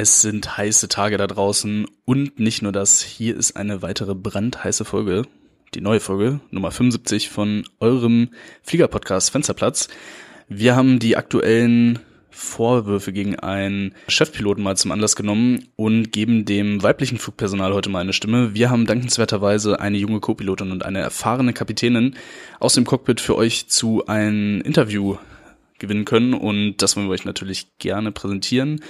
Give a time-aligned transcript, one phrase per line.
[0.00, 4.84] Es sind heiße Tage da draußen und nicht nur das, hier ist eine weitere brandheiße
[4.84, 5.24] Folge,
[5.74, 8.28] die neue Folge, Nummer 75 von eurem
[8.62, 9.88] Fliegerpodcast Fensterplatz.
[10.46, 11.98] Wir haben die aktuellen
[12.30, 17.98] Vorwürfe gegen einen Chefpiloten mal zum Anlass genommen und geben dem weiblichen Flugpersonal heute mal
[17.98, 18.54] eine Stimme.
[18.54, 22.14] Wir haben dankenswerterweise eine junge Co-Pilotin und eine erfahrene Kapitänin
[22.60, 25.16] aus dem Cockpit für euch zu einem Interview
[25.80, 28.80] gewinnen können und das wollen wir euch natürlich gerne präsentieren.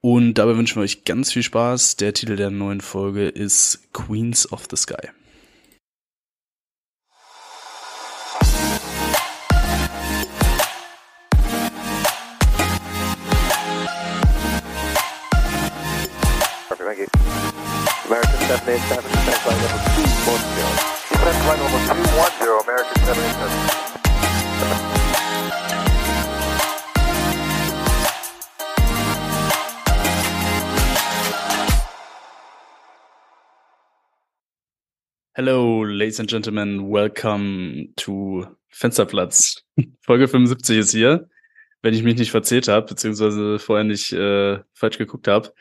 [0.00, 1.96] Und dabei wünschen wir euch ganz viel Spaß.
[1.96, 5.08] Der Titel der neuen Folge ist Queens of the Sky.
[18.08, 18.78] American 787,
[19.26, 19.80] descent flight level
[20.24, 20.62] 210.
[21.10, 24.87] Descent flight level 210, American 787.
[35.40, 39.62] Hello, ladies and gentlemen, welcome to Fensterplatz.
[40.00, 41.28] Folge 75 ist hier,
[41.80, 45.54] wenn ich mich nicht verzählt habe, beziehungsweise vorher nicht äh, falsch geguckt habe.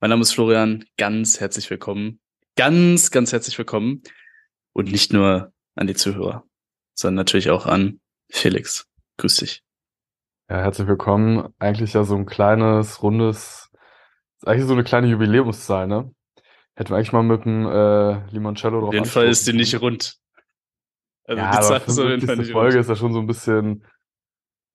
[0.00, 2.20] Mein Name ist Florian, ganz herzlich willkommen.
[2.56, 4.02] Ganz, ganz herzlich willkommen.
[4.74, 6.44] Und nicht nur an die Zuhörer,
[6.92, 8.86] sondern natürlich auch an Felix.
[9.16, 9.62] Grüß dich.
[10.50, 11.54] Ja, herzlich willkommen.
[11.58, 13.70] Eigentlich ja so ein kleines, rundes,
[14.44, 16.14] eigentlich so eine kleine Jubiläumszahl, ne?
[16.74, 19.80] Hätten wir eigentlich mal mit dem äh, Limoncello drauf Auf jeden Fall ist die nicht
[19.80, 20.16] rund.
[21.24, 22.38] Also Ja, die Zahl ist auf jeden Fall 75.
[22.38, 22.80] nicht Folge rund.
[22.80, 23.84] ist ja schon so ein bisschen,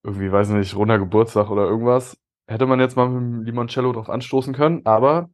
[0.04, 2.18] irgendwie, weiß nicht, runder Geburtstag oder irgendwas.
[2.48, 5.30] Hätte man jetzt mal mit dem Limoncello drauf anstoßen können, aber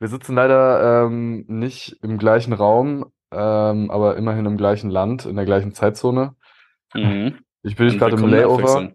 [0.00, 5.36] wir sitzen leider ähm, nicht im gleichen Raum, ähm, aber immerhin im gleichen Land, in
[5.36, 6.34] der gleichen Zeitzone.
[6.94, 7.38] Mhm.
[7.62, 8.92] Ich bin nämlich gerade im Layover.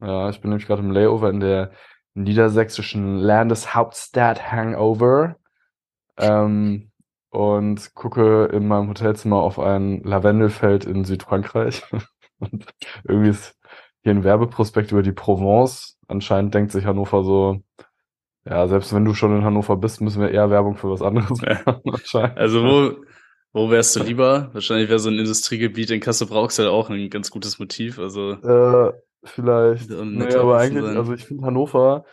[0.00, 1.72] Ja, ich bin nämlich gerade im Layover in der
[2.14, 5.36] niedersächsischen Landeshauptstadt Hangover
[6.18, 6.90] ähm,
[7.30, 11.82] und gucke in meinem Hotelzimmer auf ein Lavendelfeld in Südfrankreich.
[12.38, 12.66] Und
[13.04, 13.56] irgendwie ist
[14.02, 15.98] hier ein Werbeprospekt über die Provence.
[16.06, 17.62] Anscheinend denkt sich Hannover so,
[18.48, 21.40] ja, selbst wenn du schon in Hannover bist, müssen wir eher Werbung für was anderes
[21.40, 21.80] machen.
[22.36, 22.96] Also wo,
[23.52, 24.50] wo wärst du lieber?
[24.52, 27.98] Wahrscheinlich wäre so ein Industriegebiet in Kassel-Brauxel auch ein ganz gutes Motiv.
[27.98, 28.92] Also Äh,
[29.24, 29.90] vielleicht.
[29.90, 30.96] Nee, aber eigentlich, sein.
[30.96, 32.04] also ich finde Hannover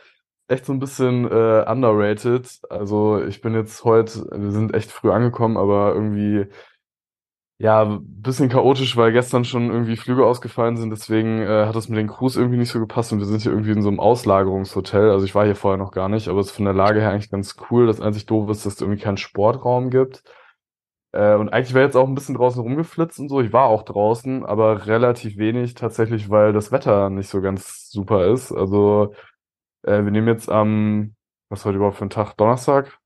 [0.47, 2.47] echt so ein bisschen äh, underrated.
[2.69, 6.47] Also ich bin jetzt heute, wir sind echt früh angekommen, aber irgendwie,
[7.59, 10.89] ja, bisschen chaotisch, weil gestern schon irgendwie Flüge ausgefallen sind.
[10.89, 13.51] Deswegen äh, hat es mit den Crews irgendwie nicht so gepasst und wir sind hier
[13.51, 15.11] irgendwie in so einem Auslagerungshotel.
[15.11, 17.11] Also ich war hier vorher noch gar nicht, aber es ist von der Lage her
[17.11, 17.87] eigentlich ganz cool.
[17.87, 20.23] Das einzig doof ist, dass es irgendwie keinen Sportraum gibt.
[21.13, 23.39] Äh, und eigentlich wäre jetzt auch ein bisschen draußen rumgeflitzt und so.
[23.41, 28.27] Ich war auch draußen, aber relativ wenig tatsächlich, weil das Wetter nicht so ganz super
[28.27, 28.51] ist.
[28.51, 29.13] Also
[29.83, 31.15] äh, wir nehmen jetzt am,
[31.49, 32.35] was ist heute überhaupt für ein Tag?
[32.37, 32.99] Donnerstag?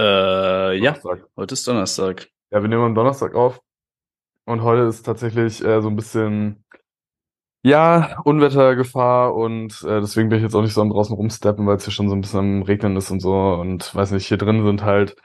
[0.00, 1.28] äh, ja, Donnerstag.
[1.36, 2.28] heute ist Donnerstag.
[2.50, 3.60] Ja, wir nehmen am Donnerstag auf.
[4.46, 6.64] Und heute ist tatsächlich äh, so ein bisschen,
[7.64, 11.76] ja, Unwettergefahr und äh, deswegen bin ich jetzt auch nicht so am draußen rumsteppen, weil
[11.76, 13.34] es hier schon so ein bisschen am Regnen ist und so.
[13.54, 15.16] Und weiß nicht, hier drin sind halt,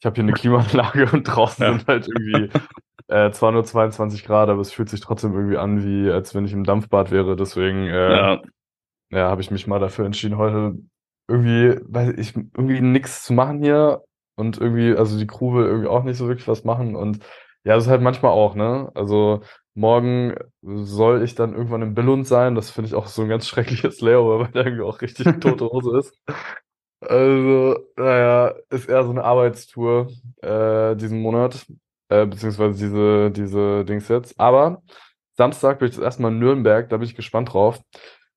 [0.00, 1.72] ich habe hier eine Klimaanlage und draußen Ja.
[1.72, 2.50] sind halt irgendwie
[3.08, 6.46] äh, zwar nur 22 Grad, aber es fühlt sich trotzdem irgendwie an, wie als wenn
[6.46, 7.36] ich im Dampfbad wäre.
[7.36, 8.42] Deswegen äh, Ja,
[9.10, 10.76] ja, habe ich mich mal dafür entschieden, heute
[11.28, 14.02] irgendwie, weiß ich, irgendwie nichts zu machen hier
[14.36, 17.18] und irgendwie, also die Crew will irgendwie auch nicht so wirklich was machen und
[17.64, 18.90] ja, das ist halt manchmal auch, ne?
[18.94, 19.40] Also
[19.74, 23.46] morgen soll ich dann irgendwann in Billund sein, das finde ich auch so ein ganz
[23.48, 26.14] schreckliches Layover, weil da irgendwie auch richtig tote Hose ist.
[27.00, 30.08] Also, naja, ist eher so eine Arbeitstour
[30.42, 31.66] äh, diesen Monat,
[32.08, 34.38] äh, beziehungsweise diese, diese Dings jetzt.
[34.40, 34.82] Aber
[35.36, 37.80] Samstag bin ich das erste Mal in Nürnberg, da bin ich gespannt drauf.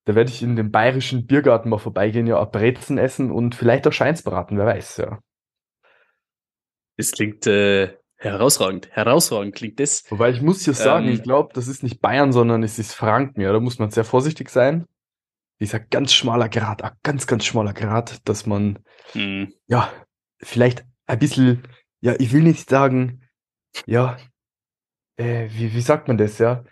[0.07, 3.91] Da werde ich in den bayerischen Biergarten mal vorbeigehen, ja, Brezen essen und vielleicht auch
[3.91, 5.19] Schweinsbraten, wer weiß, ja.
[6.95, 8.90] es klingt äh, herausragend.
[8.90, 10.09] Herausragend klingt das.
[10.09, 12.94] Wobei ich muss hier sagen, Ähm, ich glaube, das ist nicht Bayern, sondern es ist
[12.94, 14.85] Franken, ja, da muss man sehr vorsichtig sein.
[15.59, 18.79] Dieser ganz schmaler Grat, ein ganz, ganz schmaler Grat, dass man,
[19.11, 19.53] Hm.
[19.67, 19.91] ja,
[20.41, 21.64] vielleicht ein bisschen,
[21.99, 23.28] ja, ich will nicht sagen,
[23.85, 24.16] ja,
[25.17, 26.64] äh, wie, wie sagt man das, ja?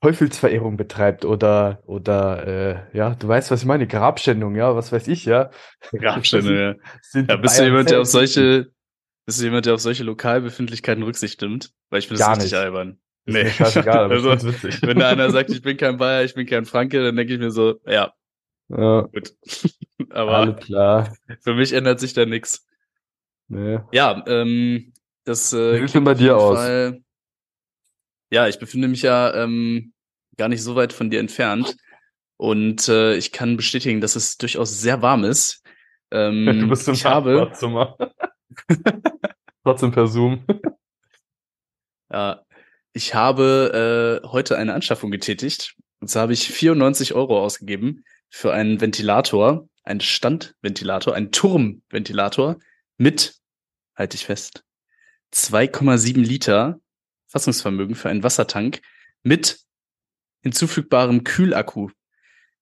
[0.00, 5.08] Teufelsverehrung betreibt oder, oder, äh, ja, du weißt, was ich meine, Grabschändung, ja, was weiß
[5.08, 5.50] ich, ja.
[5.92, 6.98] Grabstelle, ja.
[7.02, 8.70] Sind Ja, bist du jemand, der auf solche,
[9.26, 11.72] bist du jemand, der auf solche Lokalbefindlichkeiten Rücksicht nimmt?
[11.90, 12.60] Weil ich finde das richtig nicht.
[12.60, 12.98] albern.
[13.26, 16.64] Ist mir scheißegal, also, wenn da einer sagt, ich bin kein Bayer, ich bin kein
[16.64, 18.12] Franke, dann denke ich mir so, ja,
[18.68, 19.34] Ja, gut.
[20.10, 21.12] Aber alles klar.
[21.40, 22.66] für mich ändert sich da nichts.
[23.48, 23.80] Nee.
[23.92, 24.92] Ja, ähm,
[25.24, 26.58] das äh, Wie denn bei dir aus?
[26.58, 27.02] Fall,
[28.30, 29.92] ja, ich befinde mich ja ähm,
[30.36, 31.76] gar nicht so weit von dir entfernt
[32.36, 35.62] und äh, ich kann bestätigen, dass es durchaus sehr warm ist.
[36.10, 37.50] Ähm, Du bist im ich habe.
[39.64, 40.44] Trotzdem per Zoom.
[42.12, 42.42] ja,
[42.92, 45.74] ich habe äh, heute eine Anschaffung getätigt.
[46.00, 52.58] Und zwar habe ich 94 Euro ausgegeben für einen Ventilator, einen Standventilator, einen Turmventilator
[52.98, 53.36] mit,
[53.96, 54.64] halte ich fest,
[55.34, 56.80] 2,7 Liter
[57.28, 58.80] Fassungsvermögen für einen Wassertank
[59.22, 59.60] mit
[60.42, 61.90] hinzufügbarem Kühlakku,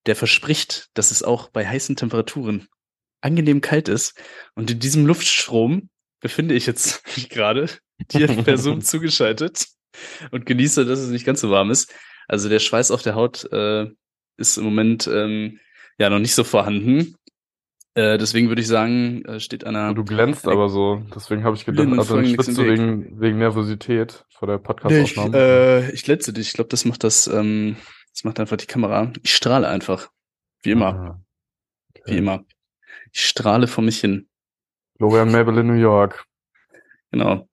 [0.05, 2.67] der verspricht, dass es auch bei heißen Temperaturen
[3.21, 4.19] angenehm kalt ist.
[4.55, 7.69] Und in diesem Luftstrom befinde ich jetzt mich gerade
[8.11, 9.67] dir per Zoom zugeschaltet
[10.31, 11.93] und genieße, dass es nicht ganz so warm ist.
[12.27, 13.87] Also der Schweiß auf der Haut äh,
[14.37, 15.59] ist im Moment ähm,
[15.97, 17.15] ja noch nicht so vorhanden.
[17.97, 19.91] Äh, deswegen würde ich sagen, äh, steht einer.
[19.95, 21.03] Du glänzt eine aber so.
[21.15, 22.67] Deswegen habe ich gedacht, also schwitze im Weg.
[22.67, 25.35] wegen, wegen Nervosität vor der Nee, ich, Podcast-Aufnahme.
[25.35, 26.49] äh, ich letze dich.
[26.49, 27.75] Ich glaube, das macht das, ähm,
[28.13, 29.11] das macht einfach die Kamera.
[29.23, 30.11] Ich strahle einfach.
[30.61, 30.85] Wie immer.
[30.93, 31.21] Ah,
[31.95, 32.13] okay.
[32.13, 32.45] Wie immer.
[33.11, 34.29] Ich strahle vor mich hin.
[34.97, 36.23] Florian Mabel in New York.
[37.09, 37.49] Genau.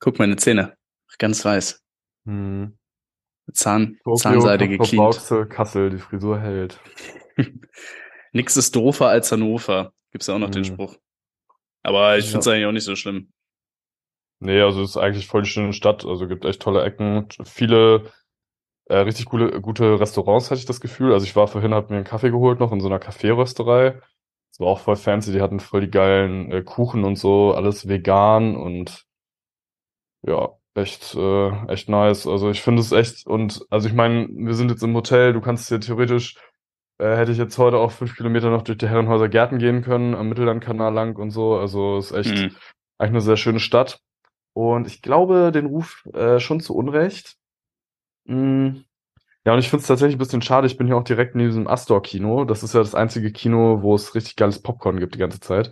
[0.00, 0.76] Guck meine Zähne.
[1.18, 1.80] Ganz weiß.
[2.26, 2.76] Hm.
[3.52, 4.96] Zahn, Tokio, gecleant.
[4.96, 6.80] Brauxel, Kassel, die Frisur hält.
[8.34, 9.92] Nix ist doofer als Hannover.
[10.10, 10.74] Gibt's ja auch noch den Hm.
[10.74, 10.96] Spruch.
[11.82, 12.32] Aber ich Ja.
[12.32, 13.30] find's eigentlich auch nicht so schlimm.
[14.40, 16.04] Nee, also es ist eigentlich voll die schöne Stadt.
[16.04, 17.28] Also gibt echt tolle Ecken.
[17.44, 18.12] Viele
[18.86, 21.14] äh, richtig coole, gute Restaurants, hatte ich das Gefühl.
[21.14, 23.92] Also ich war vorhin, hab mir einen Kaffee geholt noch in so einer Kaffeerösterei.
[24.50, 25.32] Das war auch voll fancy.
[25.32, 29.06] Die hatten voll die geilen äh, Kuchen und so, alles vegan und
[30.22, 32.26] ja, echt, äh, echt nice.
[32.26, 35.32] Also ich finde es echt und also ich meine, wir sind jetzt im Hotel.
[35.32, 36.36] Du kannst hier theoretisch
[36.98, 40.14] äh, hätte ich jetzt heute auch fünf Kilometer noch durch die Herrenhäuser Gärten gehen können,
[40.14, 41.56] am Mittellandkanal lang und so.
[41.56, 42.56] Also es ist echt Hm.
[42.98, 44.00] eigentlich eine sehr schöne Stadt.
[44.54, 47.36] Und ich glaube, den Ruf äh, schon zu Unrecht.
[48.26, 48.84] Mm.
[49.44, 50.66] Ja, und ich finde es tatsächlich ein bisschen schade.
[50.66, 52.44] Ich bin hier auch direkt in diesem Astor-Kino.
[52.46, 55.68] Das ist ja das einzige Kino, wo es richtig geiles Popcorn gibt die ganze Zeit.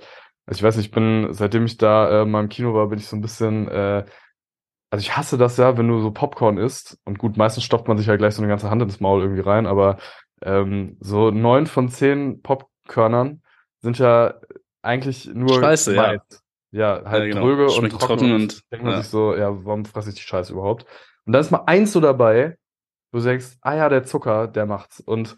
[0.46, 2.98] Also ich weiß nicht, ich bin, seitdem ich da äh, mal im Kino war, bin
[2.98, 4.04] ich so ein bisschen, äh,
[4.90, 6.98] also ich hasse das ja, wenn du so Popcorn isst.
[7.04, 9.42] Und gut, meistens stopft man sich ja gleich so eine ganze Hand ins Maul irgendwie
[9.42, 9.98] rein, aber
[10.44, 13.43] ähm, so neun von zehn Popkörnern
[13.81, 14.35] sind ja
[14.83, 16.03] eigentlich nur Scheiße, ja.
[16.03, 16.43] weiß.
[16.73, 17.43] Ja, halt Ja, genau.
[17.47, 19.03] dröge und trocken, trocken und, und- denkt man ja.
[19.03, 20.87] sich so, ja, warum fresse ich die Scheiße überhaupt?
[21.27, 22.56] Und dann ist mal eins so dabei,
[23.12, 25.00] wo du denkst, ah ja, der Zucker, der macht's.
[25.00, 25.37] Und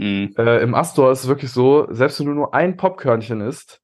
[0.00, 0.34] Hm.
[0.36, 3.80] äh, im Astor ist es wirklich so, selbst wenn du nur ein Popkörnchen isst,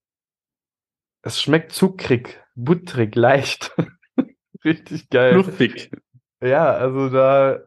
[1.23, 3.73] es schmeckt zuckrig, butterig, leicht.
[4.65, 5.35] Richtig geil.
[5.35, 5.91] Fluffig.
[6.43, 7.61] Ja, also da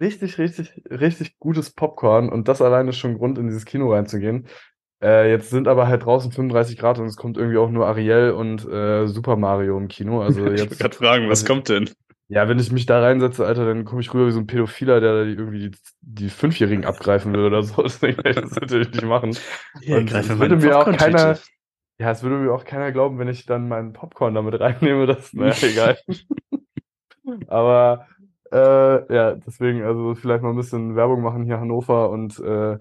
[0.00, 4.46] richtig, richtig, richtig gutes Popcorn und das alleine ist schon Grund, in dieses Kino reinzugehen.
[5.02, 8.32] Äh, jetzt sind aber halt draußen 35 Grad und es kommt irgendwie auch nur Ariel
[8.32, 10.22] und äh, Super Mario im Kino.
[10.22, 11.90] Also ich wollte jetzt, gerade fragen, was also- kommt denn?
[12.28, 15.00] ja, wenn ich mich da reinsetze, Alter, dann komme ich rüber wie so ein Pädophiler,
[15.00, 17.82] der die irgendwie die, die Fünfjährigen abgreifen will oder so.
[17.82, 19.30] Deswegen werde ich das natürlich nicht machen.
[19.86, 21.38] Und es würde mir auch keiner,
[21.98, 25.06] ja, es würde mir auch keiner glauben, wenn ich dann meinen Popcorn damit reinnehme.
[25.06, 25.98] Das, naja, egal.
[27.48, 28.06] Aber
[28.52, 32.78] äh, ja, deswegen, also vielleicht mal ein bisschen Werbung machen hier Hannover und äh,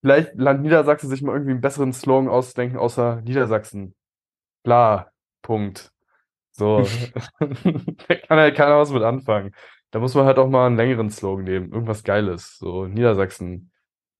[0.00, 3.94] vielleicht Land Niedersachsen sich mal irgendwie einen besseren Slogan ausdenken, außer Niedersachsen.
[4.64, 5.12] Klar,
[5.42, 5.92] Punkt.
[6.52, 6.84] So.
[7.40, 9.54] da kann halt keiner was mit anfangen.
[9.90, 11.72] Da muss man halt auch mal einen längeren Slogan nehmen.
[11.72, 12.58] Irgendwas Geiles.
[12.58, 13.70] So, Niedersachsen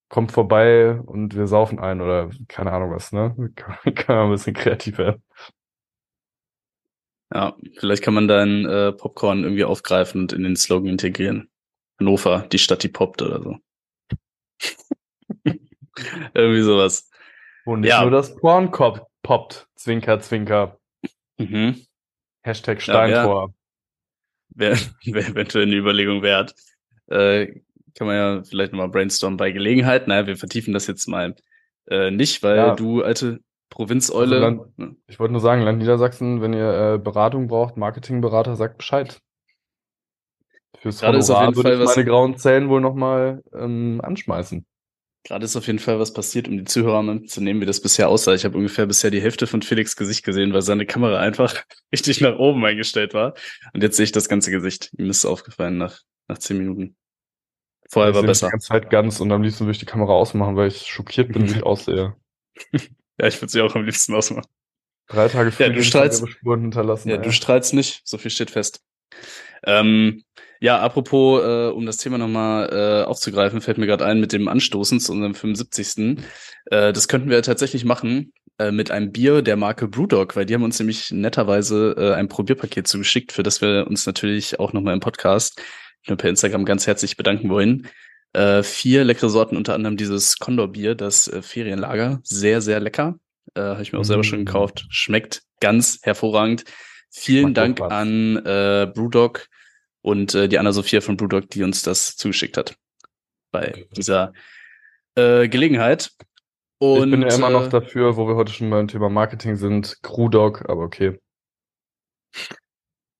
[0.08, 3.34] kommt vorbei und wir saufen ein oder keine Ahnung was, ne?
[3.56, 5.22] Kann, kann man ein bisschen kreativ werden.
[7.34, 11.50] Ja, vielleicht kann man deinen äh, Popcorn irgendwie aufgreifen und in den Slogan integrieren.
[11.98, 13.56] Hannover, die Stadt, die poppt oder so.
[16.34, 17.10] irgendwie sowas.
[17.64, 18.02] Wo nicht Ja.
[18.02, 19.66] nur das Porn poppt.
[19.76, 20.78] Zwinker, zwinker.
[21.38, 21.84] Mhm.
[22.42, 23.54] Hashtag Ja, wer- Steintor.
[24.56, 26.54] Wär eventuell eine Überlegung wert.
[27.08, 27.60] Äh,
[27.96, 30.06] kann man ja vielleicht nochmal brainstormen bei Gelegenheit.
[30.06, 31.34] Naja, wir vertiefen das jetzt mal
[31.88, 32.74] äh, nicht, weil Ja.
[32.76, 33.40] du alte
[33.74, 34.44] Provinzeule.
[34.44, 38.78] Also ne, Ich wollte nur sagen, Land Niedersachsen, wenn ihr äh, Beratung braucht, Marketingberater, sagt
[38.78, 39.20] Bescheid.
[40.78, 44.64] Fürs Gerade ist auf jeden Fall ich was- meine grauen Zellen wohl nochmal ähm, anschmeißen.
[45.26, 48.10] Gerade ist auf jeden Fall was passiert, um die Zuhörer mal mitzunehmen, wie das bisher
[48.10, 48.34] aussah.
[48.34, 52.20] Ich habe ungefähr bisher die Hälfte von Felix Gesicht gesehen, weil seine Kamera einfach richtig
[52.20, 53.34] nach oben eingestellt war.
[53.72, 54.92] Und jetzt sehe ich das ganze Gesicht.
[54.98, 56.94] Ihm ist es aufgefallen nach, nach zehn Minuten.
[57.88, 58.48] Vorher ich war besser.
[58.48, 61.32] die ganze Zeit ganz und am liebsten würde ich die Kamera ausmachen, weil ich schockiert
[61.32, 62.14] bin, wie ich aussehe.
[63.18, 64.46] Ja, ich würde sie auch am liebsten ausmachen.
[65.08, 67.10] Drei Tage Ja, du strahlst- Spuren hinterlassen.
[67.10, 67.22] Ja, ey.
[67.22, 68.80] du strahlst nicht, so viel steht fest.
[69.64, 70.22] Ähm,
[70.60, 74.48] ja, apropos, äh, um das Thema nochmal äh, aufzugreifen, fällt mir gerade ein mit dem
[74.48, 76.18] Anstoßen zu unserem 75.
[76.70, 80.54] Äh, das könnten wir tatsächlich machen äh, mit einem Bier der Marke Brewdog, weil die
[80.54, 84.94] haben uns nämlich netterweise äh, ein Probierpaket zugeschickt, für das wir uns natürlich auch nochmal
[84.94, 85.60] im Podcast,
[86.08, 87.88] nur per Instagram ganz herzlich bedanken wollen.
[88.34, 92.20] Äh, vier leckere Sorten, unter anderem dieses Condor-Bier, das äh, Ferienlager.
[92.24, 93.18] Sehr, sehr lecker.
[93.54, 94.46] Äh, Habe ich mir auch selber schon Mm.
[94.46, 94.86] gekauft.
[94.90, 96.64] Schmeckt ganz hervorragend.
[97.10, 99.46] Vielen Dank an äh, Brewdog
[100.02, 102.76] und äh, die Anna-Sophia von Brewdog, die uns das zugeschickt hat.
[103.52, 104.32] Bei dieser
[105.14, 106.10] äh, Gelegenheit.
[106.78, 109.54] Und, ich bin ja immer noch äh, dafür, wo wir heute schon beim Thema Marketing
[109.54, 111.20] sind, Crewdog, aber okay.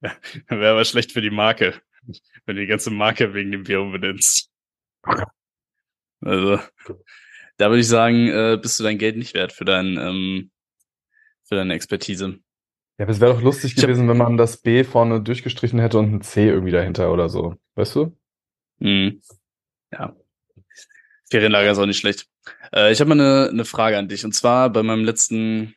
[0.48, 1.80] Wäre aber schlecht für die Marke,
[2.46, 4.50] wenn du die ganze Marke wegen dem Bier umbenennst.
[6.20, 6.58] Also,
[7.56, 10.50] da würde ich sagen, äh, bist du dein Geld nicht wert für dein, ähm,
[11.44, 12.38] für deine Expertise.
[12.98, 16.12] Ja, aber es wäre doch lustig gewesen, wenn man das B vorne durchgestrichen hätte und
[16.14, 17.56] ein C irgendwie dahinter oder so.
[17.74, 18.16] Weißt du?
[18.78, 19.20] Mhm.
[19.92, 20.16] Ja.
[21.30, 22.26] Ferienlager ist auch nicht schlecht.
[22.72, 24.24] Äh, ich habe mal eine, eine Frage an dich.
[24.24, 25.74] Und zwar bei meinem letzten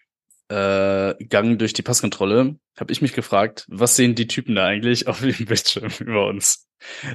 [0.49, 5.07] äh, Gang durch die Passkontrolle habe ich mich gefragt, was sehen die Typen da eigentlich
[5.07, 6.67] auf dem Bildschirm über uns?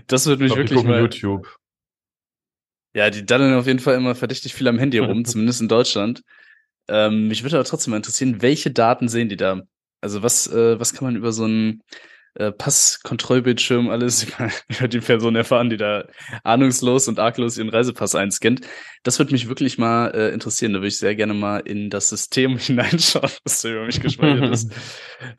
[0.08, 1.00] Das würde Ich mich glaub, wirklich mal.
[1.00, 1.58] YouTube.
[2.94, 6.22] Ja, die daddeln auf jeden Fall immer verdächtig viel am Handy rum, zumindest in Deutschland.
[6.88, 9.62] Ähm, mich würde aber trotzdem mal interessieren, welche Daten sehen die da?
[10.00, 11.82] Also was, äh, was kann man über so einen
[12.34, 16.06] äh, Passkontrollbildschirm alles über, über die Person erfahren, die da
[16.42, 18.66] ahnungslos und arglos ihren Reisepass einscannt?
[19.04, 20.72] Das würde mich wirklich mal äh, interessieren.
[20.72, 24.52] Da würde ich sehr gerne mal in das System hineinschauen, was da über mich gespeichert
[24.52, 24.72] ist.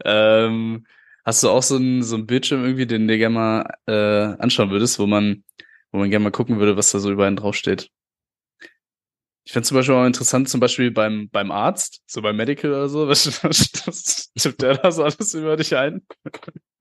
[0.06, 0.86] Ähm,
[1.26, 4.72] hast du auch so einen, so einen Bildschirm irgendwie, den du gerne mal äh, anschauen
[4.72, 5.44] würdest, wo man,
[5.94, 7.90] wo man gerne mal gucken würde, was da so über einen draufsteht?
[9.46, 12.88] Ich fände zum Beispiel auch interessant, zum Beispiel beim, beim Arzt, so beim Medical oder
[12.88, 16.02] so, was, was, tippt der da so alles über dich ein?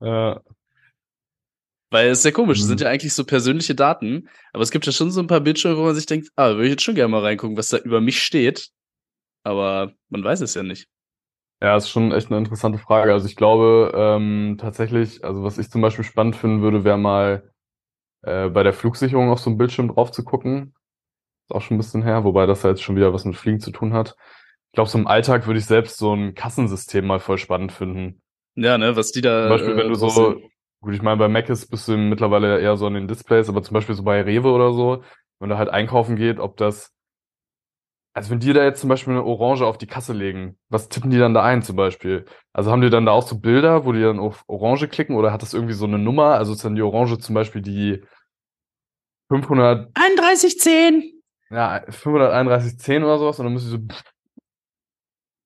[0.00, 0.42] Ja,
[1.90, 2.68] Weil es ist sehr komisch, das Mhm.
[2.68, 5.76] sind ja eigentlich so persönliche Daten, aber es gibt ja schon so ein paar Bildschirme,
[5.76, 8.00] wo man sich denkt, ah, würde ich jetzt schon gerne mal reingucken, was da über
[8.00, 8.70] mich steht.
[9.44, 10.88] Aber man weiß es ja nicht.
[11.60, 13.12] ja, ist schon echt eine interessante Frage.
[13.12, 17.51] Also ich glaube ähm, tatsächlich, also was ich zum Beispiel spannend finden würde, wäre mal
[18.22, 20.74] äh, bei der Flugsicherung auf so einem Bildschirm drauf zu gucken.
[21.48, 23.60] Ist auch schon ein bisschen her, wobei das ja jetzt schon wieder was mit Fliegen
[23.60, 24.16] zu tun hat.
[24.72, 28.22] Ich glaube, so im Alltag würde ich selbst so ein Kassensystem mal voll spannend finden.
[28.54, 29.42] Ja, ne, was die da.
[29.42, 30.40] Zum Beispiel, wenn äh, du so,
[30.80, 33.62] gut, ich meine, bei Mac ist bist du mittlerweile eher so an den Displays, aber
[33.62, 35.02] zum Beispiel so bei Rewe oder so,
[35.40, 36.94] wenn du halt einkaufen geht, ob das,
[38.14, 41.10] also wenn die da jetzt zum Beispiel eine Orange auf die Kasse legen, was tippen
[41.10, 42.26] die dann da ein zum Beispiel?
[42.52, 45.32] Also haben die dann da auch so Bilder, wo die dann auf Orange klicken oder
[45.32, 46.34] hat das irgendwie so eine Nummer?
[46.34, 48.02] Also ist dann die Orange zum Beispiel die
[49.32, 51.22] 500, 3110!
[51.50, 53.78] ja, 531,10 oder sowas und dann muss ich so,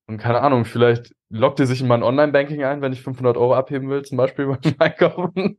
[0.08, 3.54] und keine Ahnung, vielleicht loggt ihr sich in mein Online-Banking ein, wenn ich 500 Euro
[3.54, 5.58] abheben will, zum Beispiel beim Einkaufen.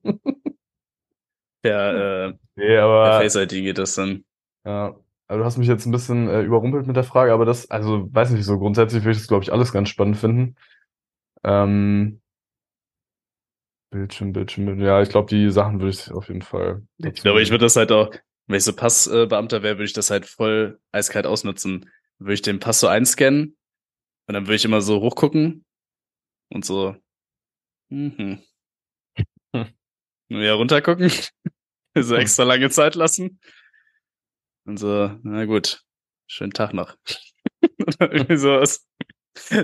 [1.61, 4.23] Per, äh, Nee, aber Face ID geht das dann.
[4.65, 4.95] ja,
[5.27, 8.07] also du hast mich jetzt ein bisschen äh, überrumpelt mit der Frage, aber das, also
[8.13, 10.55] weiß nicht, so grundsätzlich würde ich das, glaube ich, alles ganz spannend finden.
[11.43, 12.21] Ähm,
[13.89, 14.85] Bildschirm, Bildschirm, Bildschirm.
[14.85, 16.83] Ja, ich glaube, die Sachen würde ich auf jeden Fall.
[16.97, 18.11] Ich glaube, ich würde das halt auch,
[18.47, 21.89] wenn ich so Passbeamter wäre, würde ich das halt voll eiskalt ausnutzen.
[22.19, 23.57] Würde ich den Pass so einscannen
[24.27, 25.65] und dann würde ich immer so hochgucken
[26.49, 26.95] und so,
[27.89, 28.13] mhm.
[28.17, 28.39] Hm.
[30.29, 31.11] Nur wieder runtergucken,
[31.97, 33.39] so extra lange Zeit lassen
[34.65, 35.83] und so, na gut,
[36.27, 36.95] schönen Tag noch.
[37.79, 38.85] Oder irgendwie sowas.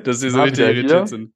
[0.04, 1.34] Dass sie so richtig irritiert sind.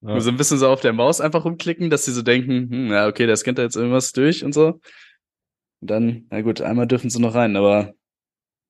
[0.00, 0.14] Ja.
[0.14, 2.90] Und so ein bisschen so auf der Maus einfach rumklicken, dass sie so denken, hm,
[2.90, 4.80] ja, okay, der scannt da jetzt irgendwas durch und so.
[5.80, 7.94] Und dann, na gut, einmal dürfen sie noch rein, aber,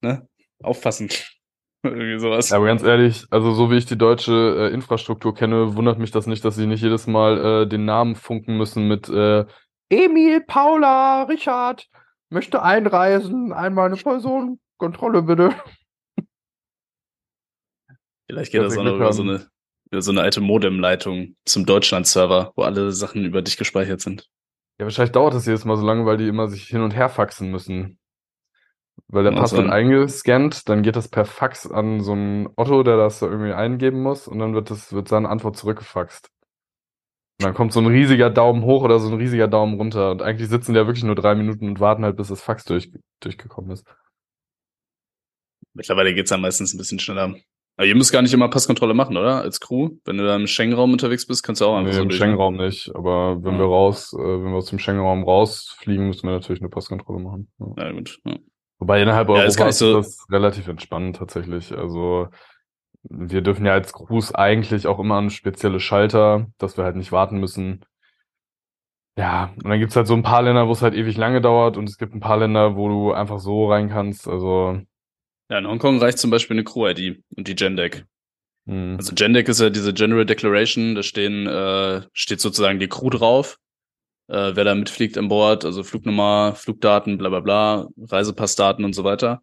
[0.00, 0.26] ne,
[0.62, 1.08] aufpassen.
[1.85, 2.50] Irgendwie sowas.
[2.50, 6.11] Ja, aber ganz ehrlich, also so wie ich die deutsche äh, Infrastruktur kenne, wundert mich
[6.11, 9.44] das nicht, dass sie nicht jedes Mal äh, den Namen funken müssen mit äh,
[9.90, 11.88] Emil, Paula, Richard,
[12.30, 15.54] möchte einreisen, einmal eine Personenkontrolle bitte.
[18.26, 19.49] Vielleicht geht das wir auch noch über so eine,
[19.90, 24.28] über so eine alte Modemleitung zum Deutschland-Server, wo alle Sachen über dich gespeichert sind.
[24.78, 27.09] Ja, wahrscheinlich dauert das jedes Mal so lange, weil die immer sich hin und her
[27.09, 27.99] faxen müssen.
[29.09, 29.73] Weil der Pass wird sein.
[29.73, 34.02] eingescannt, dann geht das per Fax an so einen Otto, der das da irgendwie eingeben
[34.02, 36.30] muss, und dann wird das, wird seine Antwort zurückgefaxt.
[37.40, 40.11] Und dann kommt so ein riesiger Daumen hoch oder so ein riesiger Daumen runter.
[40.11, 42.64] Und eigentlich sitzen die ja wirklich nur drei Minuten und warten halt, bis das Fax
[42.64, 42.90] durch,
[43.21, 43.87] durchgekommen ist.
[45.73, 47.37] Mittlerweile geht's ja meistens ein bisschen schneller.
[47.78, 49.40] Aber ihr müsst gar nicht immer Passkontrolle machen, oder?
[49.40, 49.90] Als Crew?
[50.04, 52.14] Wenn du da im Schengen-Raum unterwegs bist, kannst du auch einfach Nee, so im ne?
[52.14, 52.90] Schengen-Raum nicht.
[52.94, 53.58] Aber wenn Ja.
[53.61, 57.49] wir raus, äh, wenn wir aus dem Schengen-Raum rausfliegen, müssen wir natürlich eine Passkontrolle machen.
[57.61, 57.66] Ja.
[57.76, 58.18] Na gut.
[58.26, 58.35] Ja.
[58.80, 61.73] Wobei innerhalb Ja, ist Europas so- ist das relativ entspannt tatsächlich.
[61.76, 62.26] Also
[63.04, 67.12] wir dürfen ja als Crews eigentlich auch immer an spezielle Schalter, dass wir halt nicht
[67.12, 67.85] warten müssen.
[69.16, 71.76] Ja, und dann gibt's halt so ein paar Länder, wo es halt ewig lange dauert
[71.76, 74.28] und es gibt ein paar Länder, wo du einfach so rein kannst.
[74.28, 74.80] Also
[75.50, 78.04] ja, in Hongkong reicht zum Beispiel eine Crew-ID und die GenDeck.
[78.66, 83.10] mh, Also GenDeck ist ja diese General Declaration, da stehen, äh, steht sozusagen die Crew
[83.10, 83.58] drauf.
[84.28, 89.04] äh, wer da mitfliegt an Bord, also Flugnummer, Flugdaten, bla bla bla, Reisepassdaten und so
[89.04, 89.42] weiter.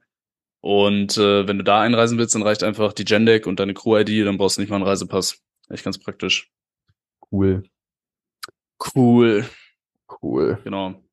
[0.62, 4.26] Und äh, wenn du da einreisen willst, dann reicht einfach die Gendeck und deine Crew-ID,
[4.28, 5.40] dann brauchst du nicht mal einen Reisepass.
[5.70, 6.52] Echt ganz praktisch.
[7.32, 7.64] Cool.
[8.80, 9.46] Cool.
[10.22, 10.60] Cool.
[10.64, 11.04] Genau.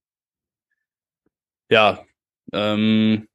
[1.70, 2.04] Ja,
[2.52, 3.28] ähm,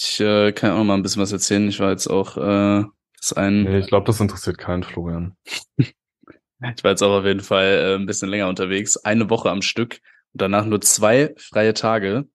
[0.00, 1.68] ich äh, kann auch noch mal ein bisschen was erzählen.
[1.68, 2.84] Ich war jetzt auch äh,
[3.20, 5.36] das ein, Nee, ich glaube, das interessiert keinen, Florian.
[5.78, 5.94] ich
[6.84, 10.00] war jetzt auch auf jeden Fall äh, ein bisschen länger unterwegs, eine Woche am Stück
[10.32, 12.26] und danach nur zwei freie Tage.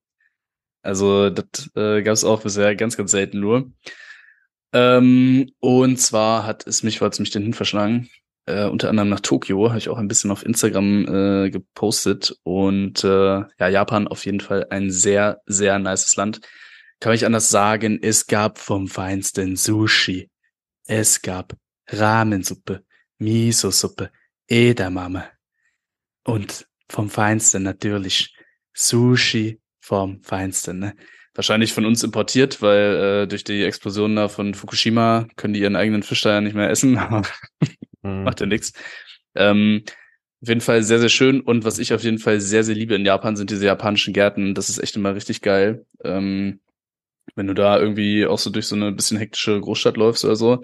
[0.84, 3.72] Also das äh, gab es auch bisher ganz, ganz selten nur.
[4.72, 8.10] Ähm, und zwar hat es mich, wollte es mich denn hinverschlagen,
[8.45, 11.07] äh, unter anderem nach Tokio, habe ich auch ein bisschen auf Instagram
[11.45, 12.38] äh, gepostet.
[12.43, 16.41] Und äh, ja, Japan auf jeden Fall ein sehr, sehr nices Land.
[16.99, 20.29] Kann ich anders sagen, es gab vom feinsten Sushi.
[20.87, 21.53] Es gab
[21.87, 22.83] Ramensuppe,
[23.17, 24.11] Miso-Suppe,
[24.47, 25.29] Edamame.
[26.23, 28.35] Und vom Feinsten natürlich
[28.73, 30.79] Sushi vom Feinsten.
[30.79, 30.95] Ne?
[31.33, 35.75] Wahrscheinlich von uns importiert, weil äh, durch die Explosion da von Fukushima können die ihren
[35.75, 36.99] eigenen Fisch da ja nicht mehr essen.
[38.03, 38.23] Hm.
[38.23, 38.71] Macht ja nichts.
[39.33, 39.81] Ähm,
[40.43, 41.41] auf jeden Fall sehr, sehr schön.
[41.41, 44.53] Und was ich auf jeden Fall sehr, sehr liebe in Japan, sind diese japanischen Gärten.
[44.53, 45.87] Das ist echt immer richtig geil.
[46.03, 46.59] Ähm,
[47.36, 50.63] wenn du da irgendwie auch so durch so eine bisschen hektische Großstadt läufst oder so.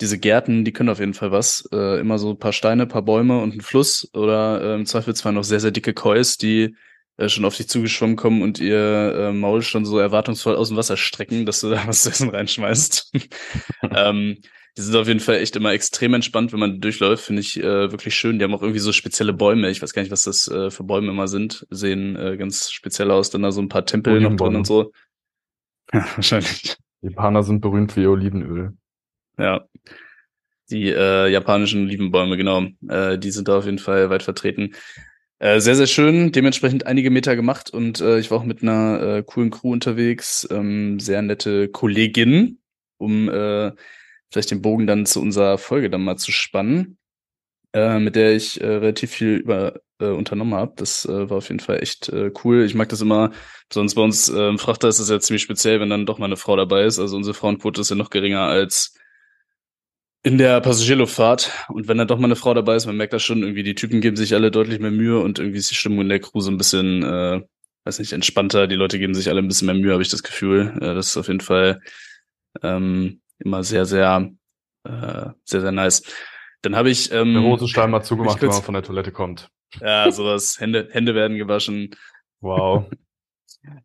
[0.00, 1.68] Diese Gärten, die können auf jeden Fall was.
[1.72, 5.32] Äh, immer so ein paar Steine, paar Bäume und ein Fluss oder äh, im Zweifelsfall
[5.32, 6.74] noch sehr, sehr dicke Kois, die
[7.18, 10.76] äh, schon auf dich zugeschwommen kommen und ihr äh, Maul schon so erwartungsvoll aus dem
[10.76, 13.12] Wasser strecken, dass du da was zu essen reinschmeißt.
[13.94, 14.38] ähm,
[14.76, 17.92] die sind auf jeden Fall echt immer extrem entspannt, wenn man durchläuft, finde ich äh,
[17.92, 18.38] wirklich schön.
[18.38, 19.68] Die haben auch irgendwie so spezielle Bäume.
[19.68, 21.66] Ich weiß gar nicht, was das äh, für Bäume immer sind.
[21.68, 23.28] Sehen äh, ganz speziell aus.
[23.28, 24.92] Dann da so ein paar Tempel noch drin und so.
[25.92, 26.76] Ja, wahrscheinlich.
[27.02, 28.72] Japaner sind berühmt für ihr Olivenöl.
[29.38, 29.66] Ja.
[30.70, 32.66] Die äh, japanischen Olivenbäume, genau.
[32.88, 34.74] Äh, die sind da auf jeden Fall weit vertreten.
[35.38, 36.30] Äh, sehr, sehr schön.
[36.32, 40.46] Dementsprechend einige Meter gemacht und äh, ich war auch mit einer äh, coolen Crew unterwegs.
[40.50, 42.60] Ähm, sehr nette Kollegin,
[42.96, 43.72] um äh,
[44.30, 46.96] vielleicht den Bogen dann zu unserer Folge dann mal zu spannen,
[47.72, 50.72] äh, mit der ich äh, relativ viel über äh, unternommen habe.
[50.76, 52.64] Das äh, war auf jeden Fall echt äh, cool.
[52.64, 53.30] Ich mag das immer,
[53.72, 56.26] sonst bei uns äh, im Frachter ist es ja ziemlich speziell, wenn dann doch mal
[56.26, 56.98] eine Frau dabei ist.
[56.98, 58.94] Also unsere Frauenquote ist ja noch geringer als
[60.22, 61.50] in der Passagierluftfahrt.
[61.68, 63.74] Und wenn dann doch mal eine Frau dabei ist, man merkt das schon, irgendwie die
[63.74, 66.40] Typen geben sich alle deutlich mehr Mühe und irgendwie ist die Stimmung in der Crew
[66.40, 67.40] so ein bisschen, äh,
[67.84, 68.66] weiß nicht, entspannter.
[68.66, 70.74] Die Leute geben sich alle ein bisschen mehr Mühe, habe ich das Gefühl.
[70.76, 71.80] Äh, das ist auf jeden Fall
[72.62, 74.30] ähm, immer sehr, sehr,
[74.84, 76.02] äh, sehr, sehr nice.
[76.62, 79.48] Dann habe ich ähm, Der Hosenstall mal zugemacht, wenn man von der Toilette kommt.
[79.80, 80.58] ja sowas.
[80.60, 81.94] Hände, Hände werden gewaschen.
[82.40, 82.86] Wow.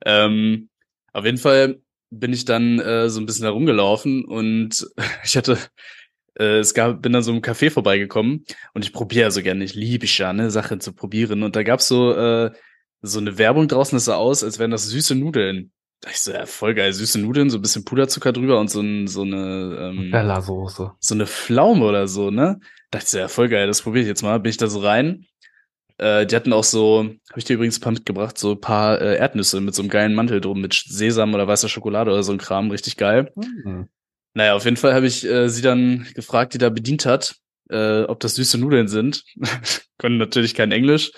[0.06, 0.70] Ähm,
[1.14, 4.88] auf jeden Fall bin ich dann äh, so ein bisschen herumgelaufen und
[5.24, 5.60] ich hatte,
[6.40, 9.64] äh, es gab, bin dann so im Café vorbeigekommen und ich probiere ja so gerne,
[9.64, 11.44] ich liebe ich ja, ne, Sachen zu probieren.
[11.44, 12.52] Und da gab's so, äh,
[13.02, 15.72] so eine Werbung draußen, das sah aus, als wären das süße Nudeln.
[16.02, 18.82] Da ich so, ja, voll geil, süße Nudeln, so ein bisschen Puderzucker drüber und so,
[18.82, 20.92] ein, so eine, ähm, Bella-Soße.
[21.00, 22.60] so eine Pflaume oder so, ne?
[22.92, 24.40] Dachte ich so, ja, voll geil, das probiere ich jetzt mal.
[24.40, 25.26] Bin ich da so rein.
[25.98, 29.02] Äh, die hatten auch so, habe ich dir übrigens ein paar mitgebracht, so ein paar
[29.02, 32.32] äh, Erdnüsse mit so einem geilen Mantel drum, mit Sesam oder weißer Schokolade oder so
[32.32, 33.32] ein Kram, richtig geil.
[33.36, 33.88] Hm.
[34.36, 37.38] Naja, auf jeden Fall habe ich äh, sie dann gefragt, die da bedient hat,
[37.72, 39.24] äh, ob das süße Nudeln sind.
[39.98, 41.12] Konnten natürlich kein Englisch,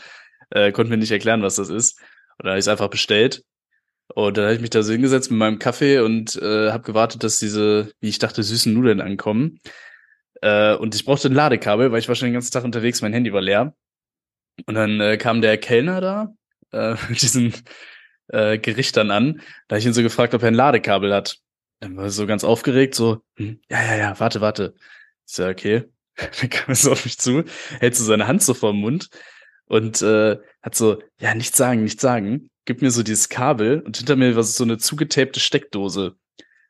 [0.52, 2.00] äh, konnten mir nicht erklären, was das ist.
[2.38, 3.44] Und dann habe ich es einfach bestellt.
[4.16, 7.24] Und dann habe ich mich da so hingesetzt mit meinem Kaffee und äh, habe gewartet,
[7.24, 9.60] dass diese, wie ich dachte, süßen Nudeln ankommen.
[10.42, 13.14] Äh, und ich brauchte ein Ladekabel, weil ich war schon den ganzen Tag unterwegs, mein
[13.14, 13.76] Handy war leer.
[14.66, 16.34] Und dann äh, kam der Kellner da
[16.72, 17.54] äh, mit diesen
[18.30, 19.42] äh, Gericht dann an.
[19.68, 21.38] Da habe ich ihn so gefragt, ob er ein Ladekabel hat.
[21.80, 24.74] Dann war er so ganz aufgeregt, so, hm, ja, ja, ja, warte, warte.
[25.28, 25.86] Ich so, okay.
[26.42, 27.44] Dann kam er so auf mich zu,
[27.80, 29.10] hält so seine Hand so vor den Mund
[29.66, 32.50] und äh, hat so, ja, nichts sagen, nichts sagen.
[32.70, 36.14] Gibt mir so dieses Kabel und hinter mir war so eine zugetapte Steckdose.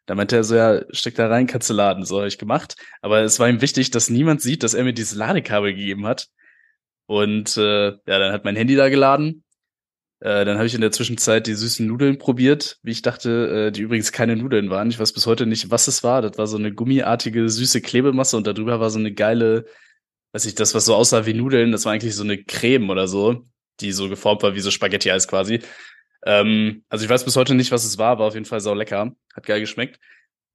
[0.05, 2.05] Da meinte er so, ja, steck da rein, kannst du laden.
[2.05, 2.77] So habe ich gemacht.
[3.01, 6.29] Aber es war ihm wichtig, dass niemand sieht, dass er mir dieses Ladekabel gegeben hat.
[7.05, 9.43] Und äh, ja, dann hat mein Handy da geladen.
[10.21, 13.71] Äh, dann habe ich in der Zwischenzeit die süßen Nudeln probiert, wie ich dachte, äh,
[13.73, 14.89] die übrigens keine Nudeln waren.
[14.89, 16.21] Ich weiß bis heute nicht, was es war.
[16.21, 19.65] Das war so eine gummiartige, süße Klebemasse und darüber war so eine geile,
[20.31, 23.09] weiß ich, das, was so aussah wie Nudeln, das war eigentlich so eine Creme oder
[23.09, 23.43] so,
[23.81, 25.59] die so geformt war wie so Spaghetti-Eis quasi.
[26.25, 28.73] Ähm, also ich weiß bis heute nicht, was es war, war auf jeden Fall sau
[28.73, 29.99] lecker, hat geil geschmeckt.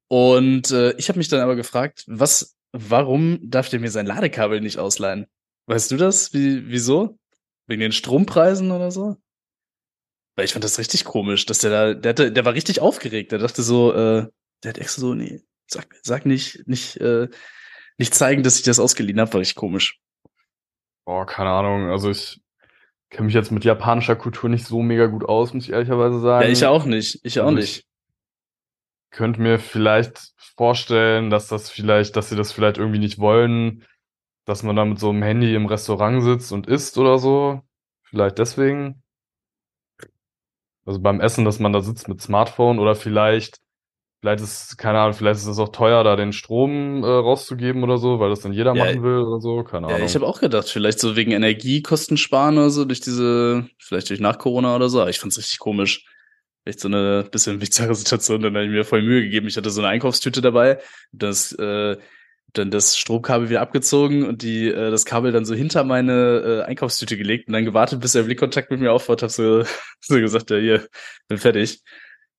[0.08, 4.60] Und äh, ich habe mich dann aber gefragt, was, warum darf der mir sein Ladekabel
[4.60, 5.26] nicht ausleihen?
[5.66, 6.32] Weißt du das?
[6.34, 7.18] Wie, wieso?
[7.66, 9.16] Wegen den Strompreisen oder so?
[10.36, 13.32] Weil ich fand das richtig komisch, dass der da, der, hatte, der war richtig aufgeregt.
[13.32, 14.26] Der dachte so, äh,
[14.62, 17.28] der hat extra so, nee, sag, sag nicht, nicht, äh,
[17.96, 20.00] nicht zeigen, dass ich das ausgeliehen habe, war richtig komisch.
[21.06, 21.90] Boah, keine Ahnung.
[21.90, 22.43] Also ich
[23.14, 26.44] kenne mich jetzt mit japanischer Kultur nicht so mega gut aus, muss ich ehrlicherweise sagen.
[26.46, 27.20] Ja, ich auch nicht.
[27.24, 27.86] Ich auch Also nicht.
[29.10, 33.84] könnte mir vielleicht vorstellen, dass das vielleicht, dass sie das vielleicht irgendwie nicht wollen,
[34.44, 37.62] dass man da mit so einem Handy im Restaurant sitzt und isst oder so.
[38.02, 39.02] Vielleicht deswegen.
[40.86, 43.60] Also beim Essen, dass man da sitzt mit Smartphone oder vielleicht,
[44.24, 47.98] vielleicht ist, keine Ahnung, vielleicht ist es auch teuer, da den Strom äh, rauszugeben oder
[47.98, 50.04] so, weil das dann jeder Ja, machen will oder so, keine Ja, Ahnung.
[50.04, 54.20] ich habe auch gedacht, vielleicht so wegen Energiekosten sparen oder so, durch diese, vielleicht durch
[54.20, 55.00] nach Corona oder so.
[55.00, 56.06] Aber ich fand's richtig komisch.
[56.64, 58.42] Echt so eine bisschen bizarre Situation.
[58.42, 59.48] Dann habe ich mir voll Mühe gegeben.
[59.48, 60.80] Ich hatte so eine Einkaufstüte dabei,
[61.12, 61.98] das, äh,
[62.54, 66.70] dann das Stromkabel wieder abgezogen und die, äh, das Kabel dann so hinter meine äh,
[66.70, 69.64] Einkaufstüte gelegt und dann gewartet, bis er Blickkontakt mit mir aufbaut, hab so,
[70.00, 70.88] so gesagt, ja, hier,
[71.28, 71.82] bin fertig.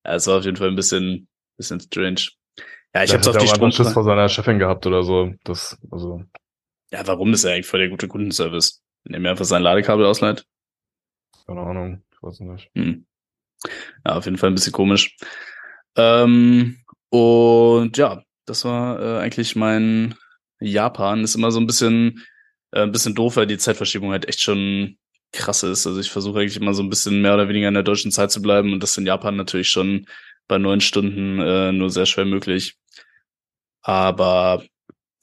[0.06, 2.30] Ja, es war auf jeden Fall ein bisschen, bisschen strange.
[2.94, 5.34] Ja, ich Vielleicht hab's auf die auch einfach Schiss vor seiner Chefin gehabt oder so.
[5.44, 6.24] Das, also,
[6.92, 8.82] Ja, warum ist er eigentlich voll der gute Kundenservice?
[9.04, 10.46] Wenn er mir einfach sein Ladekabel ausleiht.
[11.46, 12.72] keine Ahnung, ich weiß nicht.
[12.76, 13.06] Hm.
[14.06, 15.16] Ja, auf jeden Fall ein bisschen komisch.
[15.96, 16.78] Ähm,
[17.10, 20.16] und ja, das war äh, eigentlich mein
[20.60, 21.24] Japan.
[21.24, 22.24] Ist immer so ein bisschen,
[22.72, 24.98] äh, ein bisschen doof, weil die Zeitverschiebung halt echt schon
[25.32, 25.86] krass ist.
[25.86, 28.32] Also ich versuche eigentlich immer so ein bisschen mehr oder weniger in der deutschen Zeit
[28.32, 30.08] zu bleiben und das in Japan natürlich schon
[30.48, 32.78] bei neun Stunden äh, nur sehr schwer möglich.
[33.82, 34.64] Aber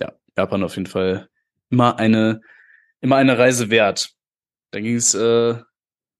[0.00, 1.28] ja, Japan auf jeden Fall
[1.70, 2.40] immer eine,
[3.00, 4.10] immer eine Reise wert.
[4.70, 5.58] Dann ging es äh,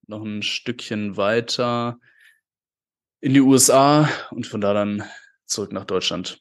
[0.07, 1.99] noch ein Stückchen weiter
[3.21, 5.05] in die USA und von da dann
[5.47, 6.41] zurück nach Deutschland.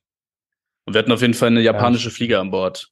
[0.85, 2.15] Und wir hatten auf jeden Fall eine japanische stimmt.
[2.15, 2.91] Flieger an Bord.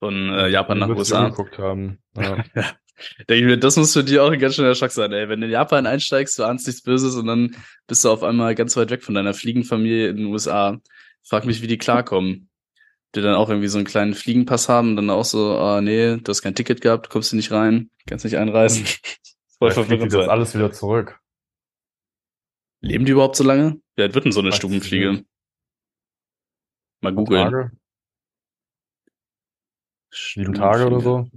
[0.00, 1.32] Von äh, Japan nach USA.
[1.58, 2.02] haben.
[2.16, 2.44] Ja.
[3.28, 5.28] Denke ich mir, das muss für dich auch ein ganz schöner Schock sein, ey.
[5.28, 8.54] Wenn du in Japan einsteigst, du ahnst nichts Böses und dann bist du auf einmal
[8.54, 10.78] ganz weit weg von deiner Fliegenfamilie in den USA.
[11.24, 12.48] Frag mich, wie die klarkommen.
[13.14, 16.16] Die dann auch irgendwie so einen kleinen Fliegenpass haben und dann auch so, ah nee,
[16.16, 18.86] du hast kein Ticket gehabt, kommst du nicht rein, kannst nicht einreisen.
[19.58, 21.20] Voll verwirrend das alles wieder zurück.
[22.80, 23.80] Leben die überhaupt so lange?
[23.96, 25.24] Wie alt wird denn so eine Weiß Stubenfliege?
[27.00, 27.42] Mal googeln.
[27.42, 27.70] Tage?
[30.10, 31.30] Sieben Tage oder so?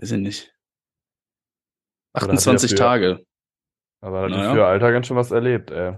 [0.00, 0.54] Weiß ich nicht.
[2.14, 3.24] Oder hat die 28 dafür- Tage.
[4.02, 4.54] Aber hat die Naja.
[4.54, 5.96] für Alter ganz schön was erlebt, ey.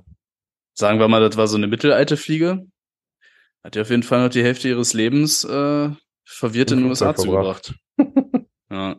[0.75, 2.67] Sagen wir mal, das war so eine mittelalte Fliege.
[3.65, 5.91] Hat ja auf jeden Fall noch die Hälfte ihres Lebens äh,
[6.27, 7.75] verwirrt in den USA zugebracht.
[8.71, 8.97] ja.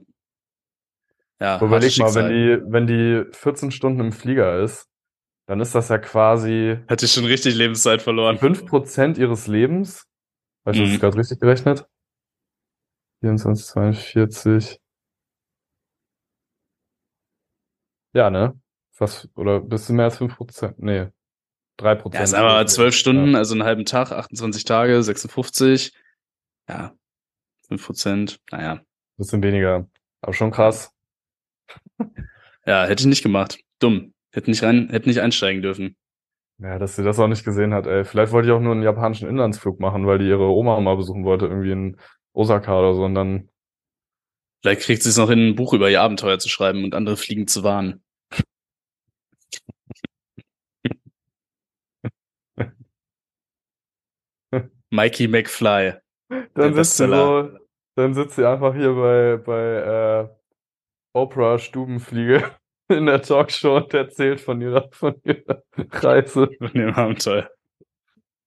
[1.42, 4.88] Ja, Überleg mal, wenn die, wenn die 14 Stunden im Flieger ist,
[5.48, 8.38] dann ist das ja quasi Hätte ich schon richtig Lebenszeit verloren.
[8.38, 10.06] 5% ihres Lebens.
[10.64, 10.96] Weißt du, das Mhm.
[10.96, 11.86] ist gerade richtig gerechnet?
[13.20, 14.80] 24, 42.
[18.14, 18.60] Ja, ne?
[18.92, 20.76] Fast, oder bist du mehr als 5%?
[20.78, 21.08] Nee.
[21.80, 22.14] 3%.
[22.14, 25.92] Ja, wir mal zwölf Stunden, also einen halben Tag, 28 Tage, 56.
[26.70, 26.94] Ja,
[27.68, 28.40] 5 Prozent.
[28.52, 28.82] Naja.
[29.18, 29.88] Bisschen weniger.
[30.22, 30.92] Aber schon krass.
[32.66, 33.60] Ja, hätte ich nicht gemacht.
[33.80, 34.14] Dumm.
[34.32, 35.98] Hätte nicht rein, hätte nicht einsteigen dürfen.
[36.60, 38.06] Ja, dass sie das auch nicht gesehen hat, ey.
[38.06, 41.26] Vielleicht wollte ich auch nur einen japanischen Inlandsflug machen, weil die ihre Oma mal besuchen
[41.26, 41.98] wollte, irgendwie in
[42.32, 43.04] Osaka oder so.
[43.04, 43.50] Und dann,
[44.64, 47.18] Vielleicht kriegt sie es noch hin, ein Buch über ihr Abenteuer zu schreiben und andere
[47.18, 48.02] Fliegen zu warnen.
[54.90, 55.96] Mikey McFly.
[56.54, 57.58] dann sitzt sie so,
[57.96, 60.30] dann sitzt sie einfach hier bei, bei äh,
[61.14, 62.50] Oprah Stubenfliege
[62.88, 66.50] in der Talkshow und erzählt von ihrer, von ihrer Reise.
[66.58, 67.52] Von dem Abenteuer.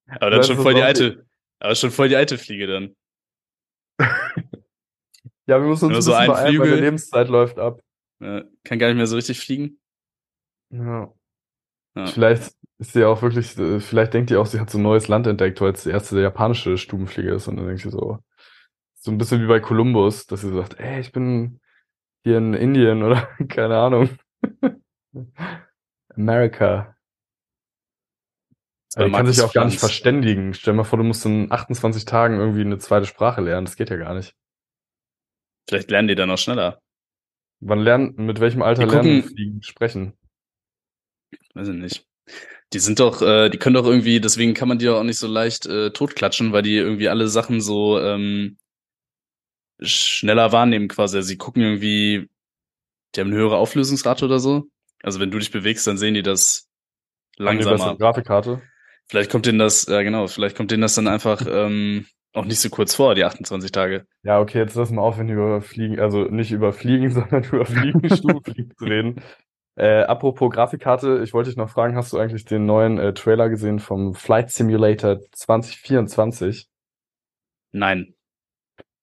[0.08, 1.26] Aber dann Das schon voll die alte,
[1.58, 2.96] aber schon voll die alte Fliege dann.
[5.46, 6.80] Ja, wir müssen uns so ein beeilen, weil die Flügel.
[6.80, 7.80] Lebenszeit läuft ab.
[8.20, 9.78] Äh, kann gar nicht mehr so richtig fliegen.
[10.70, 11.12] Ja.
[11.94, 12.06] Ja.
[12.06, 15.08] Vielleicht ist sie auch wirklich, äh, vielleicht denkt die auch, sie hat so ein neues
[15.08, 17.48] Land entdeckt, weil es die erste japanische Stubenfliege ist.
[17.48, 18.18] Und dann denkt sie so,
[18.94, 21.60] so ein bisschen wie bei Columbus, dass sie sagt, ey, ich bin
[22.24, 24.10] hier in Indien oder keine Ahnung.
[26.08, 26.96] America.
[28.94, 30.54] bei Aber die kann sich auch gar nicht verständigen.
[30.54, 33.64] Stell dir mal vor, du musst in 28 Tagen irgendwie eine zweite Sprache lernen.
[33.64, 34.34] Das geht ja gar nicht.
[35.68, 36.80] Vielleicht lernen die dann auch schneller.
[37.60, 40.12] Wann lernen, mit welchem Alter Die lernen gucken- Fliegen sprechen?
[41.54, 42.06] Weiß ich nicht.
[42.72, 45.18] Die sind doch, äh, die können doch irgendwie, deswegen kann man die doch auch nicht
[45.18, 48.58] so leicht äh, totklatschen, weil die irgendwie alle Sachen so ähm,
[49.80, 51.16] schneller wahrnehmen quasi.
[51.16, 52.28] Also sie gucken irgendwie,
[53.14, 54.64] die haben eine höhere Auflösungsrate oder so.
[55.02, 56.68] Also wenn du dich bewegst, dann sehen die das
[57.38, 57.96] Haben die bessere langsamer.
[57.98, 58.62] Grafikkarte?
[59.08, 62.60] Vielleicht kommt denen das, ja genau, vielleicht kommt denen das dann einfach ähm, auch nicht
[62.60, 64.06] so kurz vor, die 28 Tage.
[64.22, 68.08] Ja, okay, jetzt lass mal aufhören, über Fliegen, also nicht über Fliegen, sondern über Fliegen,
[68.14, 69.22] Stubenfliegen zu reden.
[69.76, 73.48] Äh, apropos Grafikkarte, ich wollte dich noch fragen, hast du eigentlich den neuen äh, Trailer
[73.48, 76.68] gesehen vom Flight Simulator 2024?
[77.72, 78.14] Nein.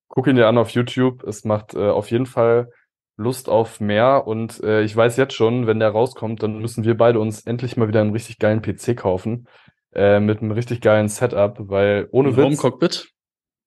[0.08, 1.22] guck ihn dir an auf YouTube.
[1.24, 2.70] Es macht äh, auf jeden Fall
[3.16, 6.96] Lust auf mehr und äh, ich weiß jetzt schon, wenn der rauskommt, dann müssen wir
[6.96, 9.46] beide uns endlich mal wieder einen richtig geilen PC kaufen.
[9.94, 12.44] Äh, mit einem richtig geilen Setup, weil ohne Im Witz.
[12.44, 13.13] Home Cockpit?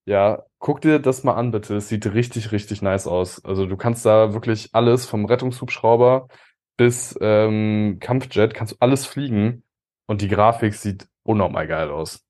[0.08, 1.76] Ja, guck dir das mal an, bitte.
[1.76, 3.44] Es sieht richtig, richtig nice aus.
[3.44, 6.30] Also du kannst da wirklich alles vom Rettungshubschrauber
[6.78, 9.64] bis ähm, Kampfjet, kannst du alles fliegen
[10.06, 12.24] und die Grafik sieht unnormal geil aus.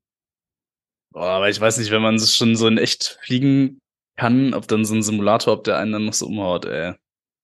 [1.12, 3.80] Boah, aber ich weiß nicht, wenn man es schon so in echt fliegen
[4.16, 6.96] kann, ob dann so ein Simulator, ob der einen dann noch so umhaut, ey.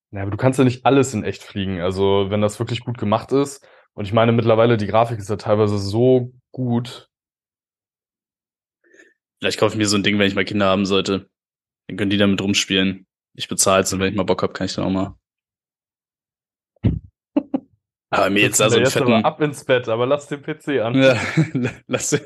[0.09, 1.79] Ja, aber du kannst ja nicht alles in echt fliegen.
[1.79, 3.63] Also wenn das wirklich gut gemacht ist.
[3.93, 7.11] Und ich meine mittlerweile, die Grafik ist ja teilweise so gut.
[9.43, 11.29] Vielleicht kaufe ich mir so ein Ding, wenn ich mal Kinder haben sollte.
[11.87, 13.05] Dann können die damit rumspielen.
[13.35, 15.17] Ich bezahle es und wenn ich mal Bock hab, kann ich dann auch mal.
[18.09, 19.11] Aber mir jetzt da so einen jetzt fetten.
[19.11, 20.95] ab ins Bett, aber lass den PC an.
[20.95, 21.19] Ja,
[21.87, 22.17] lass.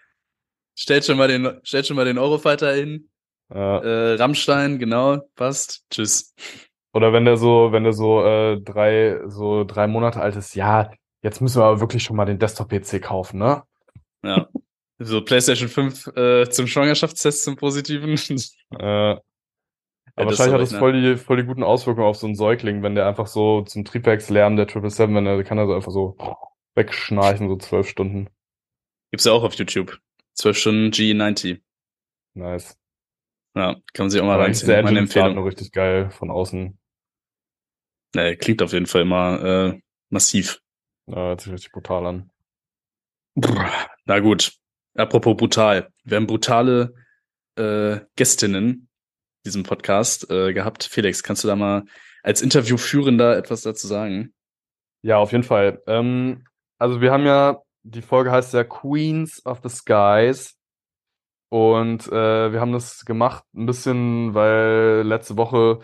[0.74, 3.10] Stellt schon mal den, stellt schon mal den Eurofighter hin.
[3.52, 3.80] Ja.
[3.80, 5.84] Äh, Rammstein, genau, passt.
[5.90, 6.34] Tschüss.
[6.94, 10.90] Oder wenn der so, wenn der so äh, drei, so drei Monate alt ist, ja,
[11.20, 13.64] jetzt müssen wir aber wirklich schon mal den Desktop-PC kaufen, ne?
[14.24, 14.48] Ja.
[15.04, 18.18] So PlayStation 5 äh, zum Schwangerschaftstest zum Positiven.
[18.78, 19.16] Äh,
[20.14, 22.82] aber das wahrscheinlich hat das voll die, voll die guten Auswirkungen auf so einen Säugling,
[22.82, 26.16] wenn der einfach so zum Triebwerkslärm der 777, wenn er kann er so einfach so
[26.74, 28.28] wegschnarchen, so zwölf Stunden.
[29.10, 29.98] Gibt's ja auch auf YouTube.
[30.34, 31.60] 12 Stunden G90.
[32.34, 32.76] Nice.
[33.54, 34.68] Ja, kann man sich auch mal reinziehen.
[34.68, 35.34] der Meine Empfehlung.
[35.34, 36.78] nur richtig geil von außen.
[38.14, 40.60] Nee, klingt auf jeden Fall immer äh, massiv.
[41.06, 42.30] Äh, hört sich richtig brutal an.
[44.04, 44.52] Na gut.
[44.94, 45.88] Apropos brutal.
[46.04, 46.94] Wir haben brutale
[47.56, 48.88] äh, Gästinnen in
[49.44, 50.84] diesem Podcast äh, gehabt.
[50.84, 51.84] Felix, kannst du da mal
[52.22, 54.34] als Interviewführender etwas dazu sagen?
[55.02, 55.82] Ja, auf jeden Fall.
[55.86, 56.44] Ähm,
[56.78, 60.58] also wir haben ja, die Folge heißt ja Queens of the Skies.
[61.48, 65.80] Und äh, wir haben das gemacht ein bisschen, weil letzte Woche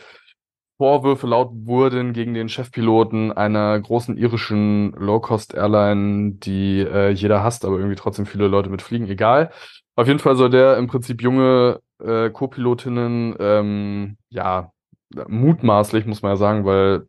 [0.78, 7.76] Vorwürfe laut wurden gegen den Chefpiloten einer großen irischen Low-Cost-Airline, die äh, jeder hasst, aber
[7.76, 9.08] irgendwie trotzdem viele Leute mitfliegen.
[9.08, 9.50] Egal.
[9.96, 14.70] Auf jeden Fall soll der im Prinzip junge äh, Co-Pilotinnen, ähm, ja,
[15.26, 17.06] mutmaßlich, muss man ja sagen, weil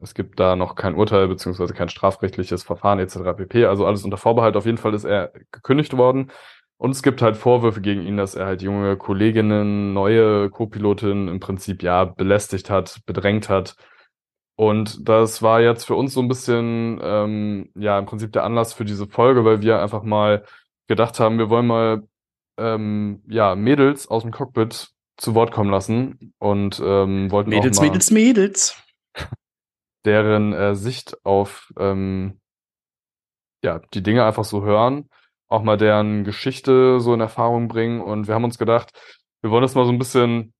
[0.00, 3.34] es gibt da noch kein Urteil beziehungsweise kein strafrechtliches Verfahren etc.
[3.36, 3.64] pp.
[3.64, 4.56] Also alles unter Vorbehalt.
[4.56, 6.30] Auf jeden Fall ist er gekündigt worden.
[6.78, 11.40] Und es gibt halt Vorwürfe gegen ihn, dass er halt junge Kolleginnen, neue Co-Pilotinnen im
[11.40, 13.76] Prinzip ja belästigt hat, bedrängt hat.
[14.56, 18.72] Und das war jetzt für uns so ein bisschen ähm, ja im Prinzip der Anlass
[18.72, 20.44] für diese Folge, weil wir einfach mal
[20.86, 22.02] gedacht haben, wir wollen mal
[22.58, 27.82] ähm, ja Mädels aus dem Cockpit zu Wort kommen lassen und ähm, wollten Mädels, auch
[27.82, 28.82] mal Mädels, Mädels.
[30.04, 32.40] deren äh, Sicht auf ähm,
[33.62, 35.08] ja, die Dinge einfach so hören,
[35.48, 38.00] auch mal deren Geschichte so in Erfahrung bringen.
[38.00, 38.90] Und wir haben uns gedacht,
[39.42, 40.52] wir wollen das mal so ein bisschen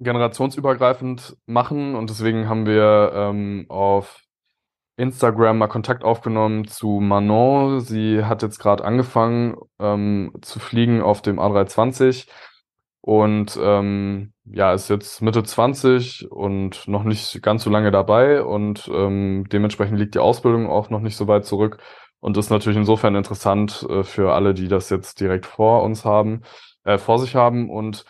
[0.00, 4.22] generationsübergreifend machen und deswegen haben wir ähm, auf
[4.96, 7.80] Instagram mal Kontakt aufgenommen zu Manon.
[7.80, 12.28] Sie hat jetzt gerade angefangen ähm, zu fliegen auf dem A320
[13.00, 18.88] und ähm, ja, ist jetzt Mitte 20 und noch nicht ganz so lange dabei und
[18.92, 21.78] ähm, dementsprechend liegt die Ausbildung auch noch nicht so weit zurück
[22.24, 26.40] und ist natürlich insofern interessant äh, für alle, die das jetzt direkt vor uns haben,
[26.84, 28.06] äh, vor sich haben und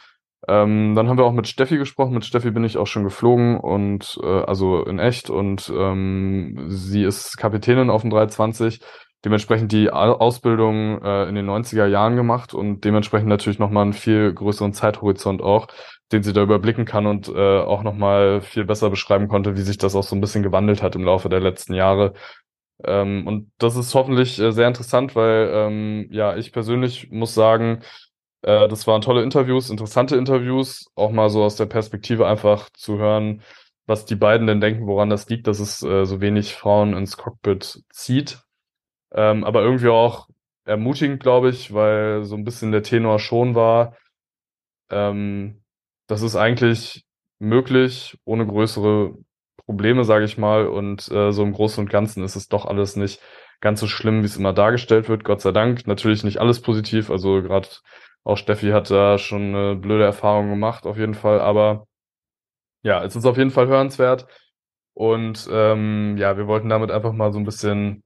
[0.47, 2.15] ähm, dann haben wir auch mit Steffi gesprochen.
[2.15, 7.03] Mit Steffi bin ich auch schon geflogen und äh, also in echt und ähm, sie
[7.03, 8.81] ist Kapitänin auf dem 320
[9.25, 14.33] dementsprechend die Ausbildung äh, in den 90er Jahren gemacht und dementsprechend natürlich nochmal einen viel
[14.33, 15.69] größeren Zeithorizont auch,
[16.13, 19.79] den sie da überblicken kann und äh, auch nochmal viel besser beschreiben konnte, wie sich
[19.79, 22.13] das auch so ein bisschen gewandelt hat im Laufe der letzten Jahre.
[22.83, 27.83] Ähm, und das ist hoffentlich äh, sehr interessant, weil ähm, ja, ich persönlich muss sagen,
[28.43, 32.99] äh, das waren tolle Interviews, interessante Interviews, auch mal so aus der Perspektive einfach zu
[32.99, 33.43] hören,
[33.87, 37.17] was die beiden denn denken, woran das liegt, dass es äh, so wenig Frauen ins
[37.17, 38.41] Cockpit zieht.
[39.13, 40.29] Ähm, aber irgendwie auch
[40.65, 43.97] ermutigend, glaube ich, weil so ein bisschen der Tenor schon war,
[44.91, 45.63] ähm,
[46.07, 47.05] das ist eigentlich
[47.39, 49.15] möglich, ohne größere
[49.67, 50.67] Probleme, sage ich mal.
[50.67, 53.21] Und äh, so im Großen und Ganzen ist es doch alles nicht
[53.61, 55.87] ganz so schlimm, wie es immer dargestellt wird, Gott sei Dank.
[55.87, 57.69] Natürlich nicht alles positiv, also gerade
[58.25, 61.41] auch Steffi hat da schon eine blöde Erfahrung gemacht, auf jeden Fall.
[61.41, 61.87] Aber
[62.83, 64.27] ja, es ist auf jeden Fall hörenswert.
[64.95, 68.03] Und ähm, ja, wir wollten damit einfach mal so ein bisschen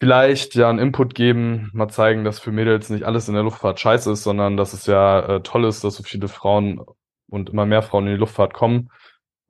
[0.00, 3.78] vielleicht ja einen Input geben, mal zeigen, dass für Mädels nicht alles in der Luftfahrt
[3.80, 6.80] scheiße ist, sondern dass es ja äh, toll ist, dass so viele Frauen
[7.30, 8.90] und immer mehr Frauen in die Luftfahrt kommen.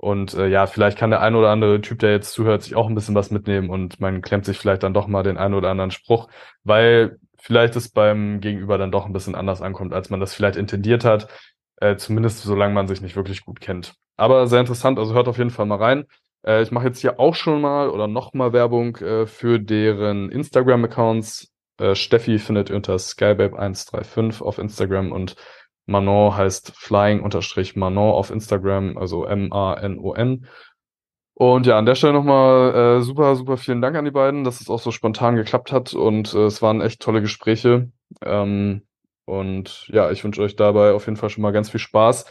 [0.02, 2.88] Und äh, ja, vielleicht kann der ein oder andere Typ, der jetzt zuhört, sich auch
[2.88, 5.70] ein bisschen was mitnehmen und man klemmt sich vielleicht dann doch mal den einen oder
[5.70, 6.26] anderen Spruch,
[6.64, 10.56] weil vielleicht es beim Gegenüber dann doch ein bisschen anders ankommt, als man das vielleicht
[10.56, 11.28] intendiert hat.
[11.76, 13.94] Äh, zumindest solange man sich nicht wirklich gut kennt.
[14.16, 16.06] Aber sehr interessant, also hört auf jeden Fall mal rein.
[16.44, 21.52] Äh, ich mache jetzt hier auch schon mal oder nochmal Werbung äh, für deren Instagram-Accounts.
[21.78, 25.36] Äh, Steffi findet unter Skybabe135 auf Instagram und
[25.86, 30.46] Manon heißt flying-manon auf Instagram, also M-A-N-O-N.
[31.34, 34.60] Und ja, an der Stelle nochmal äh, super, super vielen Dank an die beiden, dass
[34.60, 37.90] es auch so spontan geklappt hat und äh, es waren echt tolle Gespräche.
[38.24, 38.82] Ähm,
[39.24, 42.26] und ja, ich wünsche euch dabei auf jeden Fall schon mal ganz viel Spaß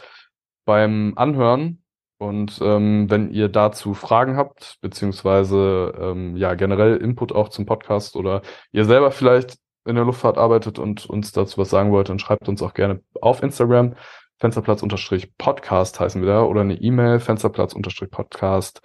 [0.64, 1.82] beim Anhören.
[2.18, 8.14] Und ähm, wenn ihr dazu Fragen habt, beziehungsweise ähm, ja generell Input auch zum Podcast
[8.14, 12.18] oder ihr selber vielleicht in der Luftfahrt arbeitet und uns dazu was sagen wollt, dann
[12.18, 13.94] schreibt uns auch gerne auf Instagram
[14.42, 18.82] Fensterplatz-Podcast heißen wir da oder eine E-Mail Fensterplatz-Podcast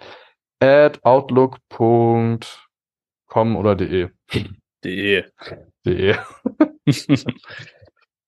[0.60, 4.10] at outlook.com oder de.
[4.84, 5.24] De.
[5.84, 6.14] De.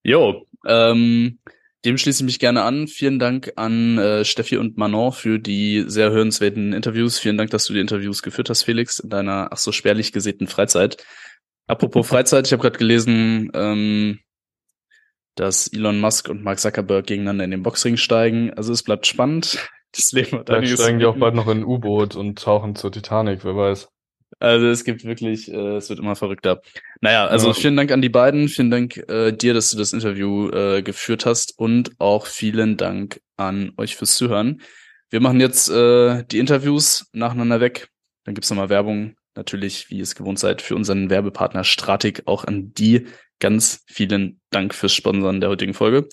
[0.02, 1.38] Jo, ähm,
[1.85, 2.88] dem schließe ich mich gerne an.
[2.88, 7.18] Vielen Dank an äh, Steffi und Manon für die sehr hörenswerten Interviews.
[7.18, 10.46] Vielen Dank, dass du die Interviews geführt hast, Felix, in deiner ach so spärlich gesäten
[10.46, 11.04] Freizeit.
[11.70, 14.18] Apropos Freizeit, ich habe gerade gelesen, ähm,
[15.37, 18.52] dass Elon Musk und Mark Zuckerberg gegeneinander in den Boxring steigen.
[18.52, 19.59] Also es bleibt spannend.
[19.92, 22.92] Das Leben hat Vielleicht steigen die auch bald noch in ein U-Boot und tauchen zur
[22.92, 23.88] Titanic, wer weiß.
[24.38, 26.62] Also es gibt wirklich, äh, es wird immer verrückter.
[27.00, 27.54] Naja, also ja.
[27.54, 31.26] vielen Dank an die beiden, vielen Dank äh, dir, dass du das Interview äh, geführt
[31.26, 34.62] hast und auch vielen Dank an euch fürs Zuhören.
[35.09, 37.88] Wir machen jetzt äh, die Interviews nacheinander weg.
[38.22, 39.16] Dann gibt's nochmal Werbung.
[39.35, 42.23] Natürlich, wie ihr es gewohnt seid, für unseren Werbepartner Stratik.
[42.27, 43.07] Auch an die
[43.38, 46.09] ganz vielen Dank fürs Sponsern der heutigen Folge.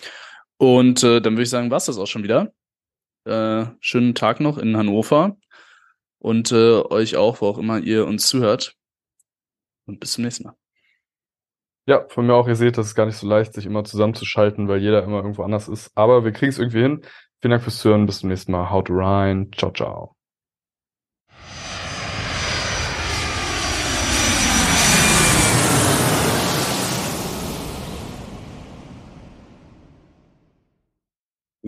[0.58, 2.54] Und äh, dann würde ich sagen, war's das auch schon wieder.
[3.26, 5.38] Äh, schönen Tag noch in Hannover
[6.20, 8.74] und äh, euch auch, wo auch immer ihr uns zuhört.
[9.86, 10.56] Und bis zum nächsten Mal.
[11.86, 14.68] Ja, von mir auch, ihr seht, das ist gar nicht so leicht, sich immer zusammenzuschalten,
[14.68, 15.90] weil jeder immer irgendwo anders ist.
[15.96, 17.02] Aber wir kriegen es irgendwie hin.
[17.42, 18.06] Vielen Dank fürs Zuhören.
[18.06, 18.70] Bis zum nächsten Mal.
[18.70, 19.52] Haut rein.
[19.56, 20.17] Ciao, ciao.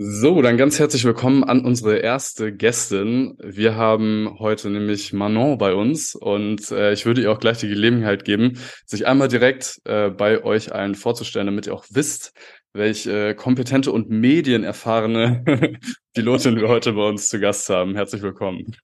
[0.02, 3.36] So, dann ganz herzlich willkommen an unsere erste Gästin.
[3.38, 7.68] Wir haben heute nämlich Manon bei uns und äh, ich würde ihr auch gleich die
[7.68, 12.32] Gelegenheit geben, sich einmal direkt äh, bei euch allen vorzustellen, damit ihr auch wisst,
[12.72, 15.44] welche äh, kompetente und medienerfahrene
[16.14, 17.94] Pilotin wir heute bei uns zu Gast haben.
[17.94, 18.74] Herzlich willkommen.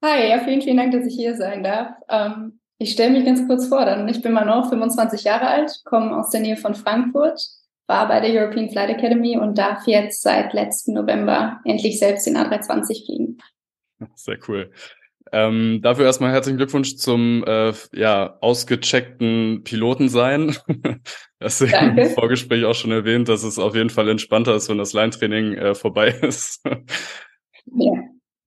[0.00, 1.88] Hi, ja, vielen, vielen Dank, dass ich hier sein darf.
[2.08, 4.06] Ähm, ich stelle mich ganz kurz vor, dann.
[4.06, 7.55] Ich bin Manon, 25 Jahre alt, komme aus der Nähe von Frankfurt
[7.86, 12.36] war bei der European Flight Academy und darf jetzt seit letzten November endlich selbst den
[12.36, 13.38] A320 fliegen.
[14.14, 14.70] Sehr cool.
[15.32, 20.56] Ähm, dafür erstmal herzlichen Glückwunsch zum äh, ja, ausgecheckten Piloten sein.
[21.38, 24.78] Das ist im Vorgespräch auch schon erwähnt, dass es auf jeden Fall entspannter ist, wenn
[24.78, 26.62] das Line-Training äh, vorbei ist.
[26.64, 27.92] Ja.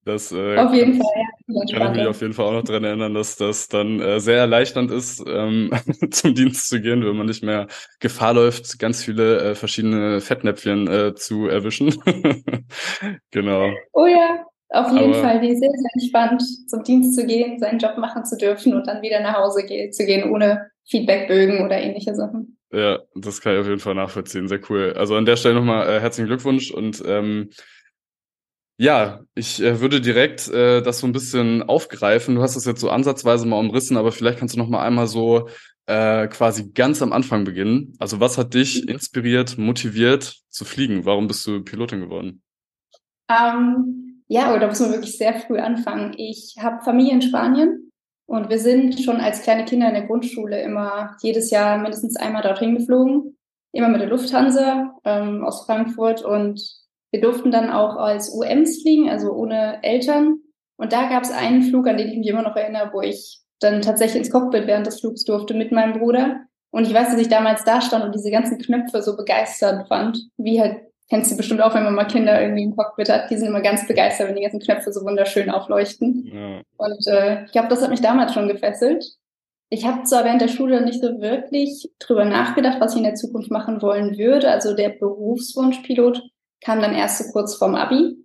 [0.09, 1.11] Das äh, auf jeden Fall,
[1.47, 1.77] ja.
[1.77, 4.37] Kann ich mich auf jeden Fall auch noch dran erinnern, dass das dann äh, sehr
[4.37, 5.69] erleichternd ist, ähm,
[6.11, 7.67] zum Dienst zu gehen, wenn man nicht mehr
[7.99, 11.93] Gefahr läuft, ganz viele äh, verschiedene Fettnäpfchen äh, zu erwischen.
[13.31, 13.69] genau.
[13.93, 17.77] Oh ja, auf jeden Aber, Fall, wie sehr, sehr entspannt, zum Dienst zu gehen, seinen
[17.77, 21.77] Job machen zu dürfen und dann wieder nach Hause ge zu gehen, ohne Feedbackbögen oder
[21.77, 22.57] ähnliche Sachen.
[22.71, 24.47] Ja, das kann ich auf jeden Fall nachvollziehen.
[24.47, 24.93] Sehr cool.
[24.95, 27.49] Also an der Stelle nochmal äh, herzlichen Glückwunsch und ähm,
[28.79, 32.35] ja, ich äh, würde direkt äh, das so ein bisschen aufgreifen.
[32.35, 35.05] Du hast es jetzt so ansatzweise mal umrissen, aber vielleicht kannst du noch mal einmal
[35.05, 35.49] so
[35.85, 37.93] äh, quasi ganz am Anfang beginnen.
[37.99, 41.03] Also was hat dich inspiriert, motiviert zu fliegen?
[41.03, 42.41] Warum bist du Pilotin geworden?
[43.29, 46.13] Ähm, ja, oder muss man wirklich sehr früh anfangen.
[46.15, 47.91] Ich habe Familie in Spanien
[48.27, 52.43] und wir sind schon als kleine Kinder in der Grundschule immer jedes Jahr mindestens einmal
[52.43, 53.35] dorthin geflogen.
[53.73, 56.78] Immer mit der Lufthansa ähm, aus Frankfurt und
[57.11, 60.39] wir durften dann auch als UMs fliegen, also ohne Eltern.
[60.77, 63.41] Und da gab es einen Flug, an den ich mich immer noch erinnere, wo ich
[63.59, 66.41] dann tatsächlich ins Cockpit während des Flugs durfte mit meinem Bruder.
[66.71, 70.19] Und ich weiß, dass ich damals da stand und diese ganzen Knöpfe so begeistert fand.
[70.37, 70.77] Wie halt,
[71.09, 73.61] kennst du bestimmt auch, wenn man mal Kinder irgendwie im Cockpit hat, die sind immer
[73.61, 76.29] ganz begeistert, wenn die ganzen Knöpfe so wunderschön aufleuchten.
[76.31, 76.61] Ja.
[76.77, 79.03] Und äh, ich glaube, das hat mich damals schon gefesselt.
[79.71, 83.15] Ich habe zwar während der Schule nicht so wirklich drüber nachgedacht, was ich in der
[83.15, 84.49] Zukunft machen wollen würde.
[84.49, 86.21] Also der Berufswunsch Pilot
[86.61, 88.15] kam dann erst so kurz vorm Abi,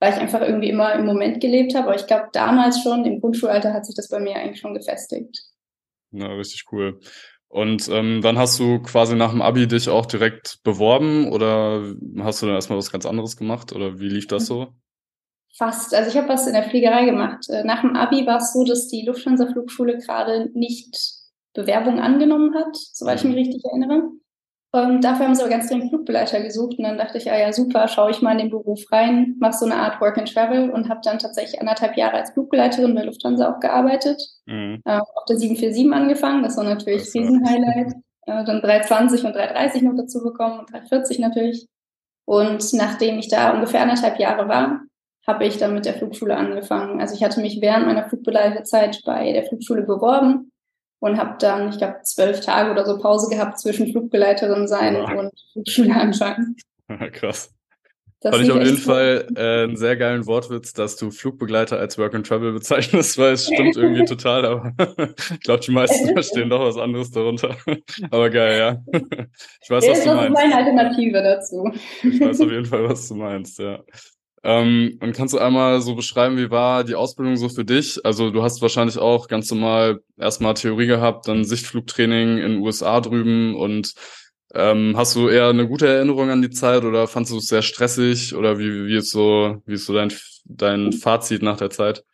[0.00, 1.88] weil ich einfach irgendwie immer im Moment gelebt habe.
[1.88, 5.42] Aber ich glaube, damals schon, im Grundschulalter, hat sich das bei mir eigentlich schon gefestigt.
[6.10, 7.00] Na, richtig cool.
[7.48, 12.40] Und ähm, dann hast du quasi nach dem Abi dich auch direkt beworben oder hast
[12.40, 14.68] du dann erstmal was ganz anderes gemacht oder wie lief das so?
[15.54, 15.94] Fast.
[15.94, 17.44] Also ich habe was in der Fliegerei gemacht.
[17.50, 20.96] Äh, nach dem Abi war es so, dass die Lufthansa Flugschule gerade nicht
[21.52, 23.42] Bewerbung angenommen hat, soweit ich mich mhm.
[23.42, 24.10] richtig erinnere.
[24.74, 27.52] Ähm, dafür haben sie aber ganz dringend Flugbegleiter gesucht und dann dachte ich, ja, ja,
[27.52, 30.70] super, schaue ich mal in den Beruf rein, mache so eine Art Work and Travel
[30.70, 34.22] und habe dann tatsächlich anderthalb Jahre als Flugbegleiterin bei Lufthansa auch gearbeitet.
[34.46, 34.80] Mhm.
[34.86, 37.92] Äh, auf der 747 angefangen, das war natürlich das Riesenhighlight.
[38.26, 41.66] Äh, dann 320 und 330 noch dazu bekommen und 340 natürlich.
[42.24, 44.80] Und nachdem ich da ungefähr anderthalb Jahre war,
[45.26, 47.00] habe ich dann mit der Flugschule angefangen.
[47.00, 50.51] Also ich hatte mich während meiner Flugbegleiterzeit bei der Flugschule beworben
[51.02, 55.10] und habe dann, ich glaube, zwölf Tage oder so Pause gehabt zwischen Flugbegleiterin sein wow.
[55.18, 56.54] und Flugschule anfangen.
[57.12, 57.52] Krass.
[58.20, 61.98] Das Fand ich auf jeden Fall äh, einen sehr geilen Wortwitz, dass du Flugbegleiter als
[61.98, 64.72] Work and Travel bezeichnest, weil es stimmt irgendwie total, aber
[65.32, 67.56] ich glaube, die meisten verstehen doch was anderes darunter.
[68.12, 69.00] aber geil, ja.
[69.60, 70.36] Ich weiß, was du meinst.
[70.36, 71.72] Das ist meine Alternative dazu.
[72.04, 73.82] Ich weiß auf jeden Fall, was du meinst, ja.
[74.44, 78.04] Ähm, und kannst du einmal so beschreiben, wie war die Ausbildung so für dich?
[78.04, 83.00] Also du hast wahrscheinlich auch ganz normal erstmal Theorie gehabt, dann Sichtflugtraining in den USA
[83.00, 83.94] drüben und
[84.54, 87.62] ähm, hast du eher eine gute Erinnerung an die Zeit oder fandest du es sehr
[87.62, 90.12] stressig oder wie, wie ist so, wie ist so dein,
[90.44, 92.04] dein Fazit nach der Zeit?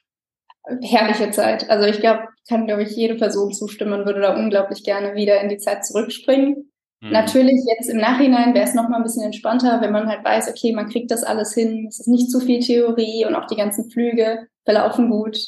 [0.83, 1.69] Herrliche Zeit.
[1.71, 5.49] Also ich glaube, kann, glaube ich, jede Person zustimmen würde da unglaublich gerne wieder in
[5.49, 6.71] die Zeit zurückspringen.
[7.01, 7.13] Mhm.
[7.13, 10.49] Natürlich jetzt im Nachhinein wäre es noch mal ein bisschen entspannter, wenn man halt weiß,
[10.49, 13.57] okay, man kriegt das alles hin, es ist nicht zu viel Theorie und auch die
[13.57, 15.39] ganzen Flüge verlaufen gut.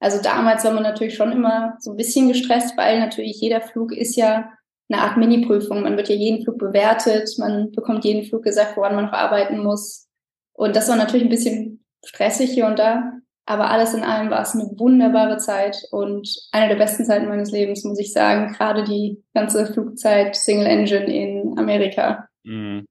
[0.00, 3.92] Also damals war man natürlich schon immer so ein bisschen gestresst, weil natürlich jeder Flug
[3.92, 4.50] ist ja
[4.90, 5.82] eine Art Mini-Prüfung.
[5.82, 9.62] Man wird ja jeden Flug bewertet, man bekommt jeden Flug gesagt, woran man noch arbeiten
[9.62, 10.08] muss.
[10.52, 13.12] Und das war natürlich ein bisschen stressig hier und da.
[13.46, 17.50] Aber alles in allem war es eine wunderbare Zeit und eine der besten Zeiten meines
[17.50, 18.54] Lebens, muss ich sagen.
[18.54, 22.28] Gerade die ganze Flugzeit Single Engine in Amerika.
[22.42, 22.86] Mhm.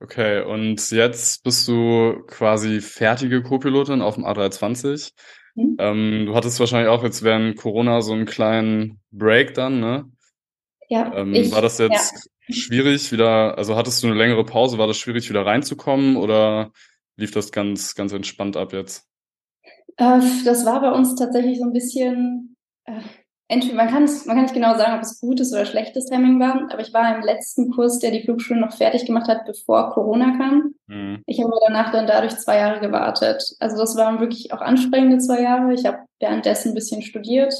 [0.00, 5.12] Okay, und jetzt bist du quasi fertige Co-Pilotin auf dem A320.
[5.54, 5.76] Mhm.
[5.78, 10.10] Ähm, du hattest wahrscheinlich auch jetzt während Corona so einen kleinen Break dann, ne?
[10.88, 11.12] Ja.
[11.14, 12.54] Ähm, ich, war das jetzt ja.
[12.54, 16.72] schwierig wieder, also hattest du eine längere Pause, war das schwierig wieder reinzukommen oder
[17.16, 19.08] lief das ganz, ganz entspannt ab jetzt?
[19.96, 23.00] Äh, das war bei uns tatsächlich so ein bisschen, äh,
[23.48, 26.40] entweder, man kann es, man kann nicht genau sagen, ob es gutes oder schlechtes Timing
[26.40, 29.90] war, aber ich war im letzten Kurs, der die Flugschule noch fertig gemacht hat, bevor
[29.90, 30.74] Corona kam.
[30.86, 31.22] Mhm.
[31.26, 33.44] Ich habe danach dann dadurch zwei Jahre gewartet.
[33.60, 35.74] Also das waren wirklich auch anstrengende zwei Jahre.
[35.74, 37.54] Ich habe währenddessen ein bisschen studiert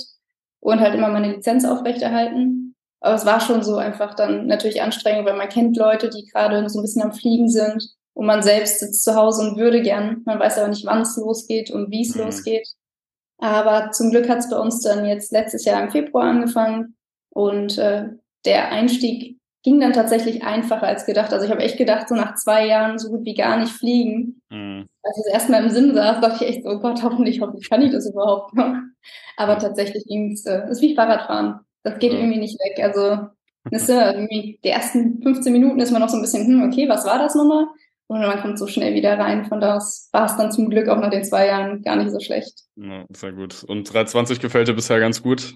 [0.61, 2.75] und halt immer meine Lizenz aufrechterhalten.
[3.01, 6.69] Aber es war schon so einfach dann natürlich anstrengend, weil man kennt Leute, die gerade
[6.69, 10.23] so ein bisschen am Fliegen sind und man selbst sitzt zu Hause und würde gern.
[10.25, 12.23] Man weiß aber nicht, wann es losgeht und wie es mhm.
[12.23, 12.69] losgeht.
[13.39, 16.97] Aber zum Glück hat es bei uns dann jetzt letztes Jahr im Februar angefangen
[17.31, 18.11] und äh,
[18.45, 21.33] der Einstieg ging dann tatsächlich einfacher als gedacht.
[21.33, 24.43] Also ich habe echt gedacht, so nach zwei Jahren so gut wie gar nicht fliegen.
[24.51, 24.87] Mhm.
[25.03, 27.71] Als ich das erstmal im Sinn saß, dachte ich echt so, oh Gott, hoffentlich, hoffentlich
[27.71, 28.75] kann ich das überhaupt noch.
[29.37, 31.61] Aber tatsächlich ging es, äh, ist wie Fahrradfahren.
[31.85, 32.85] Das geht irgendwie nicht weg.
[32.85, 33.29] Also
[33.71, 36.89] ist ja irgendwie die ersten 15 Minuten ist man noch so ein bisschen, hm, okay,
[36.89, 37.67] was war das nochmal?
[38.09, 39.47] Und man kommt so schnell wieder rein.
[39.47, 42.11] Von da aus war es dann zum Glück auch nach den zwei Jahren gar nicht
[42.11, 42.65] so schlecht.
[42.77, 43.65] Ja, sehr gut.
[43.65, 45.55] Und 320 gefällt dir bisher ganz gut?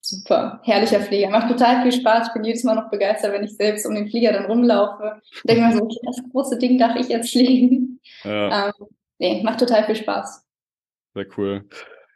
[0.00, 1.30] Super, herrlicher Flieger.
[1.30, 2.28] Macht total viel Spaß.
[2.28, 5.20] Ich bin jedes Mal noch begeistert, wenn ich selbst um den Flieger dann rumlaufe.
[5.32, 8.00] Ich denke mir so, okay, das große Ding darf ich jetzt fliegen.
[8.24, 8.66] Ja.
[8.66, 8.72] Ähm,
[9.18, 10.44] nee, macht total viel Spaß.
[11.14, 11.68] Sehr cool.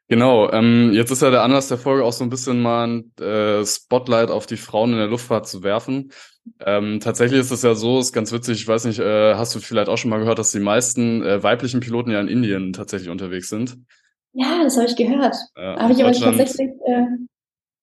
[0.08, 3.12] Genau, ähm, jetzt ist ja der Anlass der Folge auch so ein bisschen mal ein
[3.20, 6.12] äh, Spotlight auf die Frauen in der Luftfahrt zu werfen.
[6.60, 9.58] Ähm, tatsächlich ist es ja so, ist ganz witzig, ich weiß nicht, äh, hast du
[9.58, 13.10] vielleicht auch schon mal gehört, dass die meisten äh, weiblichen Piloten ja in Indien tatsächlich
[13.10, 13.78] unterwegs sind?
[14.32, 15.34] Ja, das habe ich gehört.
[15.56, 17.06] Ja, habe ich aber tatsächlich äh,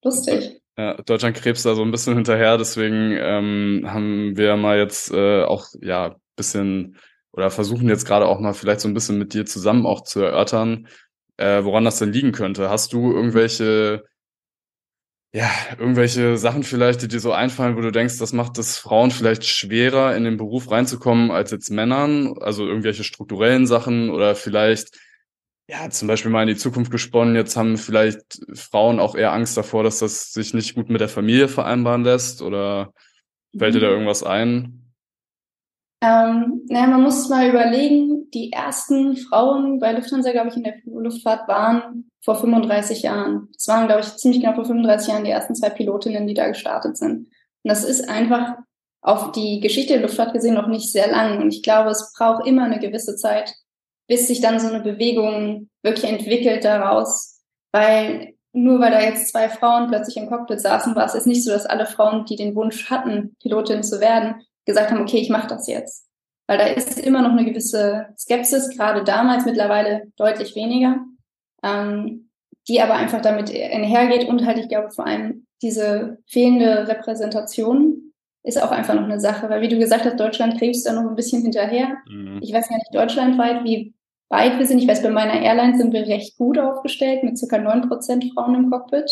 [0.03, 0.61] lustig.
[0.77, 5.43] Ja, Deutschland krebst da so ein bisschen hinterher, deswegen ähm, haben wir mal jetzt äh,
[5.43, 6.97] auch ja bisschen
[7.31, 10.21] oder versuchen jetzt gerade auch mal vielleicht so ein bisschen mit dir zusammen auch zu
[10.21, 10.87] erörtern,
[11.43, 12.69] äh, woran das denn liegen könnte.
[12.69, 14.03] Hast du irgendwelche
[15.35, 19.09] ja, irgendwelche Sachen vielleicht, die dir so einfallen, wo du denkst, das macht es Frauen
[19.09, 22.35] vielleicht schwerer, in den Beruf reinzukommen als jetzt Männern?
[22.39, 24.95] Also irgendwelche strukturellen Sachen oder vielleicht,
[25.67, 29.57] ja, zum Beispiel mal in die Zukunft gesponnen, jetzt haben vielleicht Frauen auch eher Angst
[29.57, 32.93] davor, dass das sich nicht gut mit der Familie vereinbaren lässt oder
[33.57, 33.93] fällt dir da mhm.
[33.93, 34.82] irgendwas ein?
[36.03, 40.73] Ähm, naja, man muss mal überlegen, die ersten Frauen bei Lufthansa, glaube ich, in der
[40.83, 43.47] Luftfahrt waren vor 35 Jahren.
[43.53, 46.49] Das waren, glaube ich, ziemlich genau vor 35 Jahren die ersten zwei Pilotinnen, die da
[46.49, 47.19] gestartet sind.
[47.19, 47.29] Und
[47.63, 48.57] das ist einfach
[49.01, 51.41] auf die Geschichte der Luftfahrt gesehen noch nicht sehr lang.
[51.41, 53.53] Und ich glaube, es braucht immer eine gewisse Zeit,
[54.09, 57.39] bis sich dann so eine Bewegung wirklich entwickelt daraus.
[57.71, 61.45] Weil nur weil da jetzt zwei Frauen plötzlich im Cockpit saßen, war es jetzt nicht
[61.45, 65.29] so, dass alle Frauen, die den Wunsch hatten, Pilotin zu werden, gesagt haben, okay, ich
[65.29, 66.07] mache das jetzt.
[66.47, 70.97] Weil da ist immer noch eine gewisse Skepsis, gerade damals, mittlerweile deutlich weniger,
[71.63, 72.29] ähm,
[72.67, 78.61] die aber einfach damit einhergeht und halt, ich glaube, vor allem diese fehlende Repräsentation ist
[78.61, 81.15] auch einfach noch eine Sache, weil wie du gesagt hast, Deutschland krebst da noch ein
[81.15, 81.97] bisschen hinterher.
[82.09, 82.39] Mhm.
[82.41, 83.93] Ich weiß ja nicht deutschlandweit, wie
[84.29, 84.79] weit wir sind.
[84.79, 88.55] Ich weiß, bei meiner Airline sind wir recht gut aufgestellt mit circa neun Prozent Frauen
[88.55, 89.09] im Cockpit.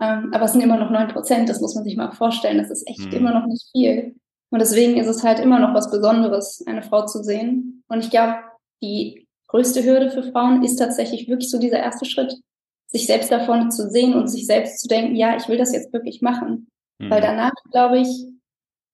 [0.00, 2.58] Ähm, aber es sind immer noch neun Prozent, das muss man sich mal vorstellen.
[2.58, 3.18] Das ist echt mhm.
[3.18, 4.14] immer noch nicht viel.
[4.50, 7.84] Und deswegen ist es halt immer noch was Besonderes, eine Frau zu sehen.
[7.88, 8.36] Und ich glaube,
[8.82, 12.34] die größte Hürde für Frauen ist tatsächlich wirklich so dieser erste Schritt,
[12.90, 15.92] sich selbst davon zu sehen und sich selbst zu denken, ja, ich will das jetzt
[15.92, 16.68] wirklich machen.
[16.98, 17.10] Mhm.
[17.10, 18.08] Weil danach, glaube ich,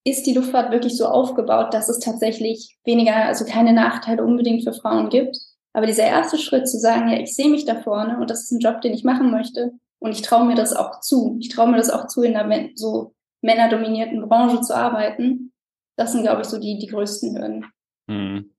[0.05, 4.75] ist die Luftfahrt wirklich so aufgebaut, dass es tatsächlich weniger, also keine Nachteile unbedingt für
[4.75, 5.37] Frauen gibt.
[5.73, 8.53] Aber dieser erste Schritt zu sagen, ja, ich sehe mich da vorne und das ist
[8.53, 11.37] ein Job, den ich machen möchte und ich traue mir das auch zu.
[11.41, 13.14] Ich traue mir das auch zu, in einer so
[13.45, 15.53] männerdominierten Branche zu arbeiten.
[15.97, 17.67] Das sind, glaube ich, so die, die größten Hürden.
[18.07, 18.51] Mhm.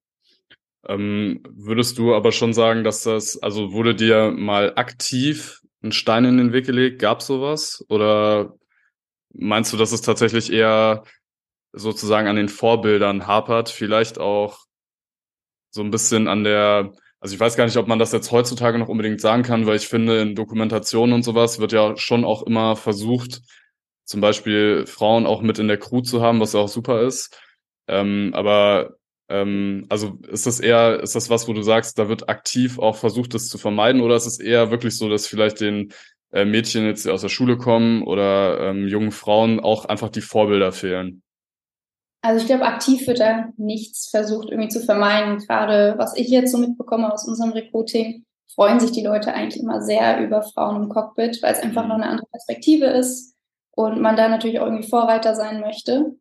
[0.88, 6.26] Ähm, würdest du aber schon sagen, dass das, also wurde dir mal aktiv ein Stein
[6.26, 7.00] in den Weg gelegt?
[7.00, 7.84] Gab sowas?
[7.90, 8.54] Oder
[9.34, 11.04] meinst du, dass es tatsächlich eher
[11.74, 13.70] sozusagen an den Vorbildern hapert?
[13.70, 14.60] Vielleicht auch
[15.72, 18.78] so ein bisschen an der, also ich weiß gar nicht, ob man das jetzt heutzutage
[18.78, 22.44] noch unbedingt sagen kann, weil ich finde, in Dokumentationen und sowas wird ja schon auch
[22.44, 23.42] immer versucht,
[24.06, 27.38] zum Beispiel Frauen auch mit in der Crew zu haben, was ja auch super ist.
[27.88, 28.96] Ähm, aber
[29.30, 32.96] ähm, also ist das eher, ist das was, wo du sagst, da wird aktiv auch
[32.96, 35.92] versucht, das zu vermeiden, oder ist es eher wirklich so, dass vielleicht den
[36.32, 40.22] äh, Mädchen jetzt, die aus der Schule kommen oder ähm, jungen Frauen auch einfach die
[40.22, 41.24] Vorbilder fehlen?
[42.22, 45.38] Also ich glaube, aktiv wird da nichts versucht irgendwie zu vermeiden.
[45.38, 49.82] Gerade was ich jetzt so mitbekomme aus unserem Recruiting, freuen sich die Leute eigentlich immer
[49.82, 51.90] sehr über Frauen im Cockpit, weil es einfach mhm.
[51.90, 53.35] noch eine andere Perspektive ist
[53.76, 56.16] und man da natürlich auch irgendwie Vorreiter sein möchte.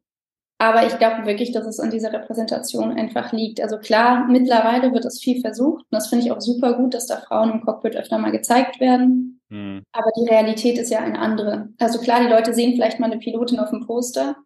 [0.59, 3.61] Aber ich glaube wirklich, dass es an dieser Repräsentation einfach liegt.
[3.61, 5.83] Also klar, mittlerweile wird das viel versucht.
[5.83, 8.81] Und das finde ich auch super gut, dass da Frauen im Cockpit öfter mal gezeigt
[8.81, 9.41] werden.
[9.49, 9.83] Mhm.
[9.93, 11.69] Aber die Realität ist ja eine andere.
[11.79, 14.37] Also klar, die Leute sehen vielleicht mal eine Pilotin auf dem Poster.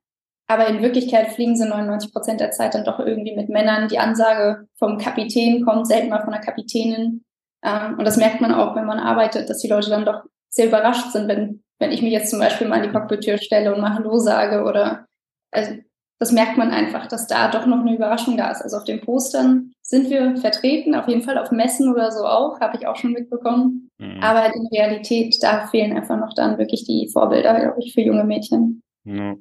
[0.50, 3.88] Aber in Wirklichkeit fliegen sie 99 Prozent der Zeit dann doch irgendwie mit Männern.
[3.88, 7.22] Die Ansage vom Kapitän kommt selten mal von der Kapitänin.
[7.62, 10.68] Ähm, und das merkt man auch, wenn man arbeitet, dass die Leute dann doch sehr
[10.68, 13.81] überrascht sind, wenn, wenn ich mich jetzt zum Beispiel mal an die Cockpit-Tür stelle und
[13.81, 15.07] mal Hallo sage oder
[15.51, 15.72] also
[16.18, 18.62] das merkt man einfach, dass da doch noch eine Überraschung da ist.
[18.62, 22.61] Also auf den Postern sind wir vertreten, auf jeden Fall auf Messen oder so auch,
[22.61, 23.89] habe ich auch schon mitbekommen.
[23.99, 24.20] Mhm.
[24.20, 28.24] Aber in Realität, da fehlen einfach noch dann wirklich die Vorbilder, glaube ich, für junge
[28.24, 28.83] Mädchen.
[29.05, 29.37] Ja.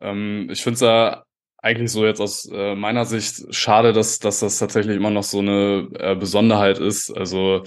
[0.00, 1.22] Ähm, ich finde es ja
[1.58, 5.38] eigentlich so jetzt aus äh, meiner Sicht schade, dass, dass das tatsächlich immer noch so
[5.38, 7.16] eine äh, Besonderheit ist.
[7.16, 7.62] Also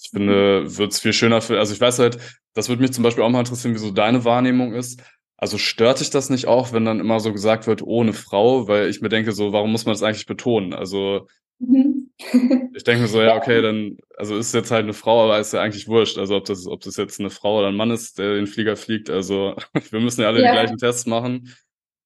[0.00, 0.78] ich finde, mhm.
[0.78, 2.18] wird es viel schöner für, also ich weiß halt,
[2.54, 5.02] das würde mich zum Beispiel auch mal interessieren, wie so deine Wahrnehmung ist.
[5.36, 8.68] Also stört dich das nicht auch, wenn dann immer so gesagt wird, ohne Frau?
[8.68, 10.72] Weil ich mir denke, so, warum muss man das eigentlich betonen?
[10.72, 11.26] Also
[11.58, 12.12] mhm.
[12.74, 15.52] ich denke mir so, ja, okay, dann, also ist jetzt halt eine Frau, aber ist
[15.52, 16.18] ja eigentlich wurscht.
[16.18, 18.76] Also ob das, ob das jetzt eine Frau oder ein Mann ist, der den Flieger
[18.76, 19.10] fliegt.
[19.10, 19.56] Also
[19.90, 20.50] wir müssen ja alle ja.
[20.50, 21.54] die gleichen Tests machen.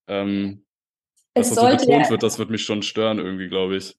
[0.08, 0.64] Ähm,
[1.34, 3.94] dass das so betont ja, wird, das wird mich schon stören irgendwie, glaube ich.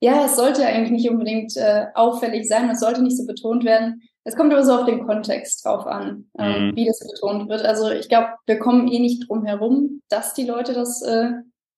[0.00, 4.02] Ja, es sollte eigentlich nicht unbedingt äh, auffällig sein, es sollte nicht so betont werden.
[4.26, 6.76] Es kommt aber so auf den Kontext drauf an, äh, mhm.
[6.76, 7.64] wie das betont wird.
[7.64, 11.30] Also ich glaube, wir kommen eh nicht drum herum, dass die Leute das äh,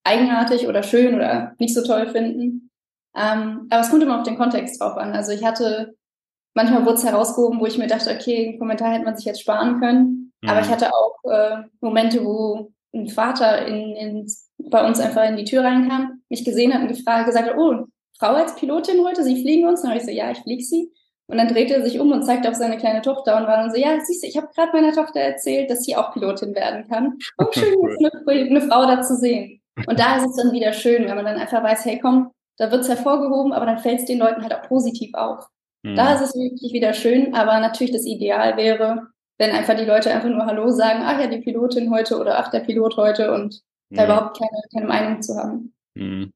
[0.03, 2.71] eigenartig oder schön oder nicht so toll finden.
[3.15, 5.13] Ähm, aber es kommt immer auf den Kontext drauf an.
[5.13, 5.93] Also ich hatte,
[6.55, 9.41] manchmal wurde es herausgehoben, wo ich mir dachte, okay, einen Kommentar hätte man sich jetzt
[9.41, 10.33] sparen können.
[10.41, 10.49] Mhm.
[10.49, 14.27] Aber ich hatte auch äh, Momente, wo ein Vater in, in,
[14.57, 17.85] bei uns einfach in die Tür reinkam, mich gesehen hat und gefragt, gesagt hat, oh,
[18.17, 19.83] Frau als Pilotin heute, Sie fliegen uns?
[19.83, 20.91] Dann habe ich so, ja, ich fliege Sie.
[21.29, 23.71] Und dann drehte er sich um und zeigte auf seine kleine Tochter und war dann
[23.71, 26.87] so, ja, siehst du, ich habe gerade meiner Tochter erzählt, dass sie auch Pilotin werden
[26.87, 27.19] kann.
[27.37, 29.61] Und schön, jetzt eine, eine Frau da zu sehen.
[29.85, 32.71] Und da ist es dann wieder schön, wenn man dann einfach weiß, hey, komm, da
[32.71, 35.45] wird's hervorgehoben, aber dann fällt es den Leuten halt auch positiv auf.
[35.83, 35.95] Mhm.
[35.95, 39.07] Da ist es wirklich wieder schön, aber natürlich das Ideal wäre,
[39.37, 42.49] wenn einfach die Leute einfach nur Hallo sagen, ach ja, die Pilotin heute oder ach,
[42.49, 43.95] der Pilot heute und mhm.
[43.95, 45.73] da überhaupt keine, keine Meinung zu haben.
[45.93, 46.33] Mhm.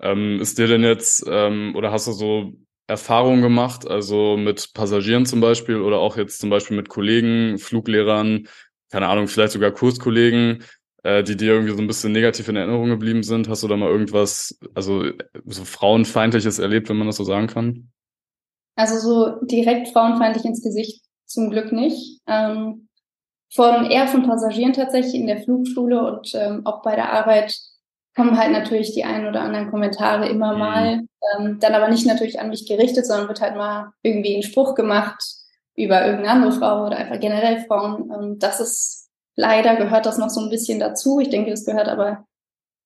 [0.00, 2.52] Ähm, ist dir denn jetzt, ähm, oder hast du so
[2.86, 8.48] Erfahrungen gemacht, also mit Passagieren zum Beispiel oder auch jetzt zum Beispiel mit Kollegen, Fluglehrern,
[8.90, 10.62] keine Ahnung, vielleicht sogar Kurskollegen,
[11.02, 13.48] äh, die dir irgendwie so ein bisschen negativ in Erinnerung geblieben sind?
[13.48, 15.04] Hast du da mal irgendwas, also
[15.44, 17.90] so frauenfeindliches erlebt, wenn man das so sagen kann?
[18.76, 22.20] Also so direkt frauenfeindlich ins Gesicht zum Glück nicht.
[22.26, 22.88] Ähm,
[23.54, 27.54] von eher von Passagieren tatsächlich in der Flugschule und ähm, auch bei der Arbeit
[28.14, 30.58] kommen halt natürlich die ein oder anderen Kommentare immer mhm.
[30.58, 31.00] mal,
[31.38, 34.74] ähm, dann aber nicht natürlich an mich gerichtet, sondern wird halt mal irgendwie ein Spruch
[34.74, 35.22] gemacht
[35.74, 38.10] über irgendeine andere Frau oder einfach generell Frauen.
[38.12, 41.20] Ähm, das ist leider gehört das noch so ein bisschen dazu.
[41.20, 42.26] Ich denke, das gehört aber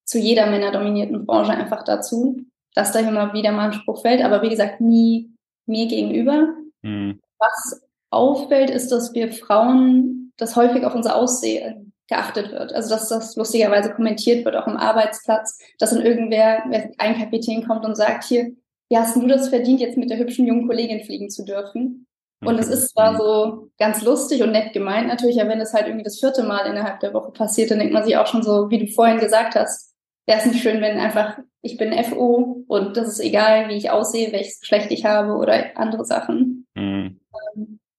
[0.05, 2.37] zu jeder männerdominierten Branche einfach dazu,
[2.73, 5.33] dass da immer wieder mal ein Spruch fällt, aber wie gesagt, nie
[5.65, 6.53] mir gegenüber.
[6.81, 7.19] Mhm.
[7.39, 12.73] Was auffällt, ist, dass wir Frauen das häufig auf unser Aussehen geachtet wird.
[12.73, 16.63] Also dass das lustigerweise kommentiert wird, auch im Arbeitsplatz, dass dann irgendwer,
[16.97, 18.51] ein Kapitän kommt und sagt, hier,
[18.89, 22.07] wie hast du das verdient, jetzt mit der hübschen jungen Kollegin fliegen zu dürfen?
[22.45, 25.87] Und es ist zwar so ganz lustig und nett gemeint natürlich, aber wenn es halt
[25.87, 28.69] irgendwie das vierte Mal innerhalb der Woche passiert, dann denkt man sich auch schon so,
[28.69, 29.95] wie du vorhin gesagt hast,
[30.27, 33.89] wäre es nicht schön, wenn einfach, ich bin FO und das ist egal, wie ich
[33.89, 36.67] aussehe, welches Geschlecht ich habe oder andere Sachen.
[36.75, 37.19] Mhm.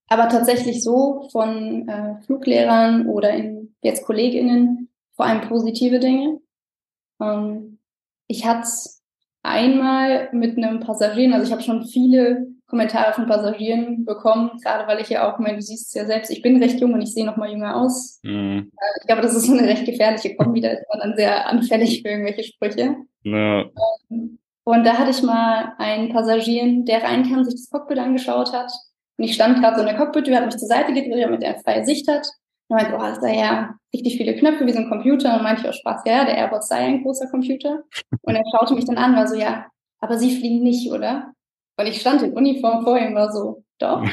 [0.08, 6.40] Aber tatsächlich so von äh, Fluglehrern oder in, jetzt KollegInnen vor allem positive Dinge.
[7.20, 7.78] Ähm,
[8.26, 8.68] ich hatte
[9.42, 15.00] einmal mit einem Passagier, also ich habe schon viele Kommentare von Passagieren bekommen, gerade weil
[15.00, 17.14] ich ja auch, meine, du siehst es ja selbst, ich bin recht jung und ich
[17.14, 18.20] sehe noch mal jünger aus.
[18.22, 18.70] Mhm.
[19.00, 22.02] Ich glaube, das ist so eine recht gefährliche Kombi, da ist man dann sehr anfällig
[22.02, 22.96] für irgendwelche Sprüche.
[23.22, 23.64] Ja.
[24.10, 28.70] Und da hatte ich mal einen Passagier, der reinkam, sich das Cockpit angeschaut hat.
[29.16, 31.58] Und ich stand gerade so in der Cockpit-Tür, hat mich zur Seite gedreht, damit er
[31.60, 32.26] freie Sicht hat.
[32.68, 35.36] Und meinte, oh, ist da ja richtig viele Knöpfe wie so ein Computer.
[35.36, 37.82] Und meinte ich auch Spaß, ja, der Airbus sei ein großer Computer.
[38.22, 39.66] Und er schaute mich dann an, war so, ja,
[40.00, 41.32] aber Sie fliegen nicht, oder?
[41.76, 44.04] Weil ich stand in Uniform vor ihm, war so, doch,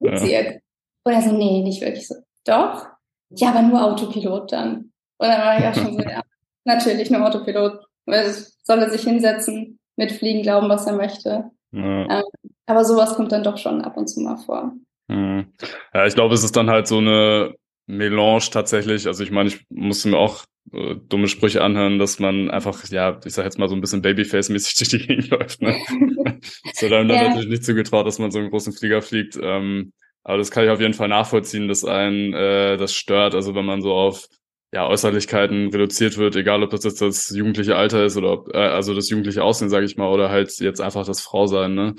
[0.00, 0.16] ja.
[0.16, 0.60] sie jetzt.
[1.04, 2.86] Und er so, nee, nicht wirklich so, doch?
[3.30, 4.92] Ja, aber nur Autopilot dann.
[5.18, 6.20] Und dann war ich auch schon so, ja,
[6.64, 7.84] natürlich nur Autopilot.
[8.06, 8.32] Weil
[8.64, 11.50] soll er sich hinsetzen, mitfliegen, glauben, was er möchte.
[11.72, 12.18] Ja.
[12.18, 12.22] Ähm,
[12.66, 14.72] aber sowas kommt dann doch schon ab und zu mal vor.
[15.08, 15.52] Mhm.
[15.94, 17.54] Ja, ich glaube, es ist dann halt so eine
[17.86, 19.06] Melange tatsächlich.
[19.06, 23.20] Also ich meine, ich musste mir auch äh, dumme Sprüche anhören, dass man einfach, ja,
[23.24, 25.62] ich sag jetzt mal so ein bisschen Babyface-mäßig durch die Gegend läuft.
[25.62, 25.76] Ne?
[26.72, 27.28] ist einem dann ja.
[27.28, 29.38] natürlich nicht zugetraut, dass man so einen großen Flieger fliegt.
[29.40, 29.92] Ähm,
[30.24, 33.34] aber das kann ich auf jeden Fall nachvollziehen, dass einen äh, das stört.
[33.34, 34.28] Also wenn man so auf
[34.72, 38.58] ja, Äußerlichkeiten reduziert wird, egal ob das jetzt das jugendliche Alter ist oder ob, äh,
[38.58, 41.94] also das jugendliche Aussehen, sage ich mal, oder halt jetzt einfach das Frausein, ne?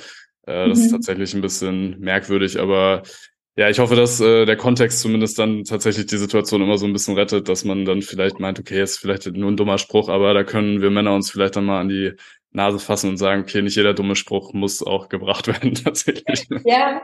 [0.45, 0.85] Äh, das mhm.
[0.85, 3.03] ist tatsächlich ein bisschen merkwürdig, aber
[3.55, 6.93] ja, ich hoffe, dass äh, der Kontext zumindest dann tatsächlich die Situation immer so ein
[6.93, 10.33] bisschen rettet, dass man dann vielleicht meint, okay, ist vielleicht nur ein dummer Spruch, aber
[10.33, 12.13] da können wir Männer uns vielleicht dann mal an die
[12.53, 16.47] Nase fassen und sagen, okay, nicht jeder dumme Spruch muss auch gebracht werden, tatsächlich.
[16.65, 17.01] Ja,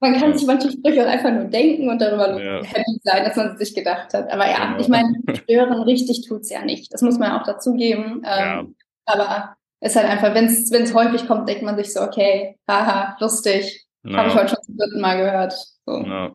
[0.00, 2.64] man kann sich manche Sprüche auch einfach nur denken und darüber ja.
[2.64, 4.32] happy sein, dass man es sich gedacht hat.
[4.32, 4.80] Aber ja, genau.
[4.80, 5.14] ich meine,
[5.44, 6.92] stören richtig tut's ja nicht.
[6.92, 8.22] Das muss man auch dazugeben.
[8.24, 8.64] Ähm, ja.
[9.06, 13.16] Aber es ist halt einfach, wenn es häufig kommt, denkt man sich so, okay, haha,
[13.20, 13.83] lustig.
[14.04, 14.18] Ja.
[14.18, 15.52] Habe ich heute schon zum dritten Mal gehört.
[15.86, 16.02] So.
[16.02, 16.34] Ja.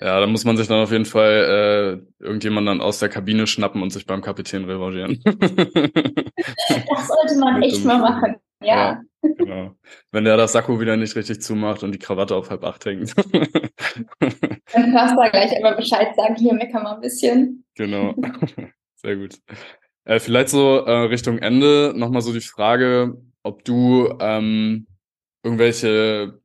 [0.00, 3.48] Ja, da muss man sich dann auf jeden Fall äh, irgendjemand dann aus der Kabine
[3.48, 5.20] schnappen und sich beim Kapitän revanchieren.
[5.24, 8.76] das sollte man echt mal machen, ja.
[8.76, 9.02] ja.
[9.20, 9.74] Genau.
[10.12, 13.12] Wenn der das Sakko wieder nicht richtig zumacht und die Krawatte auf halb acht hängt.
[14.20, 17.64] dann passt da gleich aber Bescheid sagen, hier mecker mal ein bisschen.
[17.74, 18.14] Genau.
[18.96, 19.38] Sehr gut.
[20.04, 24.86] Äh, vielleicht so äh, Richtung Ende nochmal so die Frage, ob du ähm,
[25.42, 26.40] irgendwelche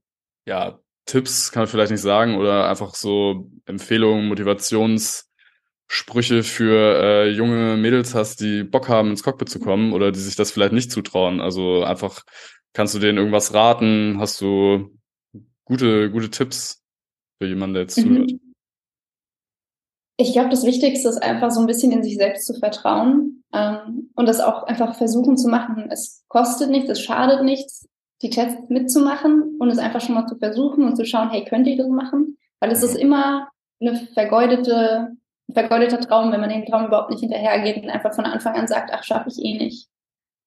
[0.45, 7.77] ja, Tipps, kann man vielleicht nicht sagen, oder einfach so Empfehlungen, Motivationssprüche für äh, junge
[7.77, 10.91] Mädels hast, die Bock haben, ins Cockpit zu kommen oder die sich das vielleicht nicht
[10.91, 11.41] zutrauen.
[11.41, 12.23] Also einfach,
[12.73, 14.17] kannst du denen irgendwas raten?
[14.19, 14.97] Hast du
[15.65, 16.83] gute, gute Tipps
[17.41, 18.03] für jemanden, der jetzt mhm.
[18.03, 18.31] zuhört?
[20.15, 24.11] Ich glaube, das Wichtigste ist einfach so ein bisschen in sich selbst zu vertrauen ähm,
[24.15, 25.89] und das auch einfach versuchen zu machen.
[25.91, 27.87] Es kostet nichts, es schadet nichts
[28.21, 31.69] die Tests mitzumachen und es einfach schon mal zu versuchen und zu schauen, hey, könnte
[31.69, 32.37] ich das machen?
[32.59, 33.49] Weil es ist immer
[33.81, 35.15] eine vergeudete,
[35.49, 38.67] ein vergeudeter Traum, wenn man den Traum überhaupt nicht hinterhergeht und einfach von Anfang an
[38.67, 39.89] sagt, ach, schaffe ich eh nicht.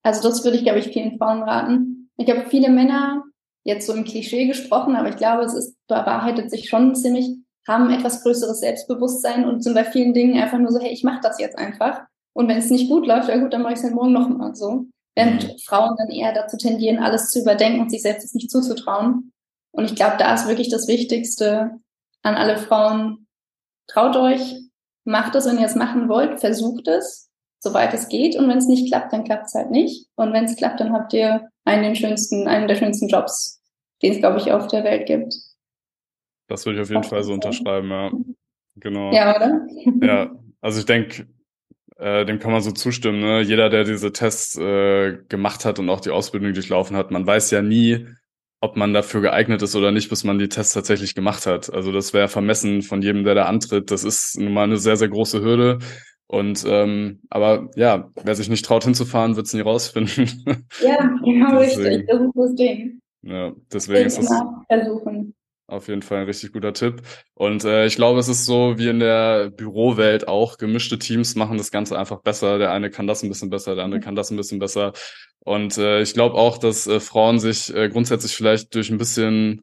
[0.03, 2.11] Also das würde ich, glaube ich, vielen Frauen raten.
[2.17, 3.25] Ich habe viele Männer,
[3.65, 7.37] jetzt so im Klischee gesprochen, aber ich glaube, es ist, bewahrheitet sich schon ziemlich,
[7.67, 11.21] haben etwas größeres Selbstbewusstsein und sind bei vielen Dingen einfach nur so, hey, ich mache
[11.21, 12.03] das jetzt einfach.
[12.33, 14.55] Und wenn es nicht gut läuft, ja gut, dann mache ich es halt morgen nochmal
[14.55, 14.87] so
[15.17, 15.59] während mhm.
[15.59, 19.33] Frauen dann eher dazu tendieren, alles zu überdenken und sich selbst nicht zuzutrauen.
[19.73, 21.73] Und ich glaube, da ist wirklich das Wichtigste
[22.23, 23.27] an alle Frauen,
[23.89, 24.57] traut euch,
[25.05, 28.37] macht es, wenn ihr es machen wollt, versucht es, soweit es geht.
[28.37, 30.09] Und wenn es nicht klappt, dann klappt es halt nicht.
[30.17, 33.63] Und wenn es klappt, dann habt ihr einen, schönsten, einen der schönsten Jobs,
[34.03, 35.35] den es, glaube ich, auf der Welt gibt.
[36.49, 38.11] Das würde ich auf jeden Fall so unterschreiben, ja.
[38.77, 39.13] Genau.
[39.13, 39.67] Ja, oder?
[40.03, 41.27] Ja, also ich denke,
[41.99, 43.21] äh, dem kann man so zustimmen.
[43.21, 43.41] Ne?
[43.43, 47.51] Jeder, der diese Tests äh, gemacht hat und auch die Ausbildung durchlaufen hat, man weiß
[47.51, 48.07] ja nie,
[48.61, 51.73] ob man dafür geeignet ist oder nicht, bis man die Tests tatsächlich gemacht hat.
[51.73, 53.91] Also das wäre vermessen von jedem, der da antritt.
[53.91, 55.79] Das ist nun mal eine sehr, sehr große Hürde.
[56.29, 60.45] Und ähm, aber ja, wer sich nicht traut hinzufahren, wird es nie rausfinden.
[60.83, 62.07] Ja, genau richtig.
[62.09, 63.01] Das ist das Ding.
[63.23, 64.29] Ja, deswegen ist es.
[64.69, 65.36] Versuchen.
[65.69, 67.03] Auf jeden Fall ein richtig guter Tipp.
[67.35, 70.59] Und äh, ich glaube, es ist so wie in der Bürowelt auch.
[70.59, 72.59] Gemischte Teams machen das Ganze einfach besser.
[72.59, 74.93] Der eine kann das ein bisschen besser, der andere kann das ein bisschen besser.
[75.41, 79.63] Und äh, ich glaube auch, dass äh, Frauen sich äh, grundsätzlich vielleicht durch ein bisschen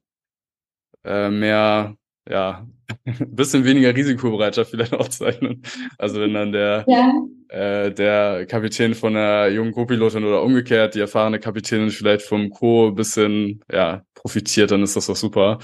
[1.06, 1.96] äh, mehr
[2.30, 2.66] ja,
[3.06, 5.62] ein bisschen weniger Risikobereitschaft vielleicht aufzeichnen.
[5.98, 7.14] Also wenn dann der, Ja,
[7.50, 12.88] äh, der Kapitän von einer jungen Co-Pilotin oder umgekehrt, die erfahrene Kapitänin vielleicht vom Co.
[12.88, 15.60] ein bisschen, ja, profitiert, dann ist das doch super.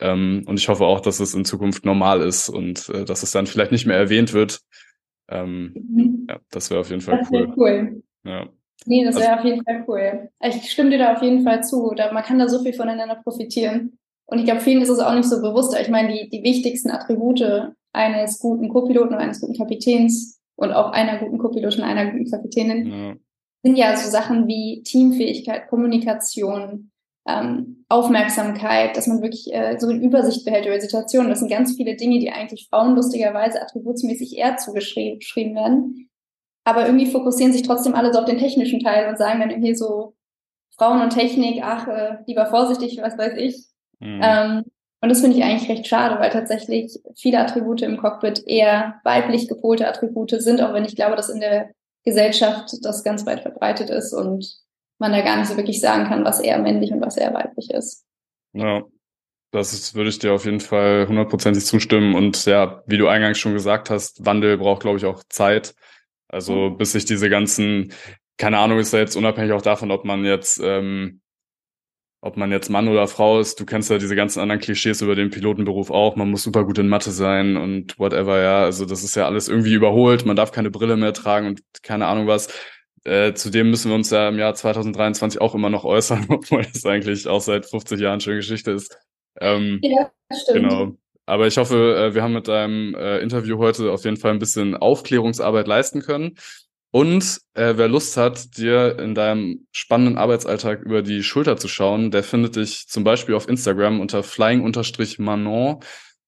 [0.00, 3.30] Ähm, und ich hoffe auch, dass es in Zukunft normal ist und äh, dass es
[3.32, 4.60] dann vielleicht nicht mehr erwähnt wird.
[5.30, 6.26] Ähm, mhm.
[6.28, 7.52] ja, das wäre auf jeden Fall das cool.
[7.56, 8.02] cool.
[8.24, 8.48] Ja.
[8.86, 10.30] Nee, das Also- wäre auf jeden Fall cool.
[10.42, 11.92] Ich stimme dir da auf jeden Fall zu.
[11.96, 13.98] Da, man kann da so viel voneinander profitieren.
[14.26, 15.76] Und ich glaube, vielen ist es auch nicht so bewusst.
[15.80, 20.92] Ich meine, die, die wichtigsten Attribute eines guten Co-Piloten und eines guten Kapitäns und auch
[20.92, 23.14] einer guten Co-Pilotin, einer guten Kapitänin Ja.
[23.64, 26.90] sind ja so Sachen wie Teamfähigkeit, Kommunikation,
[27.28, 31.28] ähm, Aufmerksamkeit, dass man wirklich äh, so eine Übersicht behält über Situationen.
[31.28, 36.10] Das sind ganz viele Dinge, die eigentlich Frauen lustigerweise attributsmäßig eher zugeschrieben geschrieben werden.
[36.64, 39.74] Aber irgendwie fokussieren sich trotzdem alle so auf den technischen Teil und sagen dann irgendwie
[39.74, 40.14] so
[40.76, 43.66] Frauen und Technik, ach, äh, lieber vorsichtig, was weiß ich.
[44.00, 44.20] Mhm.
[44.22, 44.64] Ähm,
[45.00, 49.48] und das finde ich eigentlich recht schade, weil tatsächlich viele Attribute im Cockpit eher weiblich
[49.48, 51.70] gepolte Attribute sind, auch wenn ich glaube, dass in der
[52.04, 54.58] Gesellschaft das ganz weit verbreitet ist und
[54.98, 57.70] man da gar nicht so wirklich sagen kann, was eher männlich und was eher weiblich
[57.70, 58.04] ist.
[58.52, 58.82] Ja,
[59.50, 62.14] das ist, würde ich dir auf jeden Fall hundertprozentig zustimmen.
[62.14, 65.74] Und ja, wie du eingangs schon gesagt hast, Wandel braucht, glaube ich, auch Zeit.
[66.28, 67.92] Also bis sich diese ganzen,
[68.36, 71.22] keine Ahnung, ist ja jetzt unabhängig auch davon, ob man jetzt, ähm,
[72.20, 73.58] ob man jetzt Mann oder Frau ist.
[73.60, 76.16] Du kennst ja diese ganzen anderen Klischees über den Pilotenberuf auch.
[76.16, 78.64] Man muss super gut in Mathe sein und whatever, ja.
[78.64, 80.26] Also das ist ja alles irgendwie überholt.
[80.26, 82.48] Man darf keine Brille mehr tragen und keine Ahnung was.
[83.08, 86.84] Äh, zudem müssen wir uns ja im Jahr 2023 auch immer noch äußern, obwohl das
[86.84, 88.98] eigentlich auch seit 50 Jahren schon Geschichte ist.
[89.40, 90.68] Ähm, Ja, stimmt.
[90.68, 90.96] Genau.
[91.24, 94.38] Aber ich hoffe, äh, wir haben mit deinem äh, Interview heute auf jeden Fall ein
[94.38, 96.36] bisschen Aufklärungsarbeit leisten können.
[96.90, 102.10] Und äh, wer Lust hat, dir in deinem spannenden Arbeitsalltag über die Schulter zu schauen,
[102.10, 105.80] der findet dich zum Beispiel auf Instagram unter flying-manon.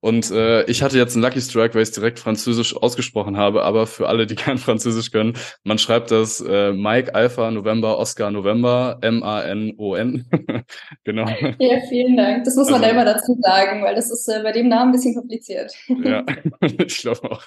[0.03, 3.63] Und äh, ich hatte jetzt einen Lucky Strike, weil ich es direkt französisch ausgesprochen habe,
[3.63, 8.31] aber für alle, die kein Französisch können, man schreibt das äh, Mike Alpha November Oscar
[8.31, 10.27] November M-A-N-O-N.
[11.05, 11.27] genau.
[11.59, 12.45] Ja, vielen Dank.
[12.45, 14.91] Das muss man Also- da immer dazu sagen, weil das ist äh, bei dem Namen
[14.91, 15.73] ein bisschen kompliziert.
[16.03, 16.25] Ja,
[16.63, 17.45] ich glaube auch.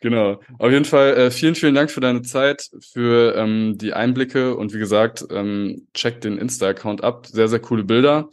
[0.00, 0.40] Genau.
[0.58, 4.74] Auf jeden Fall äh, vielen, vielen Dank für deine Zeit, für ähm, die Einblicke und
[4.74, 7.26] wie gesagt, ähm, check den Insta-Account ab.
[7.26, 8.28] Sehr, sehr coole Bilder.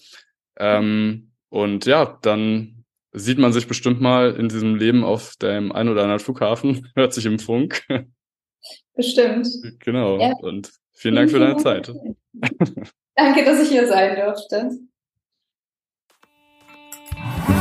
[0.58, 2.79] Ähm, und ja, dann
[3.12, 7.14] sieht man sich bestimmt mal in diesem Leben auf dem ein oder anderen Flughafen, hört
[7.14, 7.86] sich im Funk.
[8.96, 9.48] Bestimmt.
[9.80, 10.20] genau.
[10.20, 10.34] Ja.
[10.42, 11.94] Und vielen Dank für deine Zeit.
[13.16, 14.72] Danke, dass ich hier sein durfte.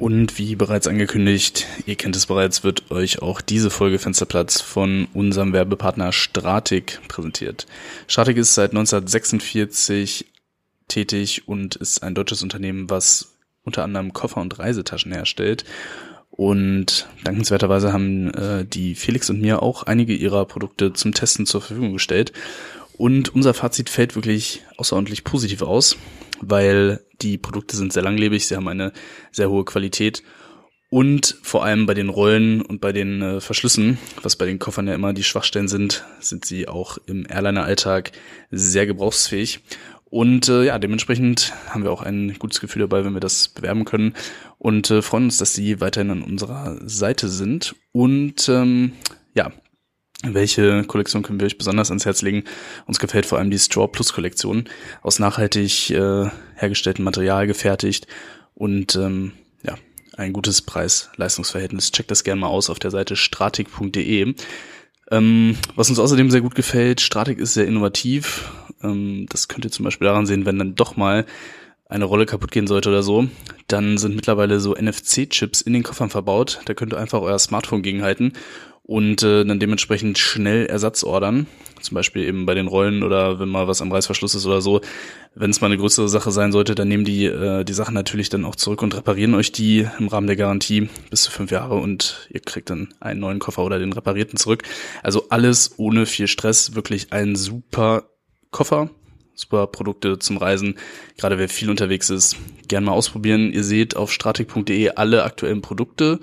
[0.00, 5.06] Und wie bereits angekündigt, ihr kennt es bereits, wird euch auch diese Folge Fensterplatz von
[5.12, 7.66] unserem Werbepartner Stratik präsentiert.
[8.06, 10.24] Stratik ist seit 1946
[10.88, 15.66] tätig und ist ein deutsches Unternehmen, was unter anderem Koffer und Reisetaschen herstellt.
[16.30, 21.60] Und dankenswerterweise haben äh, die Felix und mir auch einige ihrer Produkte zum Testen zur
[21.60, 22.32] Verfügung gestellt.
[22.96, 25.98] Und unser Fazit fällt wirklich außerordentlich positiv aus,
[26.40, 28.92] weil die Produkte sind sehr langlebig, sie haben eine
[29.30, 30.22] sehr hohe Qualität
[30.90, 34.88] und vor allem bei den Rollen und bei den äh, Verschlüssen, was bei den Koffern
[34.88, 38.10] ja immer die Schwachstellen sind, sind sie auch im Airliner-Alltag
[38.50, 39.60] sehr gebrauchsfähig.
[40.06, 43.84] Und äh, ja, dementsprechend haben wir auch ein gutes Gefühl dabei, wenn wir das bewerben
[43.84, 44.14] können
[44.58, 47.76] und äh, freuen uns, dass sie weiterhin an unserer Seite sind.
[47.92, 48.94] Und ähm,
[49.36, 49.52] ja,
[50.22, 52.44] welche Kollektion können wir euch besonders ans Herz legen?
[52.86, 54.64] Uns gefällt vor allem die Straw Plus Kollektion,
[55.02, 58.06] aus nachhaltig äh, hergestelltem Material gefertigt
[58.54, 59.76] und ähm, ja,
[60.16, 61.92] ein gutes Preis-Leistungsverhältnis.
[61.92, 64.34] Checkt das gerne mal aus auf der Seite stratik.de.
[65.10, 68.52] Ähm, was uns außerdem sehr gut gefällt, Stratik ist sehr innovativ.
[68.82, 71.24] Ähm, das könnt ihr zum Beispiel daran sehen, wenn dann doch mal
[71.88, 73.26] eine Rolle kaputt gehen sollte oder so,
[73.66, 76.60] dann sind mittlerweile so NFC-Chips in den Koffern verbaut.
[76.66, 78.34] Da könnt ihr einfach euer Smartphone gegenhalten
[78.90, 81.46] und äh, dann dementsprechend schnell Ersatz ordern.
[81.80, 84.80] Zum Beispiel eben bei den Rollen oder wenn mal was am Reißverschluss ist oder so.
[85.36, 88.30] Wenn es mal eine größere Sache sein sollte, dann nehmen die äh, die Sachen natürlich
[88.30, 91.76] dann auch zurück und reparieren euch die im Rahmen der Garantie bis zu fünf Jahre
[91.76, 94.64] und ihr kriegt dann einen neuen Koffer oder den reparierten zurück.
[95.04, 98.10] Also alles ohne viel Stress, wirklich ein super
[98.50, 98.90] Koffer,
[99.36, 100.74] super Produkte zum Reisen.
[101.16, 102.34] Gerade wer viel unterwegs ist,
[102.66, 103.52] gern mal ausprobieren.
[103.52, 106.18] Ihr seht auf stratik.de alle aktuellen Produkte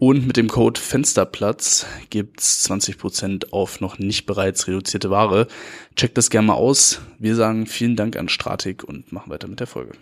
[0.00, 5.46] und mit dem Code Fensterplatz gibt's 20% auf noch nicht bereits reduzierte Ware.
[5.94, 7.02] Checkt das gerne mal aus.
[7.18, 9.92] Wir sagen vielen Dank an Stratik und machen weiter mit der Folge.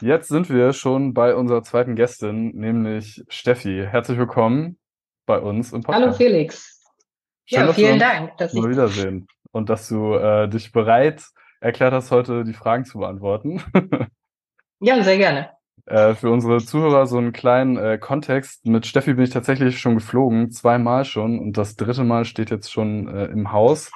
[0.00, 3.84] Jetzt sind wir schon bei unserer zweiten Gästin, nämlich Steffi.
[3.84, 4.78] Herzlich willkommen
[5.26, 6.04] bei uns im Podcast.
[6.04, 6.84] Hallo Felix.
[7.46, 9.26] Schön, ja, wir vielen Dank, dass Mal wiedersehen.
[9.50, 11.24] Und dass du äh, dich bereit
[11.60, 13.60] erklärt hast, heute die Fragen zu beantworten.
[14.80, 15.50] ja sehr gerne.
[15.86, 18.66] Äh, für unsere Zuhörer so einen kleinen äh, Kontext.
[18.66, 21.40] Mit Steffi bin ich tatsächlich schon geflogen, zweimal schon.
[21.40, 23.90] Und das dritte Mal steht jetzt schon äh, im Haus.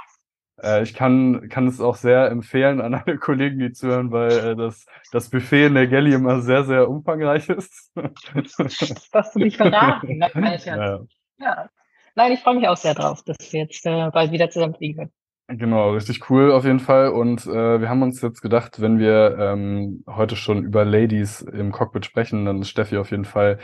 [0.62, 4.56] Äh, ich kann, kann es auch sehr empfehlen an alle Kollegen, die zuhören, weil äh,
[4.56, 7.92] das, das Buffet in der Gelli immer sehr, sehr umfangreich ist.
[9.12, 10.18] Dass du dich verraten.
[10.18, 11.00] Nein, ich, Ja.
[11.38, 11.68] ja.
[12.14, 14.96] Nein, ich freue mich auch sehr drauf, dass wir jetzt äh, bald wieder zusammen fliegen
[14.96, 15.12] können.
[15.58, 17.08] Genau, richtig cool auf jeden Fall.
[17.08, 21.72] Und äh, wir haben uns jetzt gedacht, wenn wir ähm, heute schon über Ladies im
[21.72, 23.58] Cockpit sprechen, dann ist Steffi auf jeden Fall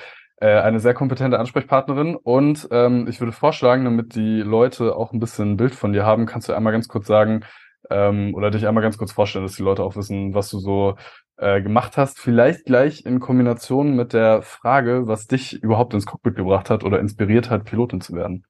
[0.46, 2.16] eine sehr kompetente Ansprechpartnerin.
[2.16, 6.04] Und ähm, ich würde vorschlagen, damit die Leute auch ein bisschen ein Bild von dir
[6.06, 7.44] haben, kannst du einmal ganz kurz sagen
[7.90, 10.96] ähm, oder dich einmal ganz kurz vorstellen, dass die Leute auch wissen, was du so
[11.36, 12.18] äh, gemacht hast.
[12.18, 17.00] Vielleicht gleich in Kombination mit der Frage, was dich überhaupt ins Cockpit gebracht hat oder
[17.00, 18.44] inspiriert hat, Pilotin zu werden.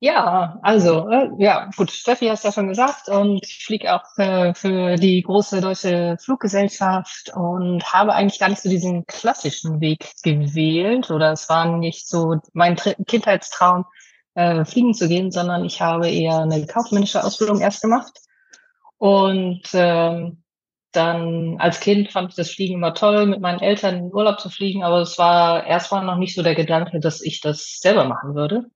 [0.00, 4.54] Ja, also, äh, ja, gut, Steffi hast ja schon gesagt und ich fliege auch äh,
[4.54, 11.10] für die große deutsche Fluggesellschaft und habe eigentlich gar nicht so diesen klassischen Weg gewählt
[11.10, 13.86] oder es war nicht so mein Tri Kindheitstraum,
[14.34, 18.20] äh, fliegen zu gehen, sondern ich habe eher eine kaufmännische Ausbildung erst gemacht
[18.98, 20.44] und ähm,
[20.92, 24.48] dann als Kind fand ich das Fliegen immer toll, mit meinen Eltern in Urlaub zu
[24.48, 28.34] fliegen, aber es war erstmal noch nicht so der Gedanke, dass ich das selber machen
[28.36, 28.70] würde.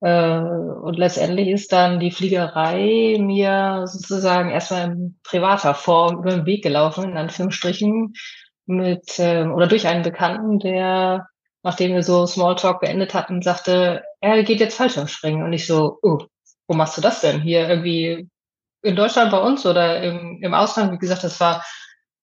[0.00, 6.46] Äh, und letztendlich ist dann die Fliegerei mir sozusagen erstmal in privater Form über den
[6.46, 8.14] Weg gelaufen, in Anführungsstrichen,
[8.66, 11.28] mit äh, oder durch einen Bekannten, der,
[11.62, 15.44] nachdem wir so Smalltalk beendet hatten, sagte, er geht jetzt Fallschirmspringen.
[15.44, 16.18] Und ich so, oh,
[16.66, 17.40] wo machst du das denn?
[17.42, 18.28] Hier irgendwie
[18.82, 20.92] in Deutschland bei uns oder im, im Ausland?
[20.92, 21.64] Wie gesagt, das war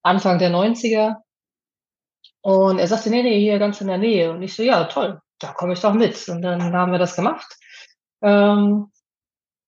[0.04, 1.18] Anfang der 90er.
[2.42, 4.32] Und er sagte, nee, nee, hier ganz in der Nähe.
[4.32, 6.28] Und ich so, ja, toll, da komme ich doch mit.
[6.30, 7.58] Und dann haben wir das gemacht.
[8.28, 8.92] Ähm,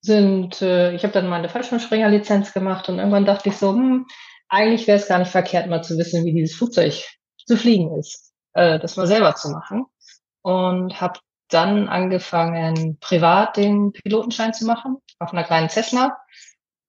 [0.02, 4.06] sind, äh, ich habe dann meine Fallschirmspringerlizenz gemacht und irgendwann dachte ich so, hm,
[4.50, 6.94] eigentlich wäre es gar nicht verkehrt, mal zu wissen, wie dieses Flugzeug
[7.46, 9.86] zu fliegen ist, äh, das mal selber zu machen.
[10.42, 16.18] Und habe dann angefangen, privat den Pilotenschein zu machen, auf einer kleinen Cessna.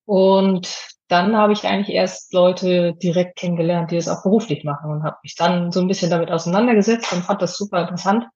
[0.06, 0.68] Und
[1.08, 5.18] dann habe ich eigentlich erst Leute direkt kennengelernt, die es auch beruflich machen und habe
[5.22, 8.26] mich dann so ein bisschen damit auseinandergesetzt und fand das super interessant.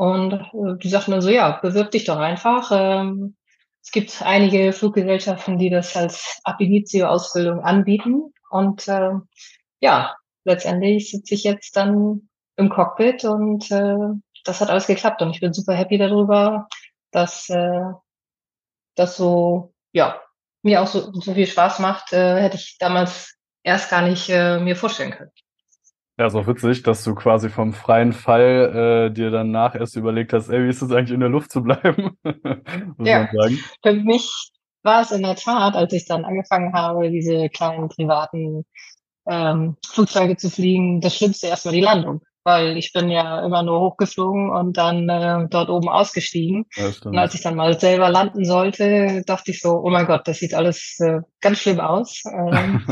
[0.00, 2.70] Und äh, die sagten dann so, ja, bewirb dich doch einfach.
[2.72, 3.36] Ähm,
[3.82, 8.32] es gibt einige Fluggesellschaften, die das als Ab Initio-Ausbildung anbieten.
[8.48, 9.10] Und äh,
[9.80, 15.20] ja, letztendlich sitze ich jetzt dann im Cockpit und äh, das hat alles geklappt.
[15.20, 16.66] Und ich bin super happy darüber,
[17.10, 17.92] dass äh,
[18.94, 20.18] das so, ja,
[20.62, 24.60] mir auch so, so viel Spaß macht, äh, hätte ich damals erst gar nicht äh,
[24.60, 25.30] mir vorstellen können.
[26.20, 30.34] Ja, ist auch witzig, dass du quasi vom freien Fall äh, dir danach erst überlegt
[30.34, 32.10] hast, ey, wie ist es eigentlich in der Luft zu bleiben?
[33.02, 33.26] Ja.
[33.82, 34.30] Für mich
[34.82, 38.66] war es in der Tat, als ich dann angefangen habe, diese kleinen privaten
[39.26, 42.20] ähm, Flugzeuge zu fliegen, das Schlimmste erstmal die Landung.
[42.44, 46.66] Weil ich bin ja immer nur hochgeflogen und dann äh, dort oben ausgestiegen.
[46.74, 50.28] Ja, Und als ich dann mal selber landen sollte, dachte ich so, oh mein Gott,
[50.28, 52.22] das sieht alles äh, ganz schlimm aus.
[52.30, 52.84] Ähm,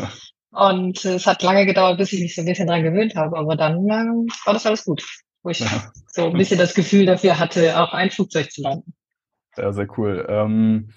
[0.51, 3.37] und äh, es hat lange gedauert, bis ich mich so ein bisschen dran gewöhnt habe.
[3.37, 5.05] Aber dann ähm, war das alles gut.
[5.43, 5.93] Wo ich Ja.
[6.09, 8.93] so ein bisschen das Gefühl dafür hatte, auch ein Flugzeug zu landen.
[9.57, 10.27] Ja, sehr cool.
[10.29, 10.91] Ähm,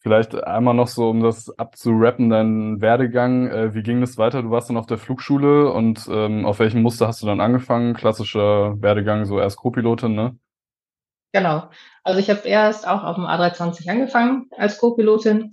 [0.00, 3.48] vielleicht einmal noch so, um das abzurappen, deinen Werdegang.
[3.48, 4.42] Äh, wie ging das weiter?
[4.42, 7.94] Du warst dann auf der Flugschule und ähm, auf welchem Muster hast du dann angefangen?
[7.94, 10.36] Klassischer Werdegang, so erst Co-Pilotin, ne?
[11.32, 11.68] Genau.
[12.04, 15.50] Also ich habe erst auch auf dem A320 angefangen als Co-Pilotin,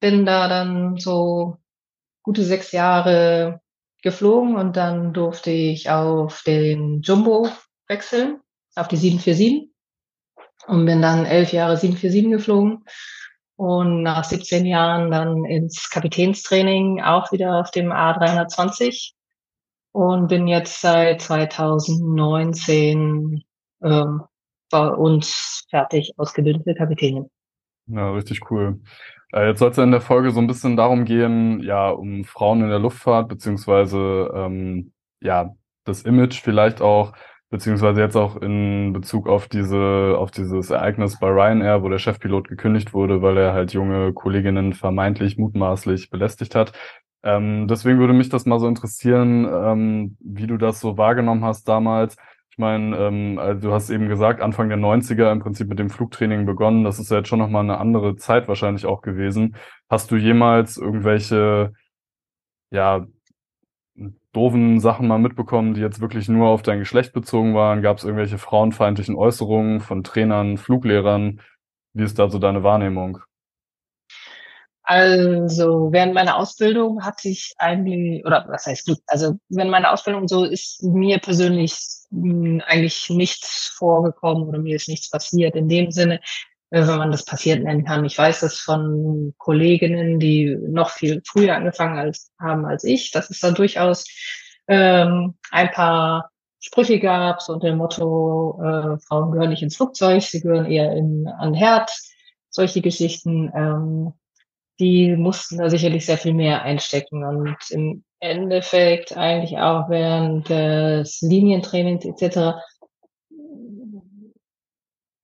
[0.00, 1.56] bin da dann so
[2.22, 3.60] gute sechs Jahre
[4.02, 7.48] geflogen und dann durfte ich auf den Jumbo
[7.88, 8.40] wechseln,
[8.74, 9.70] auf die 747
[10.66, 12.84] und bin dann elf Jahre 747 geflogen
[13.56, 19.12] und nach 17 Jahren dann ins Kapitänstraining auch wieder auf dem A320
[19.92, 23.44] und bin jetzt seit 2019
[23.82, 24.22] ähm,
[24.70, 27.30] bei uns fertig ausgebildete Kapitänin.
[27.86, 28.80] Ja, richtig cool.
[29.32, 32.62] Äh, jetzt soll es in der Folge so ein bisschen darum gehen, ja, um Frauen
[32.62, 35.54] in der Luftfahrt, beziehungsweise ähm, ja,
[35.84, 37.12] das Image vielleicht auch,
[37.50, 42.48] beziehungsweise jetzt auch in Bezug auf diese, auf dieses Ereignis bei Ryanair, wo der Chefpilot
[42.48, 46.72] gekündigt wurde, weil er halt junge Kolleginnen vermeintlich mutmaßlich belästigt hat.
[47.24, 51.68] Ähm, deswegen würde mich das mal so interessieren, ähm, wie du das so wahrgenommen hast
[51.68, 52.16] damals.
[52.52, 55.88] Ich meine, ähm, also du hast eben gesagt, Anfang der 90er im Prinzip mit dem
[55.88, 56.84] Flugtraining begonnen.
[56.84, 59.56] Das ist ja jetzt schon nochmal eine andere Zeit wahrscheinlich auch gewesen.
[59.88, 61.72] Hast du jemals irgendwelche,
[62.70, 63.06] ja,
[64.32, 67.80] doofen Sachen mal mitbekommen, die jetzt wirklich nur auf dein Geschlecht bezogen waren?
[67.80, 71.40] Gab es irgendwelche frauenfeindlichen Äußerungen von Trainern, Fluglehrern?
[71.94, 73.20] Wie ist da so deine Wahrnehmung?
[74.82, 80.28] Also während meiner Ausbildung hatte ich eigentlich, oder was heißt Glück, also während meiner Ausbildung
[80.28, 85.90] so ist mir persönlich mh, eigentlich nichts vorgekommen oder mir ist nichts passiert in dem
[85.90, 86.20] Sinne,
[86.70, 88.04] äh, wenn man das passiert nennen kann.
[88.04, 93.30] Ich weiß das von Kolleginnen, die noch viel früher angefangen als, haben als ich, dass
[93.30, 94.06] es da durchaus
[94.68, 100.22] ähm, ein paar Sprüche gab, so unter dem Motto, äh, Frauen gehören nicht ins Flugzeug,
[100.22, 101.90] sie gehören eher in, an Herd,
[102.50, 103.50] solche Geschichten.
[103.54, 104.12] Ähm,
[104.78, 111.20] die mussten da sicherlich sehr viel mehr einstecken und im Endeffekt eigentlich auch während des
[111.20, 112.56] Linientrainings etc.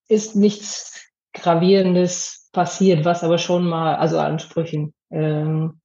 [0.08, 4.92] ist nichts Gravierendes passiert, was aber schon mal, also Ansprüchen.
[5.10, 5.80] Ähm,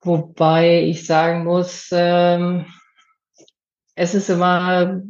[0.00, 2.66] wobei ich sagen muss, ähm,
[3.96, 5.00] es ist immer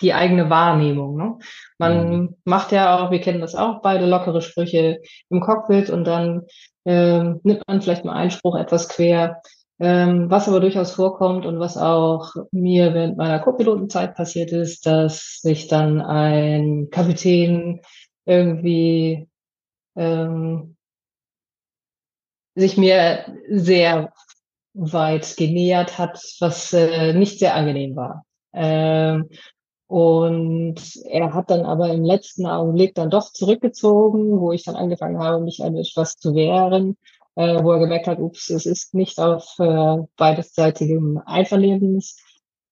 [0.00, 1.16] die eigene Wahrnehmung.
[1.18, 1.38] Ne?
[1.76, 2.36] Man mhm.
[2.44, 6.46] macht ja auch, wir kennen das auch, beide lockere Sprüche im Cockpit und dann
[6.86, 9.42] ähm, nimmt man vielleicht mal einen Spruch etwas quer.
[9.80, 15.38] Ähm, was aber durchaus vorkommt und was auch mir während meiner Co-Pilotenzeit passiert ist, dass
[15.40, 17.80] sich dann ein Kapitän
[18.26, 19.28] irgendwie
[19.94, 20.76] ähm,
[22.56, 24.12] sich mir sehr
[24.74, 28.24] weit genähert hat, was äh, nicht sehr angenehm war.
[28.52, 29.28] Ähm,
[29.86, 30.76] und
[31.06, 35.42] er hat dann aber im letzten Augenblick dann doch zurückgezogen, wo ich dann angefangen habe,
[35.42, 36.96] mich an etwas zu wehren,
[37.38, 42.16] äh, wo er gemerkt hat, ups, es ist nicht auf äh, beidesseitigem Einverlebens.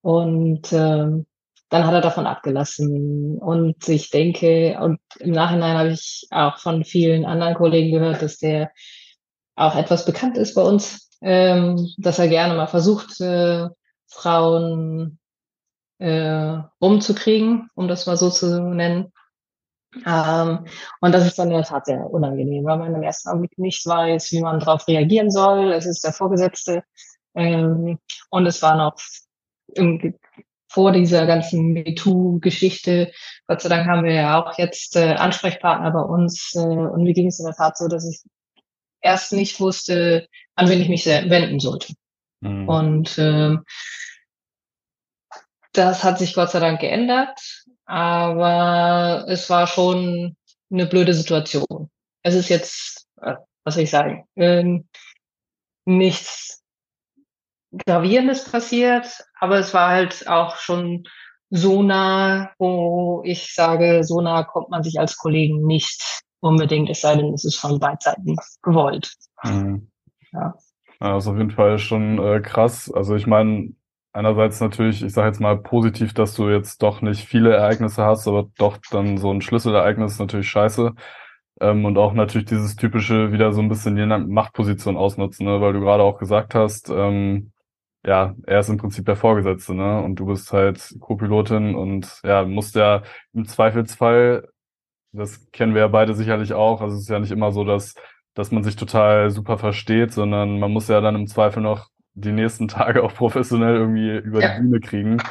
[0.03, 1.27] Und ähm,
[1.69, 3.39] dann hat er davon abgelassen.
[3.39, 8.39] Und ich denke, und im Nachhinein habe ich auch von vielen anderen Kollegen gehört, dass
[8.39, 8.73] der
[9.55, 13.69] auch etwas bekannt ist bei uns, ähm, dass er gerne mal versucht, äh,
[14.09, 15.21] Frauen
[15.99, 19.12] äh, rumzukriegen, um das mal so zu nennen.
[20.05, 20.66] Ähm,
[21.01, 23.86] und das ist dann in der Tat sehr unangenehm, weil man im ersten Augenblick nicht
[23.86, 25.72] weiß, wie man darauf reagieren soll.
[25.72, 26.82] Es ist der Vorgesetzte.
[27.34, 27.99] Ähm,
[28.30, 28.97] und es war noch
[29.74, 30.14] im,
[30.68, 33.12] vor dieser ganzen MeToo-Geschichte.
[33.47, 36.53] Gott sei Dank haben wir ja auch jetzt äh, Ansprechpartner bei uns.
[36.55, 38.22] Äh, und mir ging es in der Tat so, dass ich
[39.01, 41.94] erst nicht wusste, an wen ich mich wenden sollte.
[42.40, 42.68] Mhm.
[42.68, 43.64] Und ähm,
[45.72, 50.37] das hat sich Gott sei Dank geändert, aber es war schon
[50.70, 51.91] eine blöde Situation.
[52.22, 54.89] Es ist jetzt, äh, was soll ich sagen, ähm,
[55.84, 56.62] nichts
[57.87, 59.07] Gravierendes passiert,
[59.39, 61.05] aber es war halt auch schon
[61.51, 67.01] so nah, wo ich sage, so nah kommt man sich als Kollegen nicht unbedingt, es
[67.01, 69.14] sei denn, es ist von beiden Seiten gewollt.
[69.45, 69.91] Mhm.
[70.32, 70.55] Ja.
[71.01, 71.12] ja.
[71.12, 72.91] Das ist auf jeden Fall schon äh, krass.
[72.93, 73.74] Also ich meine,
[74.17, 78.27] einerseits natürlich, ich sage jetzt mal positiv, dass du jetzt doch nicht viele Ereignisse hast,
[78.29, 80.95] aber doch dann so ein Schlüsselereignis ist natürlich scheiße.
[81.61, 85.61] Ähm, und auch natürlich dieses typische wieder so ein bisschen die Machtposition ausnutzen, ne?
[85.61, 87.53] weil du gerade auch gesagt hast, ähm,
[88.05, 90.01] ja, er ist im Prinzip der Vorgesetzte, ne?
[90.03, 93.03] Und du bist halt Co-Pilotin und ja, musst ja
[93.33, 94.49] im Zweifelsfall
[95.17, 96.81] das kennen wir ja beide sicherlich auch.
[96.81, 97.95] Also es ist ja nicht immer so, dass,
[98.35, 102.33] dass man sich total super versteht, sondern man muss ja dann im Zweifel noch die
[102.33, 104.55] nächsten Tage auch professionell irgendwie über ja.
[104.55, 105.23] die Bühne kriegen.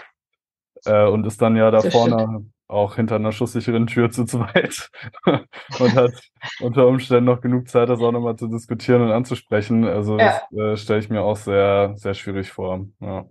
[0.85, 4.89] Äh, und ist dann ja da vorne auch hinter einer schusssicheren Tür zu zweit
[5.25, 6.13] und hat
[6.61, 9.83] unter Umständen noch genug Zeit, das auch nochmal zu diskutieren und anzusprechen.
[9.83, 10.41] Also ja.
[10.51, 12.85] das äh, stelle ich mir auch sehr, sehr schwierig vor.
[12.99, 13.25] Ja.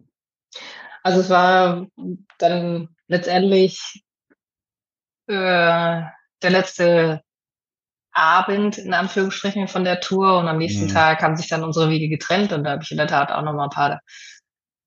[1.03, 1.87] Also es war
[2.39, 4.05] dann letztendlich
[5.27, 6.03] äh,
[6.43, 7.23] der letzte
[8.15, 10.89] Abend in Anführungsstrichen von der Tour und am nächsten mhm.
[10.89, 13.43] Tag haben sich dann unsere Wege getrennt und da habe ich in der Tat auch
[13.43, 14.01] noch mal ein paar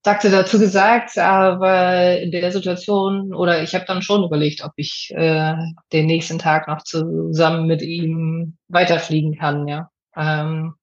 [0.04, 5.12] Takte dazu gesagt, aber in der Situation oder ich habe dann schon überlegt, ob ich
[5.14, 5.54] äh,
[5.92, 9.90] den nächsten Tag noch zusammen mit ihm weiterfliegen kann, ja.
[10.16, 10.76] Ähm,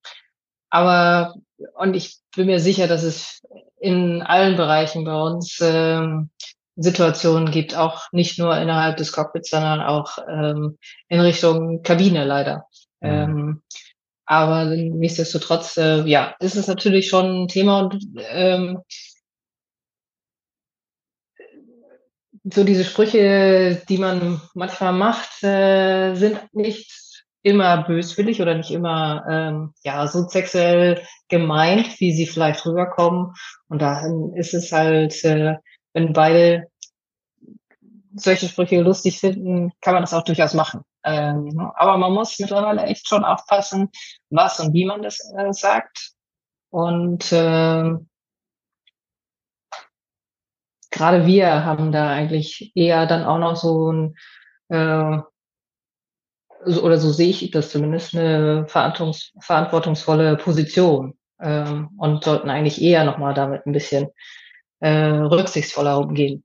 [0.69, 1.35] aber
[1.77, 3.41] und ich bin mir sicher, dass es
[3.79, 6.31] in allen Bereichen bei uns ähm,
[6.77, 12.67] Situationen gibt, auch nicht nur innerhalb des Cockpits, sondern auch ähm, in Richtung Kabine leider.
[13.01, 13.11] Mhm.
[13.11, 13.63] Ähm,
[14.27, 18.81] aber nichtsdestotrotz, äh, ja, ist es natürlich schon ein Thema und ähm,
[22.45, 26.91] so diese Sprüche, die man manchmal macht, äh, sind nicht
[27.43, 33.35] immer böswillig oder nicht immer ähm, ja so sexuell gemeint, wie sie vielleicht rüberkommen.
[33.69, 35.57] Und dahin ist es halt äh,
[35.95, 36.69] wenn beide
[38.15, 40.83] solche Sprüche lustig finden, kann man das auch durchaus machen.
[41.05, 43.91] Ähm, aber man muss mittlerweile echt schon aufpassen,
[44.31, 46.13] was und wie man das äh, sagt.
[46.71, 47.95] Und äh,
[50.91, 54.17] gerade wir haben da eigentlich eher dann auch noch so ein,
[54.69, 55.19] äh,
[56.65, 62.81] so, oder so sehe ich das zumindest, eine verantwortungs verantwortungsvolle Position ähm, und sollten eigentlich
[62.81, 64.09] eher nochmal damit ein bisschen
[64.85, 66.45] äh, rücksichtsvoller umgehen.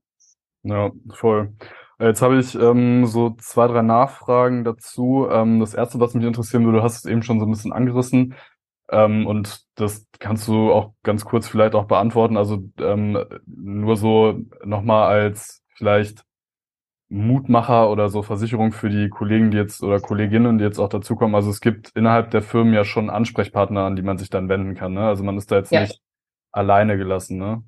[0.62, 1.52] Ja, voll.
[1.98, 5.26] Jetzt habe ich ähm, so zwei, drei Nachfragen dazu.
[5.30, 7.72] Ähm, das erste, was mich interessieren würde, du hast es eben schon so ein bisschen
[7.72, 8.34] angerissen.
[8.90, 12.38] Ähm, und das kannst du auch ganz kurz vielleicht auch beantworten.
[12.38, 16.24] Also ähm, nur so nochmal als vielleicht
[17.10, 21.34] Mutmacher oder so Versicherung für die Kollegen, die jetzt oder Kolleginnen, die jetzt auch dazukommen.
[21.34, 24.74] Also es gibt innerhalb der Firmen ja schon Ansprechpartner, an die man sich dann wenden
[24.74, 24.94] kann.
[24.94, 25.06] Ne?
[25.06, 25.82] Also man ist da jetzt Ja.
[25.82, 26.00] nicht
[26.52, 27.36] alleine gelassen.
[27.36, 27.62] Ne?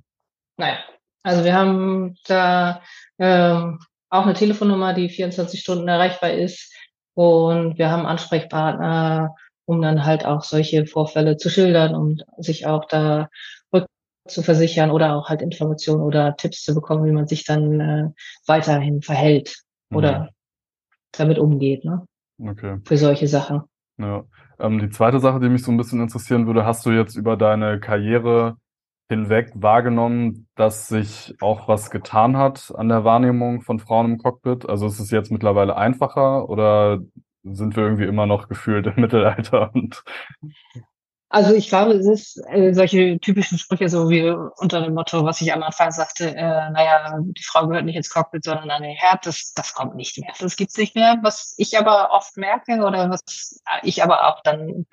[0.56, 0.76] Nein.
[1.22, 2.82] Also wir haben da
[3.18, 3.78] ähm,
[4.10, 6.74] auch eine Telefonnummer, die 24 Stunden erreichbar ist.
[7.14, 9.34] Und wir haben Ansprechpartner,
[9.66, 13.28] um dann halt auch solche Vorfälle zu schildern und sich auch da
[14.28, 18.08] zu versichern oder auch halt Informationen oder Tipps zu bekommen, wie man sich dann äh,
[18.46, 20.30] weiterhin verhält oder
[21.12, 22.06] damit umgeht, ne?
[22.38, 22.78] Okay.
[22.84, 23.62] Für solche Sachen.
[23.98, 24.24] Ja.
[24.58, 27.36] Ähm, die zweite Sache, die mich so ein bisschen interessieren würde, hast du jetzt über
[27.36, 28.56] deine Karriere
[29.12, 34.68] hinweg wahrgenommen, dass sich auch was getan hat an der Wahrnehmung von Frauen im Cockpit?
[34.68, 37.00] Also ist es jetzt mittlerweile einfacher oder
[37.44, 40.02] sind wir irgendwie immer noch gefühlt im Mittelalter und
[41.28, 45.40] Also ich glaube, es ist äh, solche typischen Sprüche, so wie unter dem Motto, was
[45.40, 48.94] ich am Anfang sagte, äh, naja, die Frau gehört nicht ins Cockpit, sondern an den
[48.94, 50.32] Herd, das, das kommt nicht mehr.
[50.38, 51.16] Das gibt's nicht mehr.
[51.22, 54.86] Was ich aber oft merke oder was ich aber auch dann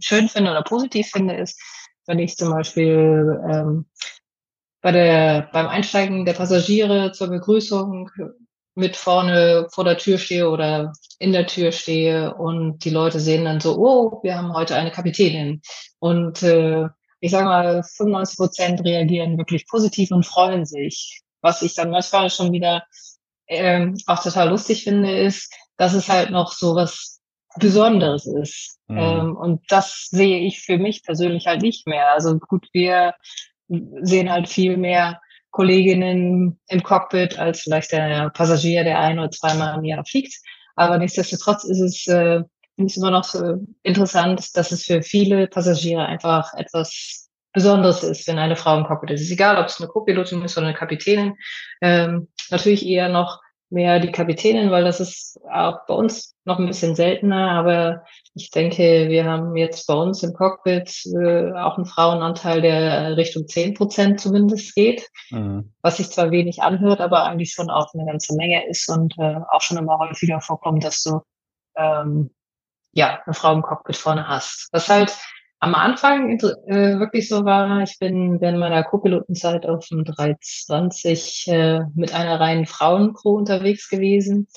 [0.00, 1.60] schön finde oder positiv finde, ist,
[2.06, 3.86] wenn ich zum Beispiel ähm,
[4.80, 8.10] bei der, beim Einsteigen der Passagiere zur Begrüßung
[8.74, 13.44] mit vorne vor der Tür stehe oder in der Tür stehe und die Leute sehen
[13.44, 15.62] dann so, oh, wir haben heute eine Kapitänin.
[16.00, 16.88] Und äh,
[17.20, 21.22] ich sage mal, 95 Prozent reagieren wirklich positiv und freuen sich.
[21.40, 22.84] Was ich dann manchmal schon wieder
[23.46, 27.13] ähm, auch total lustig finde, ist, dass es halt noch so was
[27.58, 28.78] Besonderes ist.
[28.88, 28.98] Mhm.
[28.98, 32.12] Ähm, und das sehe ich für mich persönlich halt nicht mehr.
[32.12, 33.14] Also gut, wir
[33.68, 39.78] sehen halt viel mehr Kolleginnen im Cockpit als vielleicht der Passagier, der ein oder zweimal
[39.78, 40.34] im Jahr fliegt.
[40.74, 42.42] Aber nichtsdestotrotz ist es, äh,
[42.74, 48.26] finde ich immer noch so interessant, dass es für viele Passagiere einfach etwas Besonderes ist,
[48.26, 49.20] wenn eine Frau im Cockpit ist.
[49.20, 51.36] Es ist egal, ob es eine Co-Pilotin ist oder eine Kapitänin.
[51.80, 53.40] Ähm, natürlich eher noch
[53.74, 57.50] mehr die Kapitänin, weil das ist auch bei uns noch ein bisschen seltener.
[57.50, 58.04] Aber
[58.34, 63.46] ich denke, wir haben jetzt bei uns im Cockpit äh, auch einen Frauenanteil, der Richtung
[63.46, 65.72] 10 Prozent zumindest geht Mhm.
[65.82, 69.40] was sich zwar wenig anhört, aber eigentlich schon auch eine ganze Menge ist und äh,
[69.50, 71.20] auch schon immer häufiger vorkommt, dass du
[71.76, 72.30] ähm,
[72.92, 74.68] ja eine Frau im Cockpit vorne hast.
[74.72, 75.16] Was halt
[75.60, 81.80] am Anfang äh, wirklich so war, ich bin während meiner Co-Pilotenzeit auf dem 320 äh,
[81.94, 84.48] mit einer reinen Frauencrew unterwegs gewesen.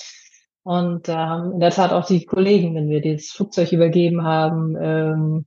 [0.64, 4.76] Und da haben in der Tat auch die Kollegen, wenn wir das Flugzeug übergeben haben,
[4.82, 5.46] ähm,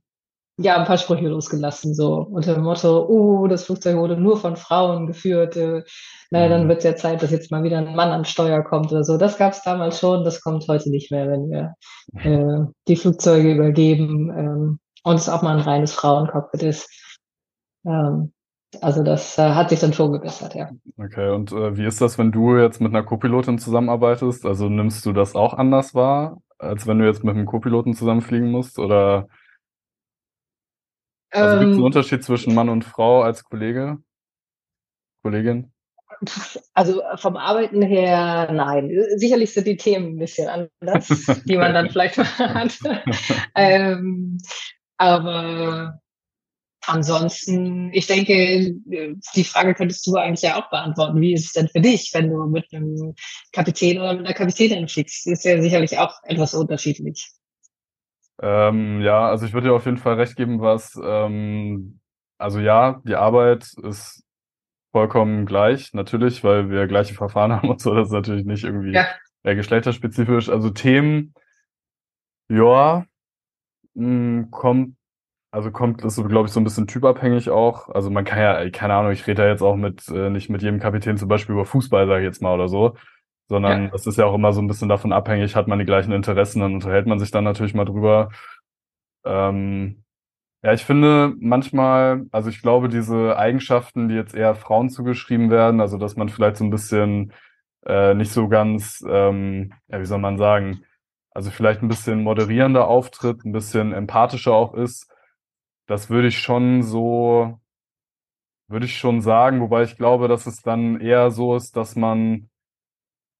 [0.57, 4.57] ja, ein paar Sprüche losgelassen, so unter dem Motto, oh, das Flugzeug wurde nur von
[4.57, 5.55] Frauen geführt.
[5.57, 5.83] Äh,
[6.31, 6.69] naja, dann Mhm.
[6.69, 9.17] wird es ja Zeit, dass jetzt mal wieder ein Mann an Steuer kommt oder so.
[9.17, 11.75] Das gab es damals schon, das kommt heute nicht mehr, wenn wir
[12.23, 16.89] äh, die Flugzeuge übergeben ähm, und es auch mal ein reines Frauencockpit ist.
[17.85, 18.33] Ähm,
[18.79, 20.69] also das äh, hat sich dann schon gebessert, ja.
[20.97, 24.45] Okay, und äh, wie ist das, wenn du jetzt mit einer Co-Pilotin zusammenarbeitest?
[24.45, 28.49] Also nimmst du das auch anders wahr, als wenn du jetzt mit einem Co-Piloten zusammenfliegen
[28.49, 28.79] musst?
[28.79, 29.27] Oder
[31.31, 33.97] also gibt es einen Ähm, Unterschied zwischen Mann und Frau als Kollege?
[35.23, 35.71] Kollegin?
[36.73, 38.91] Also vom Arbeiten her, nein.
[39.15, 42.77] Sicherlich sind die Themen ein bisschen anders, die man dann vielleicht hat.
[43.55, 44.37] ähm,
[45.01, 45.99] aber
[46.85, 48.71] ansonsten, ich denke,
[49.35, 51.19] die Frage könntest du eigentlich ja auch beantworten.
[51.19, 53.15] Wie ist es denn für dich, wenn du mit einem
[53.51, 55.25] Kapitän oder mit einer Kapitänin fliegst?
[55.25, 57.31] Ist ja sicherlich auch etwas unterschiedlich.
[58.43, 61.99] Ähm, ja, also ich würde dir auf jeden Fall recht geben, was, ähm,
[62.37, 64.23] also ja, die Arbeit ist
[64.91, 68.93] vollkommen gleich, natürlich, weil wir gleiche Verfahren haben und so, das ist natürlich nicht irgendwie
[68.93, 69.07] Ja.
[69.43, 70.49] geschlechterspezifisch.
[70.49, 71.33] Also Themen,
[72.49, 73.05] ja,
[73.95, 74.95] mh, kommt,
[75.51, 77.89] also kommt, ist so, glaube ich, so ein bisschen typabhängig auch.
[77.89, 80.61] Also man kann ja, keine Ahnung, ich rede da jetzt auch mit, äh, nicht mit
[80.63, 82.95] jedem Kapitän zum Beispiel über Fußball, sage ich jetzt mal oder so,
[83.49, 83.89] sondern Ja.
[83.91, 86.61] das ist ja auch immer so ein bisschen davon abhängig, hat man die gleichen Interessen,
[86.61, 88.29] dann unterhält man sich dann natürlich mal drüber.
[89.25, 90.03] Ähm,
[90.63, 95.81] ja, ich finde manchmal, also ich glaube, diese Eigenschaften, die jetzt eher Frauen zugeschrieben werden,
[95.81, 97.33] also dass man vielleicht so ein bisschen
[97.85, 100.83] äh, nicht so ganz, ähm, ja, wie soll man sagen,
[101.31, 105.11] also vielleicht ein bisschen moderierender auftritt, ein bisschen empathischer auch ist,
[105.87, 107.59] das würde ich schon so
[108.67, 112.49] würde ich schon sagen, wobei ich glaube, dass es dann eher so ist, dass man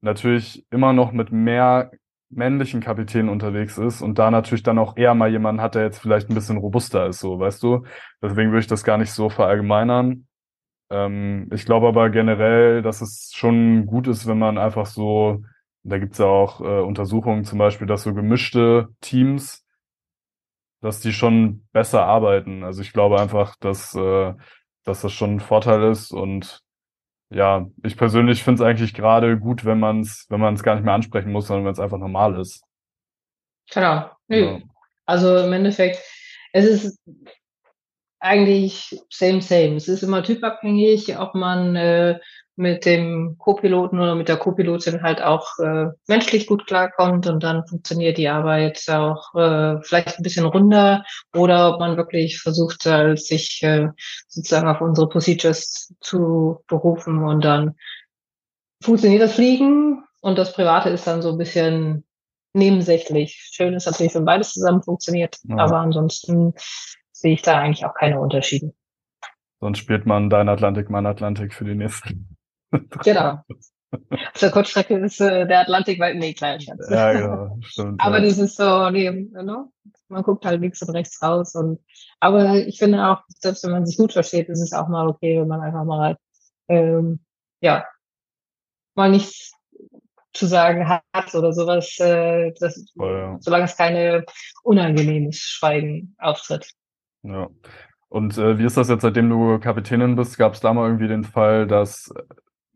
[0.01, 1.91] natürlich immer noch mit mehr
[2.29, 5.99] männlichen Kapitänen unterwegs ist und da natürlich dann auch eher mal jemanden hat, der jetzt
[5.99, 7.85] vielleicht ein bisschen robuster ist, so, weißt du?
[8.21, 10.27] Deswegen würde ich das gar nicht so verallgemeinern.
[10.89, 15.43] Ähm, ich glaube aber generell, dass es schon gut ist, wenn man einfach so,
[15.83, 19.65] da gibt's ja auch äh, Untersuchungen zum Beispiel, dass so gemischte Teams,
[20.81, 22.63] dass die schon besser arbeiten.
[22.63, 24.33] Also ich glaube einfach, dass, äh,
[24.83, 26.61] dass das schon ein Vorteil ist und
[27.29, 30.75] ja, ich persönlich finde es eigentlich gerade gut, wenn man es, wenn man es gar
[30.75, 32.61] nicht mehr ansprechen muss, sondern wenn es einfach normal ist.
[33.71, 34.09] Genau.
[34.27, 34.45] Nö.
[34.45, 34.59] Ja.
[35.05, 35.99] Also im Endeffekt,
[36.51, 36.99] es ist
[38.19, 39.75] eigentlich same, same.
[39.75, 42.19] Es ist immer typabhängig, ob man äh,
[42.55, 47.65] mit dem Co-Piloten oder mit der Co-Pilotin halt auch äh, menschlich gut klarkommt und dann
[47.65, 51.03] funktioniert die Arbeit auch äh, vielleicht ein bisschen runder
[51.33, 53.87] oder ob man wirklich versucht, halt, sich äh,
[54.27, 57.75] sozusagen auf unsere Procedures zu berufen und dann
[58.83, 62.03] funktioniert das Fliegen und das Private ist dann so ein bisschen
[62.53, 63.49] nebensächlich.
[63.53, 65.57] Schön ist natürlich, wenn beides zusammen funktioniert, Ja.
[65.57, 66.53] aber ansonsten
[67.11, 68.73] sehe ich da eigentlich auch keine Unterschiede.
[69.61, 72.35] Sonst spielt man dein Atlantik, mein Atlantik für die nächsten.
[73.03, 73.43] Genau.
[73.91, 76.89] Auf der Kurzstrecke ist äh, der Atlantik weit, nee, kleiner Scherz.
[76.89, 77.99] Ja, genau, stimmt.
[78.03, 78.23] Aber ja.
[78.23, 79.67] das ist so, nee, ne?
[80.07, 81.79] man guckt halt links und rechts raus und,
[82.19, 85.39] aber ich finde auch, selbst wenn man sich gut versteht, ist es auch mal okay,
[85.39, 86.17] wenn man einfach mal,
[86.67, 87.19] ähm,
[87.61, 87.85] ja,
[88.95, 89.53] mal nichts
[90.33, 93.37] zu sagen hat oder sowas, äh, das, Voll, ja.
[93.39, 94.25] solange es keine
[94.63, 96.69] unangenehmes Schweigen auftritt.
[97.23, 97.49] Ja.
[98.09, 100.37] Und äh, wie ist das jetzt, seitdem du Kapitänin bist?
[100.37, 102.13] Gab es da mal irgendwie den Fall, dass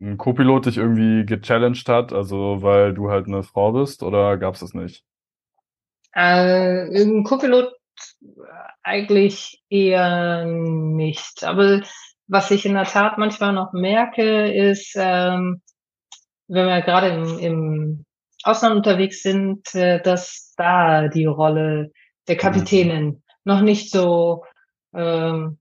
[0.00, 4.54] ein Co-Pilot dich irgendwie gechallenged hat, also weil du halt eine Frau bist, oder gab
[4.54, 5.04] es das nicht?
[6.12, 7.72] Äh, ein Co-Pilot
[8.82, 11.44] eigentlich eher nicht.
[11.44, 11.82] Aber
[12.28, 15.62] was ich in der Tat manchmal noch merke, ist, ähm,
[16.48, 18.04] wenn wir gerade im, im
[18.42, 21.90] Ausland unterwegs sind, äh, dass da die Rolle
[22.28, 24.44] der Kapitänin noch nicht so
[24.94, 25.58] ähm,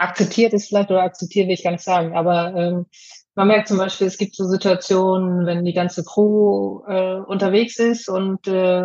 [0.00, 2.86] akzeptiert ist vielleicht oder akzeptiert will ich gar nicht sagen, aber ähm,
[3.34, 8.08] man merkt zum Beispiel, es gibt so Situationen, wenn die ganze Crew äh, unterwegs ist
[8.08, 8.82] und äh,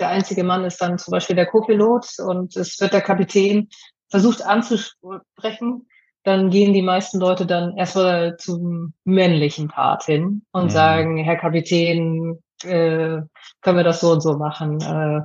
[0.00, 3.68] der einzige Mann ist dann zum Beispiel der Co-Pilot und es wird der Kapitän
[4.10, 5.86] versucht anzusprechen,
[6.24, 10.70] dann gehen die meisten Leute dann erstmal zum männlichen Part hin und Mhm.
[10.70, 13.20] sagen, Herr Kapitän, äh,
[13.60, 14.80] können wir das so und so machen.
[14.80, 15.20] Äh,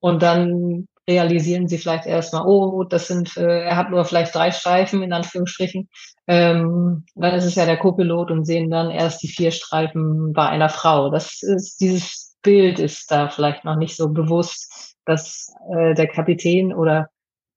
[0.00, 4.50] und dann realisieren sie vielleicht erstmal, oh, das sind, äh, er hat nur vielleicht drei
[4.50, 5.88] Streifen in Anführungsstrichen.
[6.26, 10.48] Ähm, dann ist es ja der Co-Pilot und sehen dann erst die vier Streifen bei
[10.48, 11.10] einer Frau.
[11.10, 16.72] Das ist, dieses Bild ist da vielleicht noch nicht so bewusst, dass äh, der Kapitän
[16.72, 17.08] oder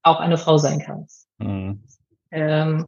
[0.03, 1.07] auch eine Frau sein kann.
[1.37, 1.83] Mhm.
[2.31, 2.85] Ähm,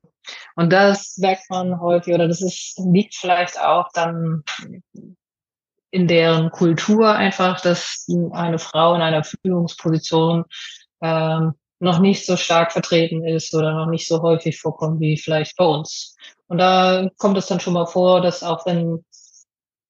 [0.55, 4.43] und das merkt man häufig, oder das ist, liegt vielleicht auch dann
[5.91, 10.43] in deren Kultur einfach, dass eine Frau in einer Führungsposition
[11.01, 15.55] ähm, noch nicht so stark vertreten ist oder noch nicht so häufig vorkommt wie vielleicht
[15.57, 16.15] bei uns.
[16.47, 19.05] Und da kommt es dann schon mal vor, dass auch wenn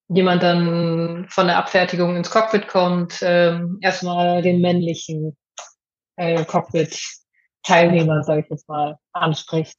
[0.10, 5.38] jemand dann von der Abfertigung ins Cockpit kommt, ähm, erstmal den männlichen
[6.18, 9.78] äh, Cockpit-Teilnehmer, sage ich jetzt mal, anspricht,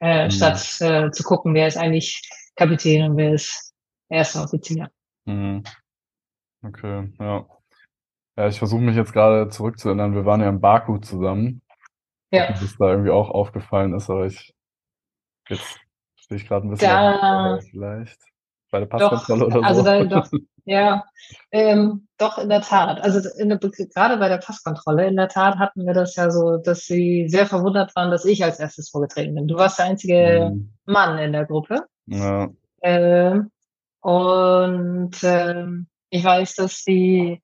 [0.00, 0.30] äh, Mhm.
[0.30, 2.20] statt äh, zu gucken, wer ist eigentlich
[2.56, 3.72] Kapitän und wer ist
[4.08, 4.90] erster Offizier.
[5.26, 5.62] Mhm.
[6.62, 7.46] Okay, ja.
[8.36, 10.14] Ja, ich versuche mich jetzt gerade zurückzuerinnern.
[10.14, 11.62] Wir waren ja in Baku zusammen.
[12.32, 12.50] Ja.
[12.50, 14.54] Mir das da irgendwie auch aufgefallen ist, aber ich
[15.48, 15.78] jetzt
[16.16, 18.18] stehe ich gerade ein bisschen Da- auf, vielleicht
[18.70, 19.84] bei der Doch, Passkontrolle oder also so.
[19.84, 20.30] da, doch,
[20.64, 21.04] ja,
[21.52, 23.00] ähm, doch in der Tat.
[23.02, 26.80] Also der, gerade bei der Passkontrolle, in der Tat hatten wir das ja so, dass
[26.86, 29.46] sie sehr verwundert waren, dass ich als erstes vorgetreten bin.
[29.46, 30.72] Du warst der einzige Mhm.
[30.86, 31.86] Mann in der Gruppe.
[32.06, 32.48] Ja,
[32.82, 33.50] Ähm,
[34.04, 37.40] und ähm, ich weiß, dass die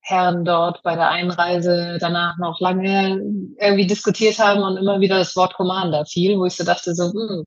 [0.00, 3.22] Herren dort bei der Einreise danach noch lange
[3.60, 7.12] irgendwie diskutiert haben und immer wieder das Wort Commander fiel, wo ich so dachte, so,
[7.12, 7.44] hm,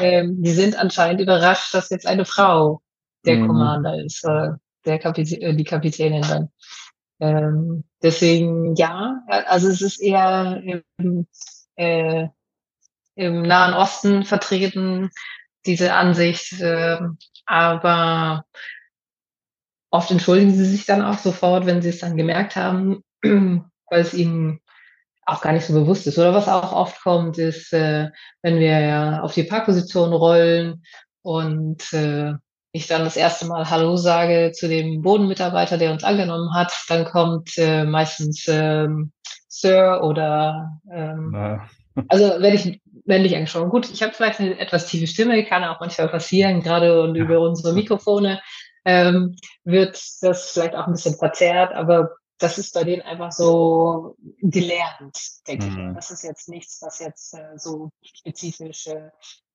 [0.00, 2.80] ähm, die sind anscheinend überrascht, dass jetzt eine Frau
[3.24, 3.46] der Mhm.
[3.46, 4.48] Commander ist, äh,
[4.84, 6.48] der Kapitä äh, die Kapitänin dann.
[7.20, 10.60] Ähm, deswegen ja, also es ist eher
[10.98, 11.28] im,
[11.76, 12.26] äh,
[13.14, 15.10] im Nahen Osten vertreten,
[15.66, 16.98] diese Ansicht, äh,
[17.46, 18.44] aber
[19.90, 24.14] oft entschuldigen sie sich dann auch sofort, wenn sie es dann gemerkt haben, weil es
[24.14, 24.60] ihnen
[25.24, 26.18] auch gar nicht so bewusst ist.
[26.18, 28.08] Oder was auch oft kommt, ist, äh,
[28.42, 30.82] wenn wir ja auf die Parkposition rollen
[31.22, 32.32] und äh,
[32.72, 37.04] ich dann das erste Mal Hallo sage zu dem Bodenmitarbeiter, der uns angenommen hat, dann
[37.04, 39.12] kommt äh, meistens ähm,
[39.48, 41.68] Sir oder ähm, na,
[42.08, 43.70] also wenn ich männlich angesprochen.
[43.70, 47.40] Gut, ich habe vielleicht eine etwas tiefe Stimme, kann auch manchmal passieren, gerade und über
[47.40, 48.40] unsere Mikrofone
[48.84, 54.16] ähm, wird das vielleicht auch ein bisschen verzerrt, aber das ist bei denen einfach so
[54.40, 55.88] gelernt, denke mhm.
[55.88, 55.94] ich.
[55.96, 59.10] Das ist jetzt nichts, was jetzt äh, so spezifisch äh,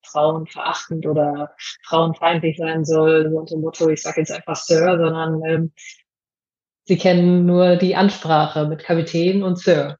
[0.05, 1.55] frauenverachtend oder
[1.85, 5.71] frauenfeindlich sein soll, so unter dem Motto, ich sage jetzt einfach Sir, sondern ähm,
[6.83, 9.97] sie kennen nur die Ansprache mit Kapitän und Sir.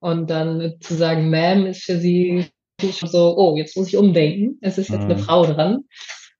[0.00, 2.46] Und dann zu sagen, Ma'am ist für sie
[2.80, 5.10] so, oh, jetzt muss ich umdenken, es ist jetzt mhm.
[5.10, 5.84] eine Frau dran.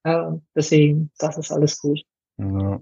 [0.05, 2.01] Äh, deswegen, das ist alles gut.
[2.39, 2.81] Ja.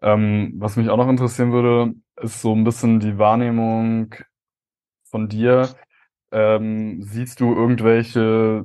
[0.00, 4.14] Ähm, was mich auch noch interessieren würde, ist so ein bisschen die Wahrnehmung
[5.04, 5.68] von dir.
[6.32, 8.64] Ähm, siehst du irgendwelche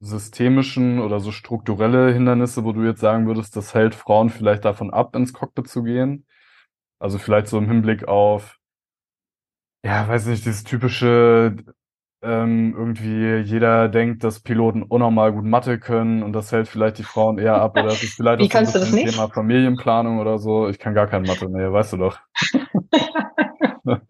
[0.00, 4.92] systemischen oder so strukturelle Hindernisse, wo du jetzt sagen würdest, das hält Frauen vielleicht davon
[4.92, 6.24] ab, ins Cockpit zu gehen?
[7.00, 8.57] Also vielleicht so im Hinblick auf,
[9.84, 11.56] ja, weiß nicht, dieses typische,
[12.22, 17.04] ähm, irgendwie jeder denkt, dass Piloten unnormal gut Mathe können und das hält vielleicht die
[17.04, 20.38] Frauen eher ab oder das ist vielleicht Wie auch so ein bisschen Thema Familienplanung oder
[20.38, 20.68] so.
[20.68, 22.18] Ich kann gar kein Mathe, nee, weißt du doch.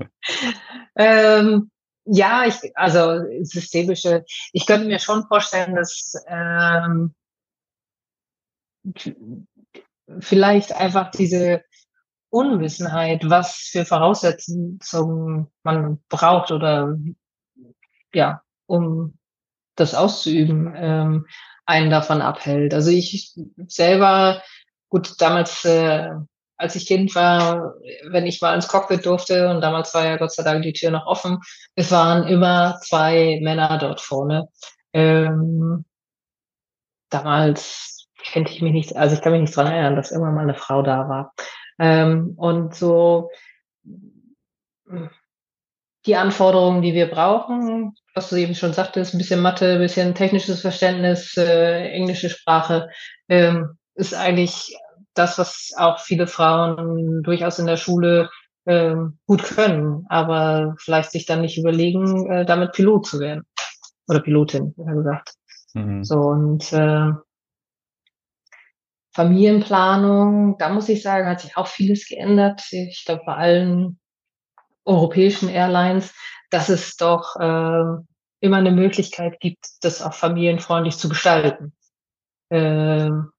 [0.96, 1.70] ähm,
[2.06, 7.14] ja, ich, also systemische, ich könnte mir schon vorstellen, dass ähm,
[10.18, 11.62] vielleicht einfach diese
[12.30, 16.96] Unwissenheit, was für Voraussetzungen man braucht oder
[18.12, 19.18] ja, um
[19.76, 21.26] das auszuüben, ähm,
[21.66, 22.74] einen davon abhält.
[22.74, 23.34] Also ich
[23.66, 24.42] selber,
[24.88, 26.10] gut, damals äh,
[26.58, 27.74] als ich Kind war,
[28.10, 30.90] wenn ich mal ins Cockpit durfte, und damals war ja Gott sei Dank die Tür
[30.90, 31.38] noch offen,
[31.76, 34.48] es waren immer zwei Männer dort vorne.
[34.92, 35.84] Ähm,
[37.10, 40.42] damals kennt ich mich nicht, also ich kann mich nicht dran erinnern, dass immer mal
[40.42, 41.32] eine Frau da war.
[41.78, 43.30] Ähm, und so
[46.06, 50.14] die Anforderungen, die wir brauchen, was du eben schon sagtest, ein bisschen Mathe, ein bisschen
[50.14, 52.88] technisches Verständnis, äh, englische Sprache,
[53.28, 54.76] ähm, ist eigentlich
[55.14, 58.30] das, was auch viele Frauen durchaus in der Schule
[58.66, 63.44] ähm, gut können, aber vielleicht sich dann nicht überlegen, äh, damit Pilot zu werden.
[64.08, 65.34] Oder Pilotin, wie gesagt.
[65.74, 66.04] Mhm.
[66.04, 67.10] So, und äh,
[69.18, 72.62] Familienplanung, da muss ich sagen, hat sich auch vieles geändert.
[72.70, 73.98] Ich glaube, bei allen
[74.84, 76.14] europäischen Airlines,
[76.50, 78.00] dass es doch äh,
[78.38, 81.72] immer eine Möglichkeit gibt, das auch familienfreundlich zu gestalten.
[82.50, 83.30] Ähm,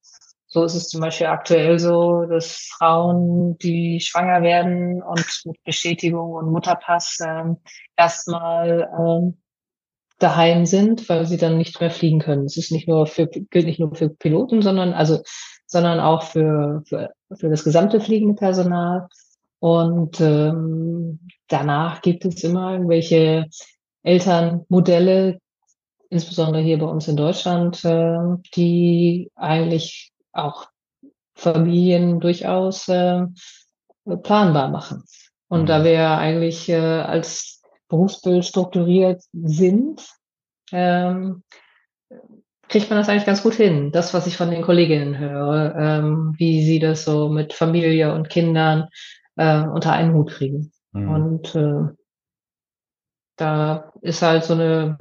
[0.47, 6.34] so ist es zum Beispiel aktuell so, dass Frauen, die schwanger werden und mit Bestätigung
[6.34, 7.56] und Mutterpass ähm,
[7.95, 9.41] erstmal ähm,
[10.18, 12.43] daheim sind, weil sie dann nicht mehr fliegen können.
[12.43, 15.23] Es ist nicht nur für, gilt nicht nur für Piloten, sondern also,
[15.70, 19.08] sondern auch für, für, für das gesamte fliegende Personal.
[19.60, 23.46] Und ähm, danach gibt es immer irgendwelche
[24.04, 25.40] Elternmodelle,
[26.10, 28.18] insbesondere hier bei uns in Deutschland, äh,
[28.56, 30.66] die eigentlich auch
[31.36, 33.26] Familien durchaus äh,
[34.24, 35.04] planbar machen.
[35.50, 35.66] Und mhm.
[35.68, 40.08] da wir eigentlich äh, als Berufsbild strukturiert sind,
[40.72, 41.44] ähm,
[42.70, 43.91] kriegt man das eigentlich ganz gut hin.
[43.91, 48.30] Das, was ich von den Kolleginnen höre, ähm, wie sie das so mit Familie und
[48.30, 48.88] Kindern
[49.36, 50.72] äh, unter einen Hut kriegen.
[50.91, 51.10] Mhm.
[51.10, 51.94] Und äh,
[53.36, 54.98] da ist halt so eine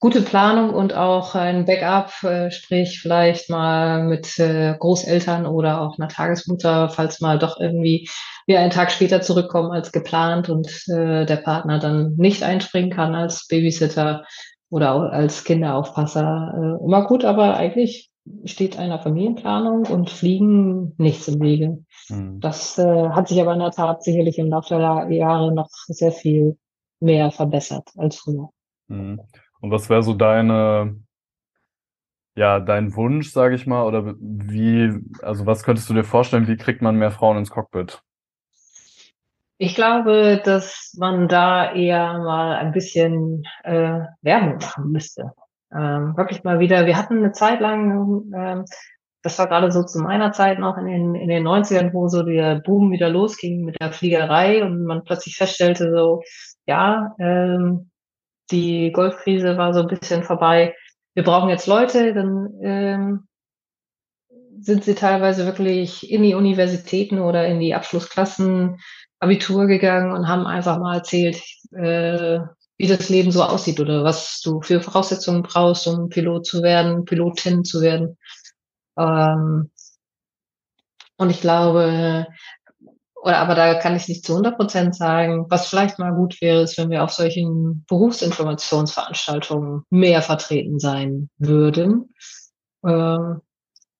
[0.00, 5.98] gute Planung und auch ein Backup, äh, sprich vielleicht mal mit äh, Großeltern oder auch
[5.98, 8.08] einer Tagesmutter, falls mal doch irgendwie
[8.46, 13.14] wir einen Tag später zurückkommen als geplant und äh, der Partner dann nicht einspringen kann
[13.14, 14.24] als Babysitter
[14.70, 16.78] oder auch als Kinderaufpasser.
[16.80, 18.10] Äh, immer gut, aber eigentlich
[18.44, 21.84] steht einer Familienplanung und Fliegen nichts im Wege.
[22.08, 22.40] Mhm.
[22.40, 26.12] Das äh, hat sich aber in der Tat sicherlich im Laufe der Jahre noch sehr
[26.12, 26.58] viel
[27.00, 28.50] mehr verbessert als früher.
[28.88, 29.20] Mhm.
[29.60, 30.96] Und was wäre so deine,
[32.36, 34.92] ja, dein Wunsch, sage ich mal, oder wie,
[35.22, 38.02] also was könntest du dir vorstellen, wie kriegt man mehr Frauen ins Cockpit?
[39.60, 45.32] Ich glaube, dass man da eher mal ein bisschen äh, Werbung machen müsste.
[45.72, 48.64] Ähm, wirklich mal wieder, wir hatten eine Zeit lang, ähm,
[49.22, 52.22] das war gerade so zu meiner Zeit noch in den, in den 90ern, wo so
[52.22, 56.22] der Boom wieder losging mit der Fliegerei und man plötzlich feststellte, so,
[56.66, 57.90] ja, ähm,
[58.52, 60.74] die Golfkrise war so ein bisschen vorbei.
[61.14, 63.28] Wir brauchen jetzt Leute, dann ähm,
[64.60, 68.78] sind sie teilweise wirklich in die Universitäten oder in die Abschlussklassen
[69.20, 71.42] Abitur gegangen und haben einfach mal erzählt,
[71.72, 72.40] äh,
[72.76, 77.04] wie das Leben so aussieht oder was du für Voraussetzungen brauchst, um Pilot zu werden,
[77.04, 78.16] Pilotin zu werden.
[78.96, 79.70] Ähm,
[81.16, 82.26] und ich glaube,
[83.22, 85.46] oder aber da kann ich nicht zu 100 Prozent sagen.
[85.48, 92.14] Was vielleicht mal gut wäre, ist, wenn wir auf solchen Berufsinformationsveranstaltungen mehr vertreten sein würden,
[92.84, 93.18] äh,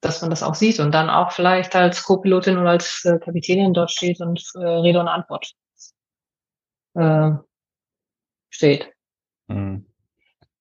[0.00, 3.72] dass man das auch sieht und dann auch vielleicht als Co-Pilotin oder als äh, Kapitänin
[3.72, 5.52] dort steht und äh, Rede und Antwort
[6.94, 7.30] äh,
[8.50, 8.92] steht.
[9.48, 9.86] Mhm.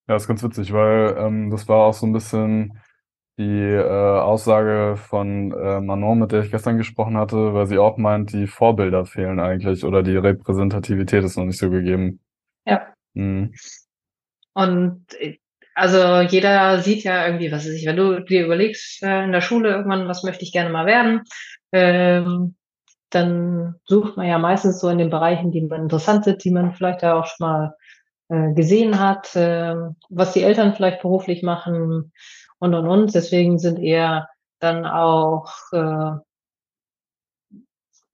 [0.08, 2.80] Ja, ist ganz witzig, weil ähm, das war auch so ein bisschen
[3.38, 7.98] die äh, Aussage von äh, Manon, mit der ich gestern gesprochen hatte, weil sie auch
[7.98, 12.20] meint, die Vorbilder fehlen eigentlich oder die Repräsentativität ist noch nicht so gegeben.
[12.66, 12.88] Ja.
[13.14, 13.54] Mhm.
[14.54, 15.38] Und äh,
[15.78, 19.42] also jeder sieht ja irgendwie, was weiß ich, wenn du dir überlegst äh, in der
[19.42, 21.22] Schule irgendwann, was möchte ich gerne mal werden,
[21.72, 22.56] ähm,
[23.12, 26.74] dann sucht man ja meistens so in den Bereichen, die man interessant sind, die man
[26.74, 27.76] vielleicht ja auch schon mal
[28.30, 29.76] äh, gesehen hat, äh,
[30.10, 32.12] was die Eltern vielleicht beruflich machen
[32.58, 33.14] und und und.
[33.14, 34.28] Deswegen sind eher
[34.60, 36.12] dann auch äh,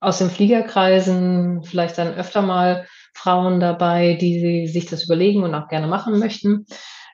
[0.02, 5.70] aus den Fliegerkreisen vielleicht dann öfter mal Frauen dabei, die sich das überlegen und auch
[5.70, 6.66] gerne machen möchten.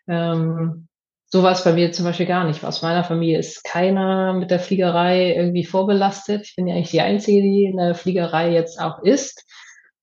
[0.09, 0.87] Ähm,
[1.31, 2.63] so war es bei mir zum Beispiel gar nicht.
[2.65, 6.41] Aus meiner Familie ist keiner mit der Fliegerei irgendwie vorbelastet.
[6.45, 9.45] Ich bin ja eigentlich die Einzige, die in der Fliegerei jetzt auch ist.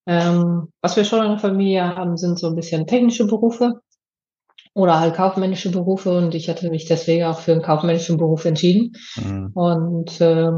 [0.07, 3.81] Ähm, was wir schon in der Familie haben, sind so ein bisschen technische Berufe
[4.73, 8.93] oder halt kaufmännische Berufe und ich hatte mich deswegen auch für einen kaufmännischen Beruf entschieden.
[9.17, 9.51] Mhm.
[9.55, 10.53] Und äh,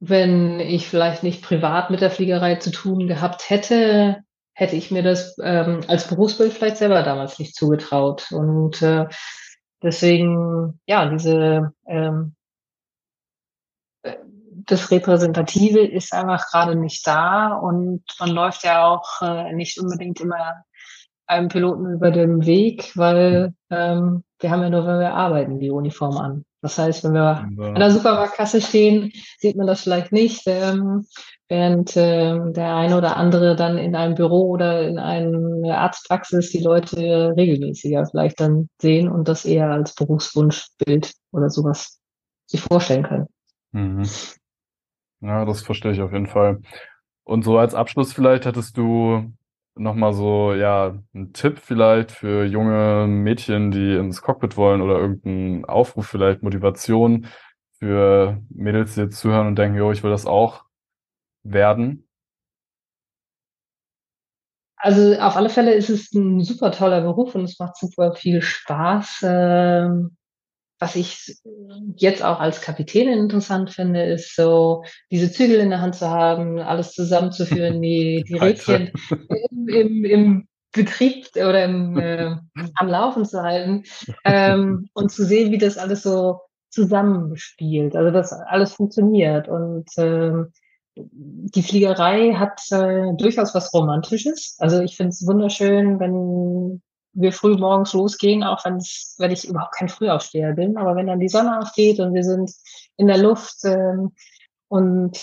[0.00, 4.24] wenn ich vielleicht nicht privat mit der Fliegerei zu tun gehabt hätte,
[4.58, 8.32] hätte ich mir das ähm, als Berufsbild vielleicht selber damals nicht zugetraut.
[8.32, 9.06] Und äh,
[9.80, 12.34] deswegen, ja, diese ähm,
[14.02, 14.16] äh,
[14.66, 20.20] das Repräsentative ist einfach gerade nicht da und man läuft ja auch äh, nicht unbedingt
[20.20, 20.64] immer
[21.28, 25.70] einem Piloten über den Weg, weil ähm, wir haben ja nur, wenn wir arbeiten, die
[25.70, 26.44] Uniform an.
[26.62, 27.68] Das heißt, wenn wir ja.
[27.68, 31.06] an der Supermarktkasse stehen, sieht man das vielleicht nicht, ähm,
[31.48, 36.62] während ähm, der eine oder andere dann in einem Büro oder in einer Arztpraxis die
[36.62, 41.98] Leute regelmäßiger vielleicht dann sehen und das eher als Berufswunschbild oder sowas
[42.46, 43.26] sich vorstellen können.
[43.72, 44.02] Mhm.
[45.20, 46.60] Ja, das verstehe ich auf jeden Fall.
[47.24, 49.32] Und so als Abschluss vielleicht hättest du
[49.74, 55.64] nochmal so, ja, einen Tipp vielleicht für junge Mädchen, die ins Cockpit wollen oder irgendeinen
[55.64, 57.26] Aufruf vielleicht, Motivation
[57.78, 60.64] für Mädels, die jetzt zuhören und denken, jo, ich will das auch
[61.52, 62.08] werden?
[64.76, 68.42] Also auf alle Fälle ist es ein super toller Beruf und es macht super viel
[68.42, 69.22] Spaß.
[69.24, 70.16] Ähm,
[70.78, 71.36] was ich
[71.96, 76.60] jetzt auch als Kapitänin interessant finde, ist so, diese Zügel in der Hand zu haben,
[76.60, 78.92] alles zusammenzuführen, die, die Rädchen
[79.50, 82.36] im, im, im Betrieb oder im, äh,
[82.76, 83.82] am Laufen zu halten
[84.24, 90.52] ähm, und zu sehen, wie das alles so zusammenspielt, also dass alles funktioniert und ähm,
[91.12, 94.56] die Fliegerei hat äh, durchaus was Romantisches.
[94.58, 98.78] Also ich finde es wunderschön, wenn wir früh morgens losgehen, auch wenn
[99.32, 100.76] ich überhaupt kein Frühaufsteher bin.
[100.76, 102.52] Aber wenn dann die Sonne aufgeht und wir sind
[102.96, 104.12] in der Luft ähm,
[104.68, 105.16] und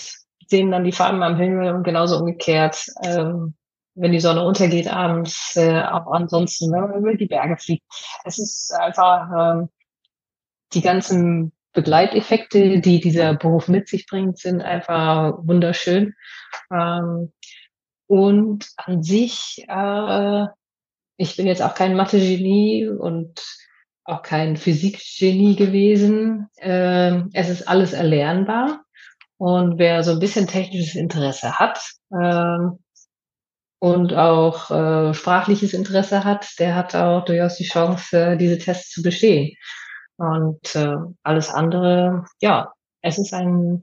[0.48, 3.54] sehen dann die Farben am Himmel und genauso umgekehrt, ähm,
[3.94, 7.84] wenn die Sonne untergeht abends, äh, auch ansonsten, wenn man über die Berge fliegt.
[8.24, 9.68] Es ist einfach ähm,
[10.74, 16.14] die ganzen Begleiteffekte, die dieser Beruf mit sich bringt, sind einfach wunderschön.
[16.72, 17.32] Ähm,
[18.08, 20.46] und an sich äh,
[21.16, 23.42] ich bin jetzt auch kein Mathe-Genie und
[24.04, 26.48] auch kein Physik-Genie gewesen.
[26.58, 28.84] Ähm, es ist alles erlernbar.
[29.38, 31.78] Und wer so ein bisschen technisches Interesse hat
[32.12, 32.78] ähm,
[33.78, 38.90] und auch äh, sprachliches Interesse hat, der hat auch durchaus die Chance, äh, diese Tests
[38.90, 39.54] zu bestehen.
[40.16, 42.72] Und äh, alles andere, ja,
[43.02, 43.82] es ist ein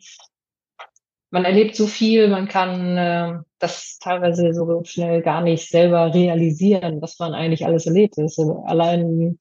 [1.34, 7.02] man erlebt so viel, man kann äh, das teilweise so schnell gar nicht selber realisieren,
[7.02, 8.20] was man eigentlich alles erlebt.
[8.20, 9.40] Also allein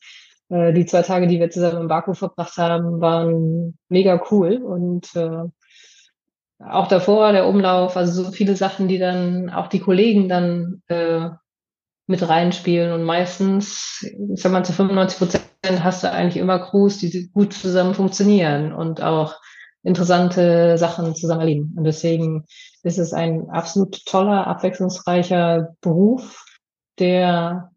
[0.48, 5.14] äh, die zwei Tage, die wir zusammen im Baku verbracht haben, waren mega cool und
[5.14, 5.44] äh,
[6.60, 11.28] auch davor der Umlauf, also so viele Sachen, die dann auch die Kollegen dann äh,
[12.06, 14.04] mit reinspielen und meistens,
[14.34, 15.44] ich sag mal zu 95 Prozent
[15.84, 19.36] hast du eigentlich immer Crews, die gut zusammen funktionieren und auch
[19.84, 21.74] interessante Sachen zusammen erleben.
[21.76, 22.44] Und deswegen
[22.82, 26.44] ist es ein absolut toller, abwechslungsreicher Beruf,
[26.98, 27.70] der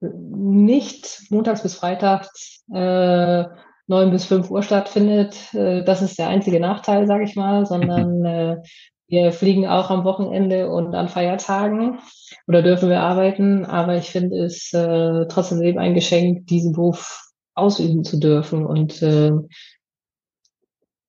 [0.00, 3.44] nicht montags bis freitags äh,
[3.86, 5.54] neun bis fünf Uhr stattfindet.
[5.54, 8.56] Äh, das ist der einzige Nachteil, sage ich mal, sondern äh,
[9.08, 11.98] wir fliegen auch am Wochenende und an Feiertagen
[12.48, 13.64] oder dürfen wir arbeiten.
[13.64, 17.22] Aber ich finde es äh, trotzdem eben ein Geschenk, diesen Beruf
[17.54, 19.32] ausüben zu dürfen und äh,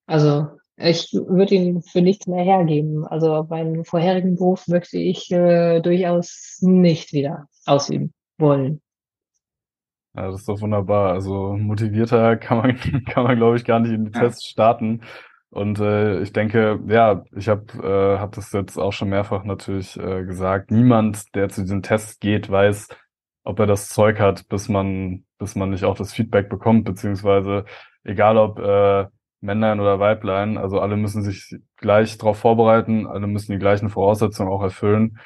[0.05, 0.47] also
[0.77, 3.05] Ich würde ihn für nichts mehr hergeben.
[3.05, 8.81] Also meinen vorherigen Beruf möchte ich äh, durchaus nicht wieder ausüben wollen.
[10.15, 11.13] Ja, das ist doch wunderbar.
[11.13, 12.75] Also motivierter kann man,
[13.05, 15.01] kann man, glaube ich, gar nicht in die Tests starten.
[15.49, 19.97] Und äh, ich denke, ja, ich habe äh, hab das jetzt auch schon mehrfach natürlich
[19.97, 20.71] äh, gesagt.
[20.71, 22.89] Niemand, der zu diesen Tests geht, weiß,
[23.43, 27.65] ob er das Zeug hat, bis man, bis man nicht auch das Feedback bekommt, beziehungsweise
[28.03, 29.05] egal ob äh,
[29.39, 34.51] Männlein oder Weiblein, also alle müssen sich gleich darauf vorbereiten, alle müssen die gleichen Voraussetzungen
[34.51, 35.19] auch erfüllen.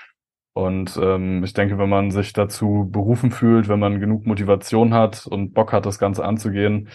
[0.53, 5.26] Und ähm, ich denke, wenn man sich dazu berufen fühlt, wenn man genug Motivation hat
[5.26, 6.89] und Bock hat, das Ganze anzugehen,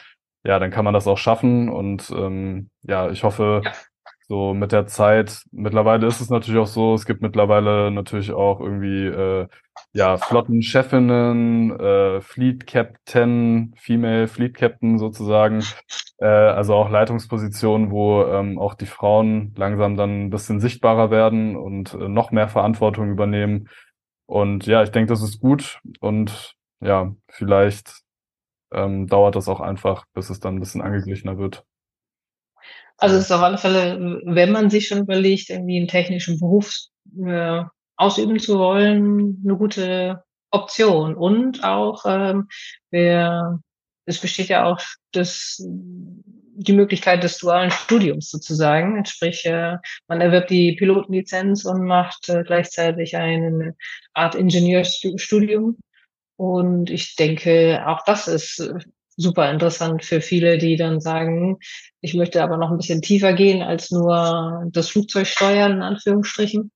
[0.47, 1.69] ja, dann kann man das auch schaffen.
[1.69, 3.73] Und ähm, ja, ich hoffe, ja.
[4.29, 8.61] so mit der Zeit, mittlerweile ist es natürlich auch so, es gibt mittlerweile natürlich auch
[8.61, 9.49] irgendwie äh,
[9.93, 15.65] ja, Flottenchefinnen, äh, Fleet Captain, Female Fleet Captain sozusagen,
[16.19, 21.57] äh, also auch Leitungspositionen, wo ähm, auch die Frauen langsam dann ein bisschen sichtbarer werden
[21.57, 23.69] und äh, noch mehr Verantwortung übernehmen.
[24.27, 28.06] Und ja, ich denke, das ist gut und ja, vielleicht
[28.73, 31.65] ähm, dauert das auch einfach, bis es dann ein bisschen angeglichener wird.
[32.99, 36.75] Also es ist auf alle Fälle, wenn man sich schon überlegt, irgendwie einen technischen Beruf
[37.25, 37.63] äh,
[37.97, 41.15] ausüben zu wollen, eine gute Option.
[41.15, 42.49] Und auch, ähm,
[42.91, 43.61] wer,
[44.07, 44.81] es besteht ja auch
[45.13, 49.05] das, die Möglichkeit des dualen Studiums sozusagen.
[49.05, 49.77] Sprich, äh,
[50.09, 53.77] man erwirbt die Pilotenlizenz und macht äh, gleichzeitig eine
[54.15, 55.77] Art Ingenieurstudium.
[56.37, 58.75] Und ich denke, auch das ist äh,
[59.17, 61.59] super interessant für viele, die dann sagen,
[62.01, 66.71] ich möchte aber noch ein bisschen tiefer gehen als nur das Flugzeug steuern, in Anführungsstrichen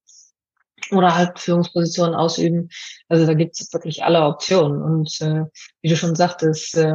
[0.91, 2.71] oder halt Führungspositionen ausüben.
[3.09, 4.83] Also da gibt es wirklich alle Optionen.
[4.83, 5.45] Und äh,
[5.83, 6.95] wie du schon sagtest, äh,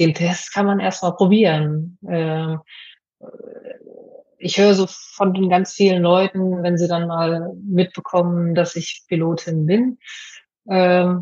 [0.00, 1.98] den Test kann man erstmal probieren.
[2.06, 2.56] Äh,
[4.38, 9.04] ich höre so von den ganz vielen Leuten, wenn sie dann mal mitbekommen, dass ich
[9.06, 9.98] Pilotin bin,
[10.66, 11.14] äh,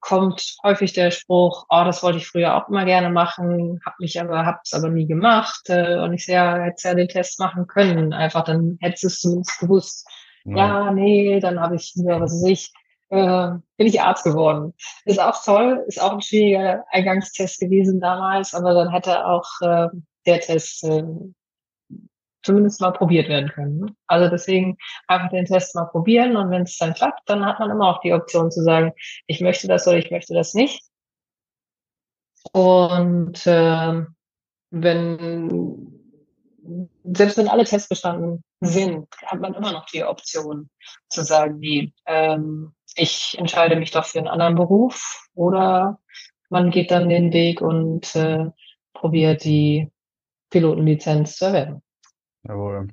[0.00, 4.20] kommt häufig der Spruch, oh, das wollte ich früher auch immer gerne machen, hab mich
[4.20, 5.68] aber, hab's aber nie gemacht.
[5.68, 8.12] Äh, und ich sehe, ja, hätte ja den Test machen können.
[8.12, 10.08] Einfach, dann hättest du es zumindest gewusst
[10.44, 12.72] ja, nee, dann habe ich, ja, was weiß ich,
[13.10, 14.74] äh, bin ich Arzt geworden.
[15.04, 19.88] Ist auch toll, ist auch ein schwieriger Eingangstest gewesen damals, aber dann hätte auch äh,
[20.26, 21.04] der Test äh,
[22.42, 23.78] zumindest mal probiert werden können.
[23.78, 23.94] Ne?
[24.06, 24.76] Also deswegen
[25.06, 28.00] einfach den Test mal probieren und wenn es dann klappt, dann hat man immer auch
[28.00, 28.92] die Option zu sagen,
[29.26, 30.82] ich möchte das oder ich möchte das nicht.
[32.52, 34.04] Und äh,
[34.70, 36.00] wenn
[37.04, 40.70] selbst wenn alle Tests bestanden sind, hat man immer noch die Option
[41.08, 46.00] zu sagen, nee, ähm, ich entscheide mich doch für einen anderen Beruf oder
[46.48, 48.46] man geht dann den Weg und äh,
[48.92, 49.90] probiert die
[50.50, 51.82] Pilotenlizenz zu erwerben.
[52.42, 52.88] Jawohl.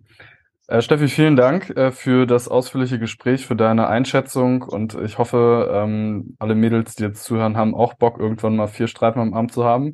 [0.67, 5.69] Äh, Steffi, vielen Dank äh, für das ausführliche Gespräch, für deine Einschätzung und ich hoffe,
[5.73, 9.49] ähm, alle Mädels, die jetzt zuhören, haben auch Bock, irgendwann mal vier Streifen am Arm
[9.49, 9.93] zu haben.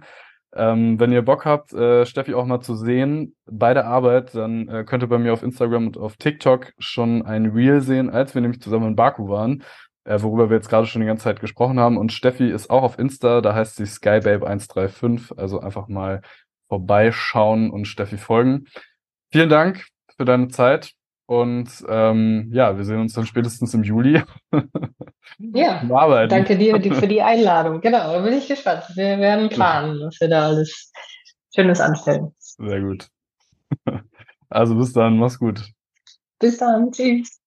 [0.56, 4.68] Ähm, wenn ihr Bock habt, äh, Steffi auch mal zu sehen bei der Arbeit, dann
[4.68, 8.34] äh, könnt ihr bei mir auf Instagram und auf TikTok schon ein Reel sehen, als
[8.36, 9.64] wir nämlich zusammen in Baku waren,
[10.06, 11.98] äh, worüber wir jetzt gerade schon die ganze Zeit gesprochen haben.
[11.98, 16.22] Und Steffi ist auch auf Insta, da heißt sie Skybabe135, also einfach mal
[16.68, 18.66] vorbeischauen und Steffi folgen.
[19.34, 20.94] Vielen Dank für deine Zeit
[21.26, 24.22] und ähm, ja, wir sehen uns dann spätestens im Juli.
[25.40, 25.82] ja,
[26.28, 27.82] danke dir für die Einladung.
[27.82, 28.84] Genau, da bin ich gespannt.
[28.94, 30.92] Wir werden planen, was wir da alles
[31.56, 32.36] Schönes anstellen.
[32.38, 33.08] Sehr gut.
[34.50, 35.64] Also bis dann, mach's gut.
[36.38, 37.42] Bis dann, tschüss.